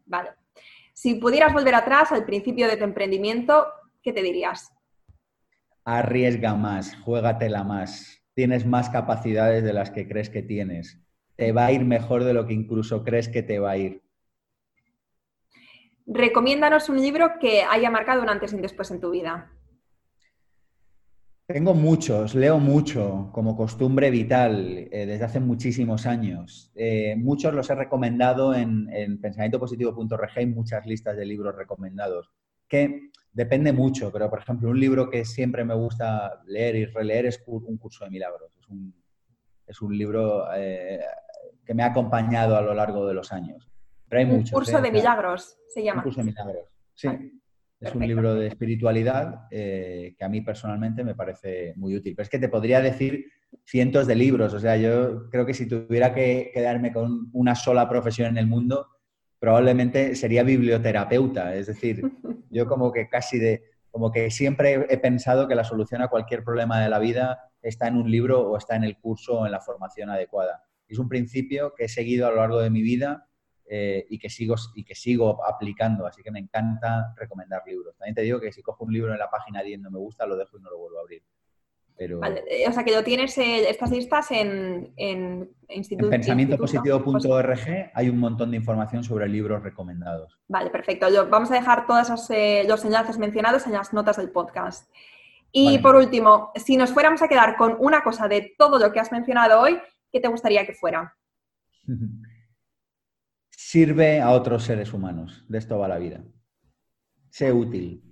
Vale. 0.07 0.31
Si 0.93 1.15
pudieras 1.15 1.53
volver 1.53 1.75
atrás 1.75 2.13
al 2.13 2.25
principio 2.25 2.69
de 2.69 2.77
tu 2.77 2.85
emprendimiento, 2.85 3.67
¿qué 4.03 4.13
te 4.13 4.23
dirías? 4.23 4.73
Arriesga 5.85 6.55
más, 6.55 6.97
juégatela 7.05 7.65
más. 7.65 8.23
Tienes 8.35 8.67
más 8.67 8.89
capacidades 8.91 9.65
de 9.65 9.73
las 9.73 9.91
que 9.91 10.09
crees 10.09 10.31
que 10.31 10.43
tienes. 10.43 11.01
Te 11.37 11.53
va 11.53 11.67
a 11.67 11.73
ir 11.73 11.85
mejor 11.85 12.25
de 12.25 12.35
lo 12.35 12.47
que 12.47 12.55
incluso 12.55 13.05
crees 13.05 13.29
que 13.29 13.43
te 13.43 13.59
va 13.59 13.73
a 13.73 13.77
ir. 13.77 14.03
Recomiéndanos 16.07 16.89
un 16.89 17.01
libro 17.01 17.33
que 17.41 17.63
haya 17.63 17.91
marcado 17.91 18.23
un 18.23 18.29
antes 18.29 18.53
y 18.53 18.57
un 18.57 18.63
después 18.63 18.91
en 18.91 19.01
tu 19.01 19.11
vida. 19.11 19.51
Tengo 21.47 21.75
muchos, 21.75 22.35
leo 22.35 22.59
mucho 22.59 23.29
como 23.33 23.57
costumbre 23.57 24.11
vital 24.11 24.89
eh, 24.91 25.07
desde 25.07 25.25
hace 25.25 25.41
muchísimos 25.41 26.07
años. 26.07 26.71
Eh, 26.75 27.15
muchos 27.17 27.53
los 27.53 27.69
he 27.69 27.75
recomendado 27.75 28.55
en, 28.55 28.89
en 28.93 29.21
pensamientopositivo.org, 29.21 30.31
hay 30.37 30.47
muchas 30.47 30.87
listas 30.87 31.17
de 31.17 31.27
libros 31.27 31.55
recomendados. 31.55 32.31
Que 32.69 33.11
depende 33.33 33.73
mucho, 33.73 34.13
pero 34.13 34.29
por 34.29 34.41
ejemplo, 34.41 34.69
un 34.69 34.79
libro 34.79 35.09
que 35.09 35.25
siempre 35.25 35.65
me 35.65 35.75
gusta 35.75 36.43
leer 36.47 36.77
y 36.77 36.85
releer 36.87 37.27
es 37.27 37.43
Un 37.47 37.79
curso 37.79 38.05
de 38.05 38.11
milagros. 38.11 38.53
Es 38.61 38.69
un, 38.69 38.95
es 39.67 39.81
un 39.81 39.97
libro 39.97 40.45
eh, 40.55 41.01
que 41.65 41.75
me 41.75 41.83
ha 41.83 41.87
acompañado 41.87 42.57
a 42.57 42.63
lo 42.63 42.75
largo 42.75 43.07
de 43.07 43.15
los 43.15 43.33
años. 43.33 43.69
Pero 44.09 44.21
hay 44.21 44.31
un 44.31 44.45
curso 44.45 44.79
¿eh? 44.79 44.83
de 44.83 44.93
milagros 44.93 45.59
se 45.69 45.83
llama. 45.83 46.01
Un 46.01 46.05
curso 46.05 46.21
de 46.21 46.27
milagros, 46.27 46.69
sí. 46.95 47.09
es 47.81 47.95
un 47.95 48.07
libro 48.07 48.35
de 48.35 48.49
espiritualidad 48.49 49.47
eh, 49.51 50.15
que 50.19 50.25
a 50.25 50.29
mí 50.29 50.43
personalmente 50.43 51.03
me 51.03 51.15
parece 51.15 51.73
muy 51.77 51.97
útil. 51.97 52.15
Pero 52.15 52.25
es 52.25 52.31
que 52.31 52.39
te 52.39 52.51
podría 52.51 52.83
decir 52.83 53.25
cientos 53.65 54.07
de 54.07 54.15
libros. 54.15 54.53
O 54.53 54.61
sea, 54.61 54.77
yo 54.77 55.31
creo 55.31 55.47
que 55.47 55.55
si 55.55 55.67
tuviera 55.67 56.15
que 56.15 56.51
quedarme 56.53 56.93
con 56.93 57.31
una 57.33 57.55
sola 57.55 57.89
profesión 57.89 58.29
en 58.29 58.37
el 58.37 58.47
mundo, 58.47 58.89
probablemente 59.43 60.15
sería 60.15 60.45
biblioterapeuta. 60.45 61.57
Es 61.57 61.67
decir, 61.67 62.01
yo 62.51 62.69
como 62.69 62.93
que 62.93 63.09
casi 63.09 63.41
de, 63.41 63.65
como 63.91 64.13
que 64.13 64.31
siempre 64.31 64.87
he 64.89 64.99
pensado 64.99 65.49
que 65.49 65.57
la 65.57 65.65
solución 65.65 66.01
a 66.01 66.07
cualquier 66.07 66.45
problema 66.45 66.81
de 66.81 66.89
la 66.89 67.01
vida 67.01 67.51
está 67.61 67.89
en 67.89 67.97
un 67.97 68.09
libro 68.09 68.49
o 68.49 68.57
está 68.57 68.77
en 68.77 68.85
el 68.85 68.99
curso 68.99 69.41
o 69.41 69.47
en 69.47 69.51
la 69.51 69.61
formación 69.61 70.11
adecuada. 70.11 70.63
Es 70.87 71.01
un 71.01 71.09
principio 71.09 71.75
que 71.75 71.87
he 71.87 71.89
seguido 71.89 72.29
a 72.29 72.31
lo 72.31 72.37
largo 72.37 72.61
de 72.61 72.71
mi 72.71 72.83
vida 72.83 73.27
eh, 73.67 74.07
y, 74.09 74.21
que 74.21 74.31
sigo, 74.31 74.55
y 74.77 74.85
que 74.85 74.95
sigo 74.95 75.45
aplicando, 75.45 76.07
así 76.07 76.23
que 76.23 76.31
me 76.31 76.39
encanta 76.39 77.13
recomendar 77.17 77.63
libros. 77.67 77.97
También 77.99 78.15
te 78.15 78.23
digo 78.23 78.39
que 78.39 78.53
si 78.53 78.63
cojo 78.63 78.85
un 78.85 78.93
libro 78.93 79.13
en 79.13 79.19
la 79.19 79.29
página 79.29 79.61
10 79.65 79.81
no 79.81 79.91
me 79.91 79.99
gusta, 79.99 80.25
lo 80.25 80.37
dejo 80.37 80.57
y 80.57 80.61
no 80.61 80.71
lo 80.71 80.79
vuelvo 80.79 80.99
a 80.99 81.01
abrir. 81.01 81.25
Eh, 81.99 82.69
o 82.69 82.73
sea, 82.73 82.85
que 82.85 82.95
lo 82.95 83.05
tienes, 83.05 83.37
eh, 83.39 83.69
estas 83.69 83.91
listas 83.91 84.31
en. 84.31 84.93
En 84.97 85.49
pensamientopositivo.org 86.11 87.91
hay 87.95 88.09
un 88.11 88.19
montón 88.19 88.51
de 88.51 88.59
información 88.59 89.03
sobre 89.05 89.29
libros 89.29 89.63
recomendados. 89.63 90.39
Vale, 90.49 90.69
perfecto. 90.71 91.07
vamos 91.31 91.51
a 91.51 91.55
dejar 91.55 91.87
todos 91.87 92.31
eh, 92.31 92.65
los 92.69 92.85
enlaces 92.85 93.17
mencionados 93.17 93.67
en 93.67 93.73
las 93.73 93.93
notas 93.95 94.19
del 94.19 94.31
podcast. 94.31 94.93
Y 95.51 95.79
por 95.79 95.97
último, 95.97 96.51
si 96.57 96.77
nos 96.77 96.93
fuéramos 96.93 97.23
a 97.23 97.29
quedar 97.29 97.57
con 97.57 97.77
una 97.79 98.03
cosa 98.03 98.29
de 98.29 98.55
todo 98.59 98.79
lo 98.79 98.93
que 98.93 99.01
has 99.01 99.13
mencionado 99.13 99.61
hoy, 99.61 99.79
¿qué 100.11 100.21
te 100.21 100.29
gustaría 100.29 100.67
que 100.67 100.75
fuera? 100.75 101.15
Sirve 103.51 104.21
a 104.21 104.31
otros 104.31 104.65
seres 104.65 104.93
humanos. 104.93 105.45
De 105.49 105.59
esto 105.59 105.79
va 105.79 105.89
la 105.89 105.99
vida. 105.99 106.23
Sé 107.31 107.51
útil. 107.53 108.03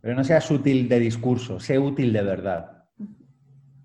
Pero 0.00 0.14
no 0.14 0.22
seas 0.22 0.48
útil 0.50 0.88
de 0.88 1.00
discurso, 1.00 1.58
sé 1.58 1.76
útil 1.78 2.12
de 2.12 2.22
verdad 2.22 2.77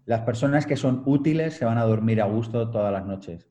las 0.05 0.21
personas 0.21 0.65
que 0.65 0.75
son 0.75 1.03
útiles 1.05 1.53
se 1.53 1.65
van 1.65 1.77
a 1.77 1.83
dormir 1.83 2.21
a 2.21 2.25
gusto 2.25 2.69
todas 2.69 2.91
las 2.91 3.05
noches. 3.05 3.47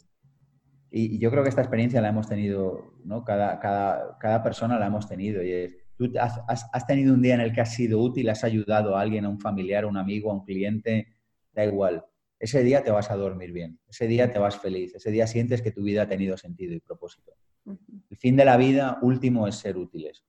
Y, 0.91 1.19
yo 1.19 1.31
creo 1.31 1.43
que 1.43 1.49
esta 1.49 1.63
experiencia 1.63 2.03
la 2.03 2.11
hemos 2.11 2.29
tenido, 2.29 2.93
¿no? 3.05 3.25
Cada, 3.25 3.59
cada, 3.59 4.43
persona 4.43 4.79
la 4.79 4.87
hemos 4.87 5.09
tenido. 5.09 5.43
Y 5.43 5.51
es, 5.51 5.77
tú 5.97 6.13
has, 6.19 6.87
tenido 6.87 7.15
un 7.15 7.23
día 7.23 7.35
en 7.35 7.41
el 7.41 7.53
que 7.53 7.63
has 7.63 7.73
sido 7.75 8.01
útil, 8.01 8.29
has 8.29 8.45
ayudado 8.45 8.97
a 8.97 9.01
alguien, 9.01 9.25
a 9.25 9.31
un 9.31 9.41
familiar, 9.41 9.85
a 9.85 9.87
un 9.87 9.97
amigo, 9.97 10.31
a 10.31 10.35
un 10.35 10.45
cliente, 10.45 11.17
da 11.53 11.65
igual. 11.65 12.05
Ese 12.39 12.63
día 12.63 12.83
te 12.83 12.91
vas 12.91 13.11
a 13.11 13.17
dormir 13.17 13.53
bien, 13.53 13.79
ese 13.89 14.07
día 14.07 14.31
te 14.31 14.39
vas 14.39 14.59
feliz, 14.59 14.95
ese 14.97 15.13
día 15.13 15.29
sientes 15.29 15.63
que 15.63 15.71
tu 15.71 15.85
vida 15.85 16.03
ha 16.03 16.09
tenido 16.09 16.37
sentido 16.37 16.75
y 16.75 16.81
propósito. 16.81 17.33
El 17.65 18.17
fin 18.17 18.37
de 18.37 18.45
la 18.45 18.57
vida 18.57 18.99
último 19.01 19.47
es 19.47 19.55
ser 19.55 19.77
útiles. 19.77 20.25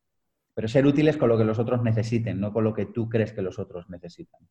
Pero 0.54 0.68
ser 0.68 0.86
útiles 0.86 1.18
con 1.18 1.30
lo 1.30 1.38
que 1.38 1.44
los 1.44 1.58
otros 1.58 1.82
necesiten, 1.82 2.40
no 2.40 2.54
con 2.54 2.64
lo 2.64 2.74
que 2.74 2.86
tú 2.86 3.10
crees 3.10 3.34
que 3.34 3.42
los 3.42 3.58
otros 3.58 3.90
necesitan. 3.90 4.48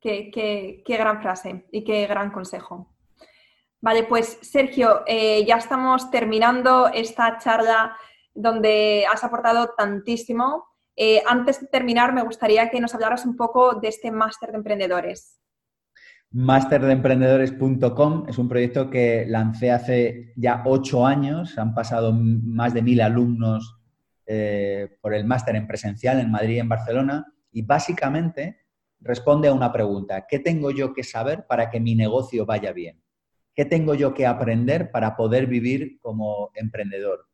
Qué, 0.00 0.82
gran 0.86 1.20
frase 1.20 1.66
y 1.72 1.82
qué 1.82 2.06
gran 2.06 2.30
consejo. 2.30 2.94
Vale, 3.80 4.04
pues 4.04 4.38
Sergio, 4.42 5.02
eh, 5.06 5.44
ya 5.44 5.56
estamos 5.56 6.10
terminando 6.10 6.88
esta 6.88 7.38
charla 7.38 7.96
donde 8.34 9.04
has 9.12 9.24
aportado 9.24 9.74
tantísimo. 9.76 10.64
Eh, 10.96 11.22
antes 11.28 11.60
de 11.60 11.68
terminar, 11.68 12.12
me 12.12 12.22
gustaría 12.22 12.70
que 12.70 12.80
nos 12.80 12.94
hablaras 12.94 13.24
un 13.24 13.36
poco 13.36 13.74
de 13.74 13.88
este 13.88 14.10
máster 14.10 14.50
de 14.50 14.56
emprendedores. 14.58 15.38
Masterdeemprendedores.com 16.30 18.26
es 18.28 18.36
un 18.36 18.48
proyecto 18.48 18.90
que 18.90 19.24
lancé 19.26 19.70
hace 19.70 20.32
ya 20.36 20.62
ocho 20.66 21.06
años. 21.06 21.56
Han 21.58 21.74
pasado 21.74 22.12
más 22.12 22.74
de 22.74 22.82
mil 22.82 23.00
alumnos 23.00 23.80
eh, 24.26 24.98
por 25.00 25.14
el 25.14 25.24
máster 25.24 25.56
en 25.56 25.66
presencial 25.66 26.20
en 26.20 26.30
Madrid 26.30 26.56
y 26.56 26.58
en 26.58 26.68
Barcelona. 26.68 27.26
Y 27.50 27.62
básicamente 27.62 28.67
responde 29.00 29.48
a 29.48 29.52
una 29.52 29.72
pregunta. 29.72 30.26
¿Qué 30.28 30.38
tengo 30.38 30.70
yo 30.70 30.92
que 30.92 31.04
saber 31.04 31.46
para 31.46 31.70
que 31.70 31.80
mi 31.80 31.94
negocio 31.94 32.46
vaya 32.46 32.72
bien? 32.72 33.02
¿Qué 33.54 33.64
tengo 33.64 33.94
yo 33.94 34.14
que 34.14 34.26
aprender 34.26 34.90
para 34.90 35.16
poder 35.16 35.46
vivir 35.46 35.98
como 36.00 36.50
emprendedor? 36.54 37.26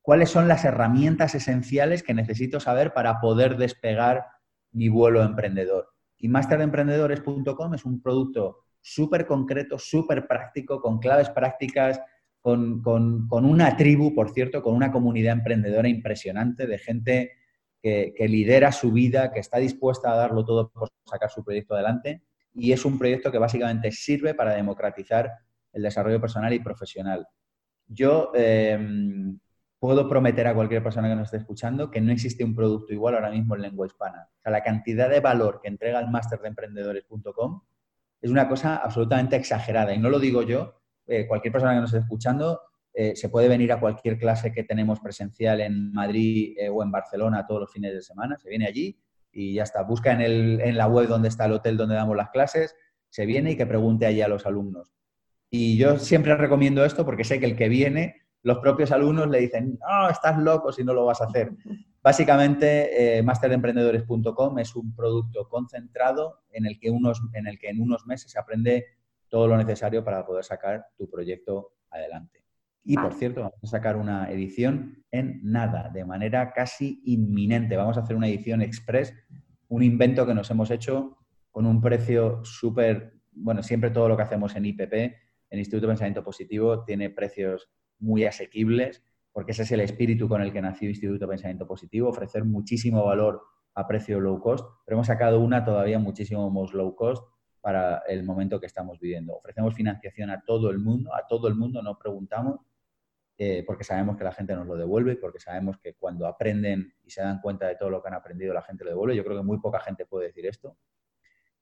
¿Cuáles 0.00 0.30
son 0.30 0.48
las 0.48 0.64
herramientas 0.64 1.34
esenciales 1.34 2.02
que 2.02 2.14
necesito 2.14 2.58
saber 2.58 2.92
para 2.92 3.20
poder 3.20 3.56
despegar 3.56 4.26
mi 4.72 4.88
vuelo 4.88 5.22
emprendedor? 5.22 5.90
Y 6.18 6.28
masteremprendedores.com 6.28 7.74
es 7.74 7.84
un 7.84 8.02
producto 8.02 8.64
súper 8.80 9.26
concreto, 9.26 9.78
súper 9.78 10.26
práctico, 10.26 10.80
con 10.80 10.98
claves 10.98 11.30
prácticas, 11.30 12.00
con, 12.40 12.82
con, 12.82 13.44
una 13.44 13.76
tribu, 13.76 14.12
por 14.14 14.30
cierto, 14.30 14.62
con 14.62 14.74
una 14.74 14.90
comunidad 14.90 15.34
emprendedora 15.34 15.88
impresionante 15.88 16.66
de 16.66 16.78
gente 16.78 17.30
que, 17.82 18.14
lidera 18.28 18.70
su 18.70 18.92
vida, 18.92 19.32
que 19.32 19.40
está 19.40 19.58
dispuesta 19.58 20.12
a 20.12 20.16
darlo 20.16 20.44
todo 20.44 20.70
por 20.70 20.88
sacar 21.04 21.30
su 21.30 21.44
proyecto 21.44 21.74
adelante. 21.74 22.22
Y 22.54 22.72
es 22.72 22.84
un 22.84 22.98
proyecto 22.98 23.32
que 23.32 23.38
básicamente 23.38 23.90
sirve 23.90 24.34
para 24.34 24.54
democratizar 24.54 25.32
el 25.72 25.82
desarrollo 25.82 26.20
personal 26.20 26.52
y 26.52 26.60
profesional. 26.60 27.26
Yo 27.88 28.30
em, 28.34 29.38
puedo 29.78 30.08
prometer 30.08 30.46
a 30.46 30.54
cualquier 30.54 30.82
persona 30.82 31.08
que 31.08 31.16
nos 31.16 31.24
esté 31.24 31.38
escuchando 31.38 31.90
que 31.90 32.00
no 32.00 32.12
existe 32.12 32.44
un 32.44 32.54
producto 32.54 32.92
igual 32.92 33.14
ahora 33.14 33.30
mismo 33.30 33.56
en 33.56 33.62
lengua 33.62 33.86
hispana. 33.86 34.28
O 34.38 34.42
sea, 34.42 34.52
la 34.52 34.62
cantidad 34.62 35.10
de 35.10 35.20
valor 35.20 35.60
que 35.60 35.68
entrega 35.68 35.98
el 35.98 36.08
máster 36.08 36.40
de 36.40 36.48
emprendedores.com 36.48 37.62
es 38.20 38.30
una 38.30 38.48
cosa 38.48 38.76
absolutamente 38.76 39.34
exagerada. 39.34 39.92
Y 39.92 39.98
no 39.98 40.08
lo 40.08 40.20
digo 40.20 40.42
yo, 40.42 40.80
eh, 41.06 41.26
cualquier 41.26 41.50
persona 41.50 41.74
que 41.74 41.80
nos 41.80 41.90
esté 41.90 42.04
escuchando 42.04 42.60
eh, 42.94 43.16
se 43.16 43.28
puede 43.28 43.48
venir 43.48 43.72
a 43.72 43.80
cualquier 43.80 44.18
clase 44.18 44.52
que 44.52 44.64
tenemos 44.64 45.00
presencial 45.00 45.60
en 45.60 45.92
Madrid 45.92 46.54
eh, 46.58 46.68
o 46.68 46.82
en 46.82 46.90
Barcelona 46.90 47.46
todos 47.46 47.62
los 47.62 47.72
fines 47.72 47.94
de 47.94 48.02
semana, 48.02 48.36
se 48.36 48.50
viene 48.50 48.66
allí 48.66 48.98
y 49.32 49.54
ya 49.54 49.62
está. 49.62 49.82
Busca 49.82 50.12
en, 50.12 50.20
el, 50.20 50.60
en 50.60 50.76
la 50.76 50.86
web 50.86 51.08
donde 51.08 51.28
está 51.28 51.46
el 51.46 51.52
hotel 51.52 51.76
donde 51.76 51.94
damos 51.94 52.16
las 52.16 52.30
clases, 52.30 52.76
se 53.08 53.24
viene 53.24 53.52
y 53.52 53.56
que 53.56 53.66
pregunte 53.66 54.06
allí 54.06 54.20
a 54.20 54.28
los 54.28 54.44
alumnos. 54.44 54.92
Y 55.50 55.76
yo 55.76 55.98
siempre 55.98 56.36
recomiendo 56.36 56.84
esto 56.84 57.04
porque 57.04 57.24
sé 57.24 57.40
que 57.40 57.46
el 57.46 57.56
que 57.56 57.68
viene, 57.68 58.22
los 58.42 58.58
propios 58.58 58.92
alumnos 58.92 59.28
le 59.28 59.40
dicen, 59.40 59.78
no, 59.80 60.08
estás 60.08 60.38
loco 60.38 60.72
si 60.72 60.84
no 60.84 60.92
lo 60.92 61.06
vas 61.06 61.20
a 61.20 61.26
hacer. 61.26 61.52
Básicamente, 62.02 63.18
eh, 63.18 63.22
masteremprendedores.com 63.22 64.58
es 64.58 64.74
un 64.74 64.94
producto 64.94 65.48
concentrado 65.48 66.40
en 66.50 66.66
el, 66.66 66.80
que 66.80 66.90
unos, 66.90 67.22
en 67.32 67.46
el 67.46 67.58
que 67.58 67.68
en 67.68 67.80
unos 67.80 68.06
meses 68.06 68.32
se 68.32 68.38
aprende 68.38 68.86
todo 69.28 69.46
lo 69.46 69.56
necesario 69.56 70.04
para 70.04 70.26
poder 70.26 70.44
sacar 70.44 70.86
tu 70.96 71.08
proyecto 71.08 71.74
adelante. 71.90 72.41
Y 72.84 72.96
por 72.96 73.14
cierto, 73.14 73.40
vamos 73.42 73.58
a 73.62 73.66
sacar 73.66 73.96
una 73.96 74.30
edición 74.30 75.04
en 75.10 75.40
nada, 75.44 75.88
de 75.90 76.04
manera 76.04 76.52
casi 76.52 77.00
inminente. 77.04 77.76
Vamos 77.76 77.96
a 77.96 78.00
hacer 78.00 78.16
una 78.16 78.28
edición 78.28 78.60
express, 78.60 79.14
un 79.68 79.82
invento 79.82 80.26
que 80.26 80.34
nos 80.34 80.50
hemos 80.50 80.70
hecho 80.70 81.16
con 81.50 81.66
un 81.66 81.80
precio 81.80 82.44
súper, 82.44 83.20
bueno, 83.30 83.62
siempre 83.62 83.90
todo 83.90 84.08
lo 84.08 84.16
que 84.16 84.24
hacemos 84.24 84.56
en 84.56 84.66
IPP, 84.66 84.92
en 84.94 85.58
Instituto 85.58 85.86
de 85.86 85.92
Pensamiento 85.92 86.24
Positivo, 86.24 86.84
tiene 86.84 87.10
precios 87.10 87.70
muy 87.98 88.24
asequibles, 88.24 89.04
porque 89.32 89.52
ese 89.52 89.62
es 89.62 89.72
el 89.72 89.80
espíritu 89.80 90.28
con 90.28 90.42
el 90.42 90.52
que 90.52 90.60
nació 90.60 90.88
Instituto 90.88 91.26
de 91.26 91.30
Pensamiento 91.30 91.66
Positivo, 91.66 92.08
ofrecer 92.08 92.44
muchísimo 92.44 93.04
valor 93.04 93.42
a 93.74 93.86
precio 93.86 94.18
low 94.18 94.40
cost, 94.40 94.66
pero 94.84 94.96
hemos 94.96 95.06
sacado 95.06 95.40
una 95.40 95.64
todavía 95.64 95.98
muchísimo 95.98 96.50
más 96.50 96.72
low 96.72 96.94
cost 96.96 97.22
para 97.60 98.02
el 98.08 98.24
momento 98.24 98.58
que 98.58 98.66
estamos 98.66 98.98
viviendo. 98.98 99.36
Ofrecemos 99.36 99.74
financiación 99.74 100.30
a 100.30 100.42
todo 100.44 100.70
el 100.70 100.78
mundo, 100.78 101.14
a 101.14 101.26
todo 101.28 101.48
el 101.48 101.54
mundo, 101.54 101.80
no 101.80 101.96
preguntamos, 101.96 102.60
eh, 103.44 103.64
porque 103.66 103.82
sabemos 103.82 104.16
que 104.16 104.22
la 104.22 104.30
gente 104.30 104.54
nos 104.54 104.68
lo 104.68 104.76
devuelve, 104.76 105.16
porque 105.16 105.40
sabemos 105.40 105.76
que 105.78 105.94
cuando 105.94 106.28
aprenden 106.28 106.94
y 107.02 107.10
se 107.10 107.22
dan 107.22 107.40
cuenta 107.40 107.66
de 107.66 107.74
todo 107.74 107.90
lo 107.90 108.00
que 108.00 108.06
han 108.06 108.14
aprendido, 108.14 108.54
la 108.54 108.62
gente 108.62 108.84
lo 108.84 108.90
devuelve. 108.90 109.16
Yo 109.16 109.24
creo 109.24 109.36
que 109.36 109.42
muy 109.42 109.58
poca 109.58 109.80
gente 109.80 110.06
puede 110.06 110.28
decir 110.28 110.46
esto. 110.46 110.76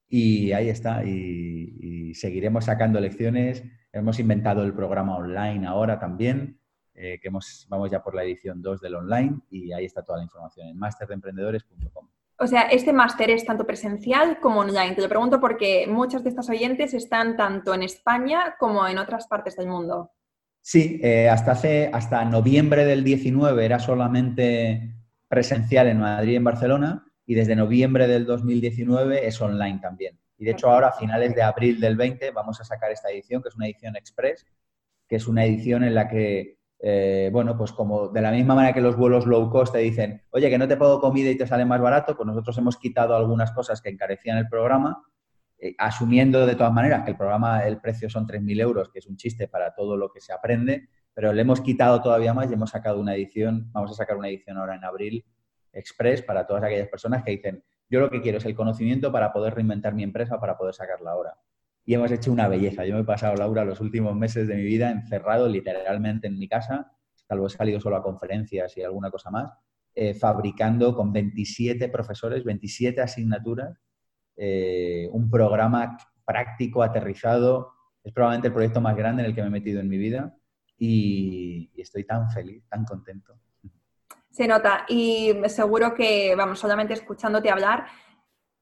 Y 0.07 0.53
ahí 0.53 0.69
está, 0.69 1.03
y, 1.03 2.13
seguiremos 2.13 2.67
sacando 2.67 3.01
lecciones. 3.01 3.65
Hemos 3.95 4.19
inventado 4.19 4.63
el 4.63 4.75
programa 4.75 5.17
online 5.17 5.67
ahora 5.67 5.99
también, 5.99 6.61
eh, 6.93 7.19
que 7.19 7.29
hemos, 7.29 7.67
vamos 7.71 7.91
ya 7.91 8.03
por 8.03 8.15
la 8.15 8.25
edición 8.25 8.61
2 8.61 8.83
del 8.83 8.97
online, 8.97 9.39
y 9.49 9.73
ahí 9.73 9.87
está 9.87 10.03
toda 10.03 10.19
la 10.19 10.25
información 10.25 10.69
en 10.69 10.77
masterdeemprendedores.com. 10.77 12.09
O 12.41 12.47
sea, 12.47 12.63
este 12.65 12.93
máster 12.93 13.31
es 13.31 13.47
tanto 13.47 13.67
presencial 13.67 14.39
como 14.39 14.61
online. 14.61 14.95
Te 14.95 15.01
lo 15.01 15.09
pregunto 15.09 15.41
porque 15.41 15.87
muchos 15.89 16.23
de 16.25 16.29
estos 16.29 16.51
oyentes 16.51 16.93
están 16.93 17.39
tanto 17.39 17.73
en 17.73 17.83
España 17.83 18.57
como 18.59 18.87
en 18.87 18.99
otras 18.99 19.27
partes 19.29 19.57
del 19.57 19.69
mundo. 19.69 20.11
Sí, 20.63 21.01
eh, 21.03 21.29
hasta, 21.29 21.53
hace, 21.53 21.91
hasta 21.93 22.25
noviembre 22.25 22.85
del 22.85 23.03
19 23.03 23.65
era 23.65 23.79
solamente 23.79 24.95
presencial 25.29 25.89
en 25.89 26.01
Madrid 26.01 26.33
y 26.33 26.37
en 26.37 26.45
Barcelona 26.45 27.07
y 27.25 27.35
desde 27.35 27.57
noviembre 27.57 28.07
del 28.09 28.27
2019 28.27 29.27
es 29.27 29.41
online 29.41 29.79
también. 29.81 30.19
Y 30.37 30.45
de 30.45 30.53
hecho 30.53 30.71
ahora 30.71 30.89
a 30.89 30.93
finales 30.93 31.35
de 31.35 31.43
abril 31.43 31.81
del 31.81 31.97
20 31.97 32.31
vamos 32.33 32.61
a 32.61 32.65
sacar 32.65 32.91
esta 32.91 33.11
edición, 33.11 33.43
que 33.43 33.49
es 33.49 33.57
una 33.57 33.67
edición 33.67 33.97
express, 33.97 34.47
que 35.09 35.17
es 35.17 35.27
una 35.27 35.45
edición 35.45 35.85
en 35.85 35.95
la 35.95 36.09
que 36.09 36.61
eh, 36.83 37.29
bueno, 37.31 37.57
pues 37.59 37.73
como 37.73 38.09
de 38.09 38.23
la 38.23 38.31
misma 38.31 38.55
manera 38.55 38.73
que 38.73 38.81
los 38.81 38.97
vuelos 38.97 39.27
low 39.27 39.51
cost 39.51 39.73
te 39.73 39.81
dicen, 39.81 40.23
oye, 40.31 40.49
que 40.49 40.57
no 40.57 40.67
te 40.67 40.79
pago 40.79 40.99
comida 41.01 41.31
y 41.31 41.37
te 41.37 41.47
sale 41.47 41.67
más 41.67 41.81
barato, 41.81 42.17
pues 42.17 42.27
nosotros 42.27 42.57
hemos 42.57 42.79
quitado 42.79 43.15
algunas 43.15 43.53
cosas 43.53 43.83
que 43.83 43.91
encarecían 43.91 44.39
el 44.39 44.49
programa, 44.49 45.03
eh, 45.61 45.75
asumiendo 45.79 46.47
de 46.47 46.55
todas 46.55 46.73
maneras 46.73 47.05
que 47.05 47.11
el 47.11 47.17
programa, 47.17 47.65
el 47.67 47.81
precio 47.81 48.09
son 48.09 48.27
3.000 48.27 48.61
euros, 48.61 48.89
que 48.89 49.01
es 49.01 49.07
un 49.07 49.17
chiste 49.17 49.49
para 49.49 49.75
todo 49.75 49.97
lo 49.97 50.11
que 50.11 50.21
se 50.21 50.33
aprende, 50.33 50.89
pero 51.13 51.33
le 51.33 51.43
hemos 51.43 51.61
quitado 51.61 52.01
todavía 52.01 52.33
más 52.33 52.51
y 52.51 52.55
hemos 52.55 52.71
sacado 52.71 53.01
una 53.01 53.15
edición, 53.15 53.71
vamos 53.73 53.91
a 53.91 53.95
sacar 53.95 54.17
una 54.17 54.29
edición 54.29 54.57
ahora 54.57 54.77
en 54.77 54.85
abril 54.85 55.25
express 55.73 56.23
para 56.23 56.47
todas 56.47 56.65
aquellas 56.65 56.89
personas 56.89 57.23
que 57.23 57.33
dicen, 57.33 57.63
yo 57.89 58.01
lo 58.01 58.11
que 58.11 58.21
quiero 58.21 58.39
es 58.39 58.45
el 58.45 58.55
conocimiento 58.55 59.13
para 59.13 59.33
poder 59.33 59.55
reinventar 59.55 59.95
mi 59.95 60.03
empresa, 60.03 60.41
para 60.41 60.57
poder 60.57 60.75
sacarla 60.75 61.11
ahora 61.13 61.37
y 61.85 61.95
hemos 61.95 62.13
hecho 62.13 62.31
una 62.33 62.49
belleza. 62.49 62.85
Yo 62.85 62.95
me 62.95 63.01
he 63.01 63.05
pasado, 63.05 63.35
Laura, 63.37 63.65
los 63.65 63.81
últimos 63.81 64.15
meses 64.15 64.47
de 64.47 64.55
mi 64.55 64.63
vida 64.63 64.91
encerrado 64.91 65.49
literalmente 65.49 66.29
en 66.29 66.39
mi 66.39 66.49
casa, 66.49 66.93
salvo 67.15 67.47
he 67.47 67.51
salido 67.51 67.81
solo 67.81 67.97
a 67.97 68.03
conferencias 68.03 68.77
y 68.77 68.83
alguna 68.83 69.11
cosa 69.11 69.31
más, 69.31 69.53
eh, 69.95 70.15
fabricando 70.15 70.95
con 70.95 71.13
27 71.13 71.89
profesores, 71.89 72.45
27 72.45 73.01
asignaturas, 73.01 73.81
eh, 74.43 75.07
un 75.13 75.31
programa 75.31 75.99
práctico, 76.25 76.83
aterrizado. 76.83 77.75
Es 78.03 78.13
probablemente 78.13 78.49
el 78.49 78.55
proyecto 78.55 78.81
más 78.81 78.97
grande 78.97 79.23
en 79.23 79.29
el 79.29 79.35
que 79.35 79.43
me 79.43 79.49
he 79.49 79.51
metido 79.51 79.81
en 79.81 79.89
mi 79.89 79.99
vida 79.99 80.35
y, 80.79 81.71
y 81.75 81.83
estoy 81.83 82.05
tan 82.05 82.31
feliz, 82.31 82.65
tan 82.71 82.87
contento. 82.87 83.39
Se 84.31 84.49
nota 84.49 84.87
y 84.89 85.35
seguro 85.49 85.93
que, 85.95 86.35
vamos, 86.35 86.59
solamente 86.59 86.95
escuchándote 86.95 87.51
hablar, 87.51 87.85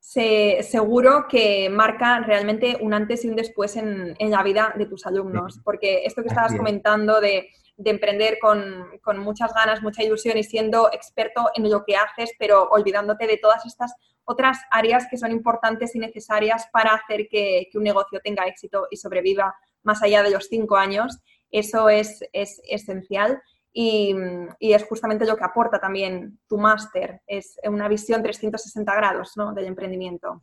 se, 0.01 0.63
seguro 0.63 1.27
que 1.29 1.69
marca 1.71 2.21
realmente 2.21 2.79
un 2.81 2.95
antes 2.95 3.25
y 3.25 3.29
un 3.29 3.37
después 3.37 3.77
en, 3.77 4.17
la 4.19 4.43
vida 4.43 4.75
de 4.77 4.87
tus 4.87 5.07
alumnos, 5.07 5.61
porque 5.63 6.05
esto 6.05 6.23
que 6.23 6.29
estabas 6.29 6.57
comentando 6.57 7.21
de, 7.21 7.51
emprender 7.85 8.39
con, 8.41 8.89
muchas 9.19 9.53
ganas, 9.55 9.83
mucha 9.83 10.03
ilusión 10.03 10.37
y 10.37 10.43
siendo 10.43 10.91
experto 10.93 11.51
en 11.55 11.71
lo 11.71 11.85
que 11.85 11.97
haces, 11.97 12.33
pero 12.39 12.69
olvidándote 12.71 13.27
de 13.27 13.39
todas 13.39 13.65
estas 13.67 13.95
otras 14.25 14.59
áreas 14.71 15.07
que 15.11 15.17
son 15.17 15.31
importantes 15.33 15.95
y 15.95 15.99
necesarias 15.99 16.67
para 16.73 16.95
hacer 16.95 17.29
que, 17.29 17.69
un 17.75 17.85
negocio 17.85 18.21
tenga 18.23 18.47
éxito 18.47 18.87
y 18.91 18.97
sobreviva 18.97 19.55
más 19.83 20.03
allá 20.03 20.23
de 20.23 20.31
los 20.31 20.49
cinco 20.49 20.77
años, 20.77 21.19
eso 21.51 21.89
es, 21.89 22.21
es 22.33 22.61
esencial. 22.69 23.41
Y, 23.73 24.15
es 24.59 24.85
justamente 24.85 25.25
lo 25.25 25.37
que 25.37 25.45
aporta 25.45 25.79
también 25.79 26.41
tu 26.49 26.59
máster, 26.59 27.21
es 27.27 27.59
una 27.65 27.89
visión 27.89 28.23
360 28.23 28.95
grados 28.95 29.37
¿no? 29.37 29.53
del 29.55 29.67
emprendimiento. 29.67 30.43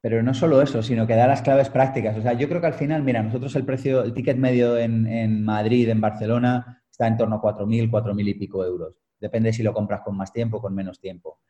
Pero 0.00 0.22
no 0.22 0.32
solo 0.32 0.62
eso, 0.62 0.82
sino 0.82 1.06
que 1.06 1.16
da 1.16 1.26
las 1.26 1.42
claves 1.42 1.70
prácticas. 1.70 2.16
O 2.16 2.22
sea, 2.22 2.32
yo 2.34 2.48
creo 2.48 2.60
que 2.60 2.68
al 2.68 2.74
final, 2.74 3.02
mira, 3.02 3.22
nosotros 3.22 3.54
el 3.56 3.64
precio, 3.64 4.02
el 4.02 4.14
ticket 4.14 4.36
medio 4.36 4.78
en, 4.78 5.44
Madrid, 5.44 5.88
en 5.88 6.00
Barcelona, 6.00 6.82
está 6.90 7.06
en 7.08 7.16
torno 7.16 7.36
a 7.36 7.42
4.000, 7.42 7.90
4.000 7.90 8.28
y 8.28 8.34
pico 8.34 8.64
euros. 8.64 8.94
Depende 9.18 9.52
si 9.52 9.62
lo 9.62 9.74
compras 9.74 10.02
con 10.02 10.16
más 10.16 10.32
tiempo 10.32 10.58
o 10.58 10.62
con 10.62 10.74
menos 10.74 11.00
tiempo. 11.00 11.40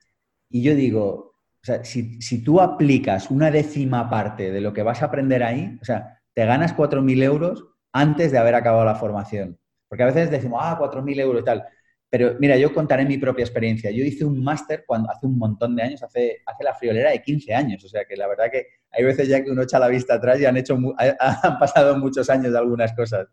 Y 0.48 0.62
yo 0.62 0.74
digo, 0.74 1.34
o 1.62 1.64
sea, 1.64 1.84
si, 1.84 2.20
si, 2.22 2.42
tú 2.42 2.60
aplicas 2.60 3.30
una 3.30 3.50
décima 3.50 4.08
parte 4.08 4.50
de 4.50 4.60
lo 4.62 4.72
que 4.72 4.82
vas 4.82 5.02
a 5.02 5.06
aprender 5.06 5.42
ahí, 5.42 5.78
o 5.82 5.84
sea, 5.84 6.18
te 6.32 6.46
ganas 6.46 6.74
4.000 6.74 7.22
euros 7.22 7.66
antes 7.92 8.32
de 8.32 8.38
haber 8.38 8.54
acabado 8.54 8.84
la 8.84 8.94
formación. 8.94 9.58
Porque 9.88 10.04
a 10.04 10.06
veces 10.06 10.30
decimos, 10.30 10.60
ah, 10.62 10.78
4.000 10.78 11.20
euros 11.20 11.42
y 11.42 11.44
tal. 11.44 11.64
Pero 12.10 12.36
mira, 12.38 12.56
yo 12.56 12.72
contaré 12.72 13.04
mi 13.04 13.18
propia 13.18 13.44
experiencia. 13.44 13.90
Yo 13.90 14.04
hice 14.04 14.24
un 14.24 14.42
máster 14.42 14.84
cuando 14.86 15.10
hace 15.10 15.26
un 15.26 15.36
montón 15.36 15.76
de 15.76 15.82
años, 15.82 16.02
hace, 16.02 16.38
hace 16.46 16.64
la 16.64 16.74
friolera 16.74 17.10
de 17.10 17.20
15 17.20 17.54
años. 17.54 17.84
O 17.84 17.88
sea 17.88 18.04
que 18.06 18.16
la 18.16 18.26
verdad 18.26 18.46
que 18.50 18.66
hay 18.90 19.04
veces 19.04 19.28
ya 19.28 19.44
que 19.44 19.50
uno 19.50 19.62
echa 19.62 19.78
la 19.78 19.88
vista 19.88 20.14
atrás 20.14 20.40
y 20.40 20.46
han, 20.46 20.56
hecho, 20.56 20.78
han 20.98 21.58
pasado 21.58 21.98
muchos 21.98 22.30
años 22.30 22.52
de 22.52 22.58
algunas 22.58 22.94
cosas. 22.94 23.28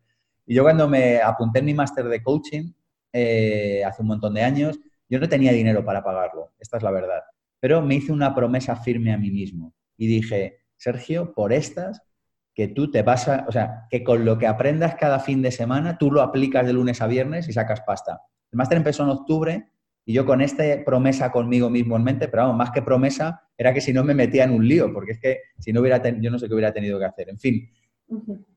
Y 0.46 0.56
yo 0.56 0.64
cuando 0.64 0.90
me 0.90 1.22
apunté 1.22 1.60
en 1.60 1.66
mi 1.66 1.74
máster 1.74 2.06
de 2.06 2.22
coaching, 2.22 2.72
eh, 3.14 3.84
hace 3.86 4.02
un 4.02 4.10
montón 4.10 4.34
de 4.34 4.44
años, 4.44 4.78
yo 5.08 5.20
no 5.20 5.30
tenía 5.30 5.54
dinero 5.54 5.86
para 5.86 6.04
pagarlo. 6.04 6.52
Esta 6.60 6.78
es 6.78 6.84
la 6.84 6.92
verdad. 6.92 7.22
Pero 7.62 7.82
me 7.82 7.96
hice 7.96 8.12
una 8.12 8.36
promesa 8.36 8.76
firme 8.76 9.14
a 9.14 9.18
mí 9.18 9.32
mismo. 9.32 9.74
Y 9.98 10.08
dije, 10.08 10.60
Sergio, 10.76 11.34
por 11.34 11.54
estas 11.54 12.02
que 12.54 12.68
tú 12.68 12.92
te 12.92 13.04
vas 13.04 13.28
a, 13.28 13.46
o 13.48 13.52
sea, 13.52 13.88
que 13.90 14.04
con 14.04 14.26
lo 14.26 14.38
que 14.38 14.48
aprendas 14.48 14.96
cada 14.96 15.20
fin 15.20 15.42
de 15.42 15.52
semana, 15.52 15.98
tú 15.98 16.12
lo 16.12 16.22
aplicas 16.22 16.66
de 16.66 16.74
lunes 16.74 17.02
a 17.02 17.08
viernes 17.08 17.48
y 17.48 17.54
sacas 17.54 17.82
pasta. 17.82 18.22
El 18.56 18.58
máster 18.58 18.78
empezó 18.78 19.04
en 19.04 19.10
octubre 19.10 19.68
y 20.06 20.14
yo 20.14 20.26
con 20.26 20.40
esta 20.40 20.64
promesa 20.86 21.30
conmigo 21.30 21.70
mismo 21.70 21.98
en 21.98 22.06
mente, 22.06 22.30
pero 22.30 22.44
vamos, 22.44 22.56
más 22.56 22.72
que 22.72 22.82
promesa, 22.82 23.50
era 23.58 23.74
que 23.74 23.82
si 23.82 23.92
no 23.92 24.02
me 24.02 24.14
metía 24.14 24.46
en 24.46 24.52
un 24.52 24.66
lío, 24.66 24.94
porque 24.94 25.12
es 25.12 25.20
que 25.20 25.40
si 25.60 25.74
no 25.74 25.82
hubiera, 25.82 26.02
yo 26.22 26.32
no 26.32 26.40
sé 26.40 26.48
qué 26.48 26.54
hubiera 26.54 26.72
tenido 26.72 26.98
que 26.98 27.04
hacer. 27.04 27.28
En 27.28 27.38
fin, 27.38 27.70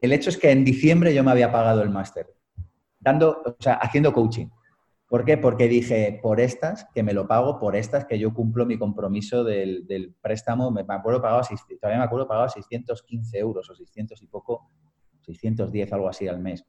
el 0.00 0.12
hecho 0.12 0.30
es 0.30 0.36
que 0.36 0.52
en 0.52 0.64
diciembre 0.64 1.12
yo 1.12 1.24
me 1.24 1.32
había 1.32 1.50
pagado 1.50 1.82
el 1.82 1.90
máster, 1.90 2.32
dando, 3.00 3.42
o 3.44 3.56
sea, 3.58 3.74
haciendo 3.74 4.12
coaching. 4.12 4.46
¿Por 5.08 5.24
qué? 5.24 5.36
Porque 5.36 5.66
dije, 5.66 6.20
por 6.22 6.38
estas, 6.38 6.86
que 6.94 7.02
me 7.02 7.12
lo 7.12 7.26
pago, 7.26 7.58
por 7.58 7.74
estas, 7.74 8.04
que 8.04 8.20
yo 8.20 8.32
cumplo 8.32 8.66
mi 8.66 8.78
compromiso 8.78 9.42
del, 9.42 10.14
préstamo, 10.20 10.70
me, 10.70 10.82
acuerdo 10.86 11.20
pagaba, 11.20 11.42
todavía 11.80 11.98
me 11.98 12.04
acuerdo 12.04 12.28
pagaba 12.28 12.48
615 12.48 13.36
euros 13.36 13.68
o 13.68 13.74
600 13.74 14.22
y 14.22 14.26
poco, 14.28 14.70
610, 15.22 15.92
algo 15.92 16.08
así 16.08 16.28
al 16.28 16.38
mes. 16.38 16.64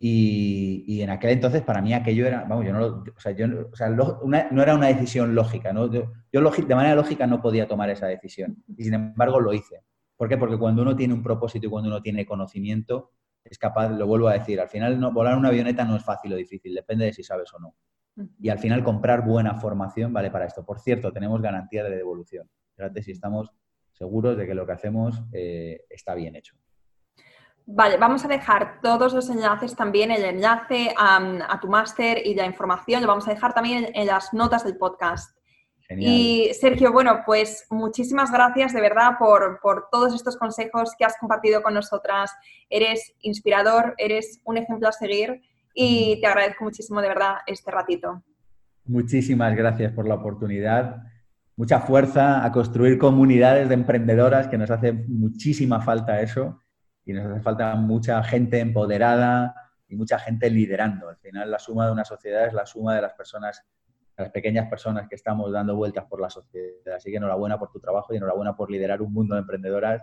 Y, 0.00 1.02
en 1.02 1.10
aquel 1.10 1.30
entonces 1.30 1.62
para 1.62 1.82
mí 1.82 1.92
aquello 1.92 2.26
era, 2.26 2.44
vamos, 2.44 2.64
yo 2.64 2.72
no, 2.72 2.86
o 2.86 3.20
sea, 3.20 3.32
yo, 3.32 3.46
o 3.72 3.76
sea, 3.76 3.88
no 3.88 4.62
era 4.62 4.74
una 4.74 4.86
decisión 4.86 5.34
lógica, 5.34 5.72
¿no? 5.72 5.90
Yo, 5.90 6.12
de 6.32 6.74
manera 6.74 6.94
lógica 6.94 7.26
no 7.26 7.42
podía 7.42 7.66
tomar 7.66 7.90
esa 7.90 8.06
decisión 8.06 8.62
y 8.76 8.84
sin 8.84 8.94
embargo 8.94 9.40
lo 9.40 9.52
hice. 9.52 9.82
¿Por 10.16 10.28
qué? 10.28 10.36
Porque 10.36 10.58
cuando 10.58 10.82
uno 10.82 10.94
tiene 10.94 11.14
un 11.14 11.22
propósito 11.22 11.66
y 11.66 11.70
cuando 11.70 11.88
uno 11.88 12.00
tiene 12.00 12.26
conocimiento, 12.26 13.12
es 13.44 13.58
capaz, 13.58 13.88
lo 13.90 14.06
vuelvo 14.06 14.28
a 14.28 14.34
decir, 14.34 14.60
al 14.60 14.68
final 14.68 15.00
no, 15.00 15.12
volar 15.12 15.36
una 15.36 15.48
avioneta 15.48 15.84
no 15.84 15.96
es 15.96 16.04
fácil 16.04 16.32
o 16.32 16.36
difícil, 16.36 16.74
depende 16.74 17.06
de 17.06 17.12
si 17.12 17.24
sabes 17.24 17.52
o 17.54 17.58
no. 17.58 17.74
Y 18.40 18.48
al 18.48 18.58
final 18.58 18.82
comprar 18.82 19.24
buena 19.24 19.54
formación 19.54 20.12
vale 20.12 20.30
para 20.30 20.46
esto. 20.46 20.64
Por 20.64 20.80
cierto, 20.80 21.12
tenemos 21.12 21.40
garantía 21.40 21.84
de 21.84 21.96
devolución. 21.96 22.48
Fíjate 22.74 23.02
si 23.02 23.12
estamos 23.12 23.52
seguros 23.92 24.36
de 24.36 24.46
que 24.46 24.54
lo 24.54 24.66
que 24.66 24.72
hacemos 24.72 25.22
eh, 25.32 25.84
está 25.88 26.14
bien 26.14 26.34
hecho. 26.36 26.56
Vale, 27.70 27.98
vamos 27.98 28.24
a 28.24 28.28
dejar 28.28 28.80
todos 28.80 29.12
los 29.12 29.28
enlaces 29.28 29.76
también, 29.76 30.10
el 30.10 30.24
enlace 30.24 30.94
a, 30.96 31.58
tu 31.60 31.68
máster 31.68 32.26
y 32.26 32.34
la 32.34 32.46
información, 32.46 33.02
lo 33.02 33.08
vamos 33.08 33.28
a 33.28 33.34
dejar 33.34 33.52
también 33.52 33.90
en 33.92 34.06
las 34.06 34.32
notas 34.32 34.64
del 34.64 34.78
podcast. 34.78 35.36
Y 35.90 36.48
Sergio, 36.58 36.94
bueno, 36.94 37.20
pues 37.26 37.66
muchísimas 37.68 38.32
gracias 38.32 38.72
de 38.72 38.80
verdad 38.80 39.18
por, 39.18 39.60
todos 39.92 40.14
estos 40.14 40.38
consejos 40.38 40.94
que 40.98 41.04
has 41.04 41.18
compartido 41.18 41.62
con 41.62 41.74
nosotras. 41.74 42.32
Eres 42.70 43.14
inspirador, 43.20 43.94
eres 43.98 44.40
un 44.44 44.56
ejemplo 44.56 44.88
a 44.88 44.92
seguir 44.92 45.42
y 45.74 46.18
te 46.22 46.26
agradezco 46.26 46.64
muchísimo 46.64 47.02
de 47.02 47.08
verdad 47.08 47.34
este 47.46 47.70
ratito. 47.70 48.22
Muchísimas 48.86 49.54
gracias 49.54 49.92
por 49.92 50.08
la 50.08 50.14
oportunidad. 50.14 51.02
Mucha 51.54 51.80
fuerza 51.80 52.46
a 52.46 52.50
construir 52.50 52.96
comunidades 52.96 53.68
de 53.68 53.74
emprendedoras, 53.74 54.48
que 54.48 54.56
nos 54.56 54.70
hace 54.70 54.94
muchísima 54.94 55.82
falta 55.82 56.22
eso 56.22 56.58
y 57.08 57.14
nos 57.14 57.24
hace 57.24 57.40
falta 57.40 57.74
mucha 57.74 58.22
gente 58.22 58.60
empoderada 58.60 59.54
y 59.88 59.96
mucha 59.96 60.18
gente 60.18 60.50
liderando. 60.50 61.08
Al 61.08 61.16
final 61.16 61.50
la 61.50 61.58
suma 61.58 61.86
de 61.86 61.92
una 61.92 62.04
sociedad 62.04 62.46
es 62.46 62.52
la 62.52 62.66
suma 62.66 62.94
de 62.94 63.02
las 63.02 63.14
personas 63.14 63.64
las 64.18 64.30
pequeñas 64.30 64.68
personas 64.68 65.08
que 65.08 65.14
estamos 65.14 65.52
dando 65.52 65.76
vueltas 65.76 66.04
por 66.06 66.20
la 66.20 66.28
sociedad. 66.28 66.96
Así 66.96 67.10
que 67.10 67.16
enhorabuena 67.16 67.58
por 67.58 67.70
tu 67.70 67.78
trabajo 67.80 68.12
y 68.12 68.16
enhorabuena 68.16 68.56
por 68.56 68.70
liderar 68.70 69.00
un 69.00 69.12
mundo 69.12 69.36
de 69.36 69.40
emprendedoras 69.40 70.02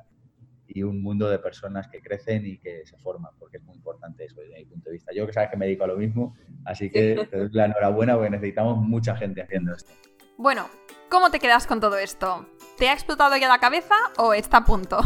y 0.67 0.83
un 0.83 1.03
mundo 1.03 1.29
de 1.29 1.37
personas 1.37 1.89
que 1.89 2.01
crecen 2.01 2.45
y 2.45 2.57
que 2.57 2.85
se 2.85 2.97
forman, 2.97 3.33
porque 3.37 3.57
es 3.57 3.63
muy 3.63 3.75
importante 3.75 4.25
eso 4.25 4.41
desde 4.41 4.55
mi 4.55 4.65
punto 4.65 4.89
de 4.89 4.93
vista. 4.93 5.11
Yo 5.13 5.27
que 5.27 5.33
sabes 5.33 5.49
que 5.51 5.57
me 5.57 5.65
dedico 5.65 5.83
a 5.83 5.87
lo 5.87 5.97
mismo, 5.97 6.33
así 6.63 6.89
que 6.89 7.27
te 7.29 7.37
doy 7.37 7.49
la 7.51 7.65
enhorabuena 7.65 8.15
porque 8.15 8.31
necesitamos 8.31 8.77
mucha 8.77 9.15
gente 9.15 9.41
haciendo 9.41 9.75
esto. 9.75 9.91
Bueno, 10.37 10.69
¿cómo 11.09 11.29
te 11.29 11.39
quedas 11.39 11.67
con 11.67 11.81
todo 11.81 11.97
esto? 11.97 12.47
¿Te 12.77 12.87
ha 12.87 12.93
explotado 12.93 13.37
ya 13.37 13.49
la 13.49 13.59
cabeza 13.59 13.95
o 14.17 14.33
está 14.33 14.57
a 14.57 14.65
punto? 14.65 14.99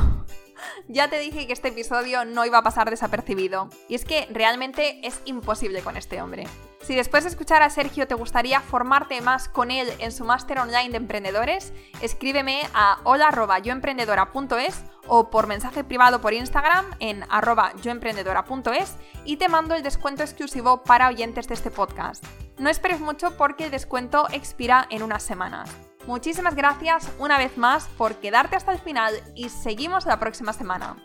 Ya 0.87 1.09
te 1.09 1.19
dije 1.19 1.47
que 1.47 1.53
este 1.53 1.69
episodio 1.69 2.25
no 2.25 2.45
iba 2.45 2.59
a 2.59 2.63
pasar 2.63 2.89
desapercibido. 2.89 3.69
Y 3.87 3.95
es 3.95 4.05
que 4.05 4.27
realmente 4.31 5.05
es 5.07 5.21
imposible 5.25 5.81
con 5.81 5.97
este 5.97 6.21
hombre. 6.21 6.47
Si 6.81 6.95
después 6.95 7.23
de 7.23 7.29
escuchar 7.29 7.61
a 7.61 7.69
Sergio 7.69 8.07
te 8.07 8.15
gustaría 8.15 8.61
formarte 8.61 9.21
más 9.21 9.49
con 9.49 9.69
él 9.69 9.91
en 9.99 10.11
su 10.11 10.23
máster 10.23 10.59
online 10.59 10.89
de 10.89 10.97
emprendedores, 10.97 11.73
escríbeme 12.01 12.61
a 12.73 12.99
hola.yoemprendedora.es 13.03 14.83
o 15.07 15.29
por 15.29 15.47
mensaje 15.47 15.83
privado 15.83 16.21
por 16.21 16.33
Instagram 16.33 16.85
en 16.99 17.25
arroba 17.29 17.73
yoemprendedora.es 17.81 18.95
y 19.25 19.37
te 19.37 19.49
mando 19.49 19.75
el 19.75 19.83
descuento 19.83 20.23
exclusivo 20.23 20.83
para 20.83 21.09
oyentes 21.09 21.47
de 21.47 21.55
este 21.55 21.71
podcast. 21.71 22.23
No 22.57 22.69
esperes 22.69 22.99
mucho 22.99 23.35
porque 23.37 23.65
el 23.65 23.71
descuento 23.71 24.27
expira 24.31 24.87
en 24.89 25.03
unas 25.03 25.23
semanas. 25.23 25.88
Muchísimas 26.09 26.55
gracias 26.55 27.07
una 27.19 27.37
vez 27.37 27.55
más 27.55 27.87
por 27.89 28.15
quedarte 28.15 28.55
hasta 28.55 28.71
el 28.71 28.79
final 28.79 29.13
y 29.35 29.49
seguimos 29.49 30.07
la 30.07 30.19
próxima 30.19 30.53
semana. 30.53 30.97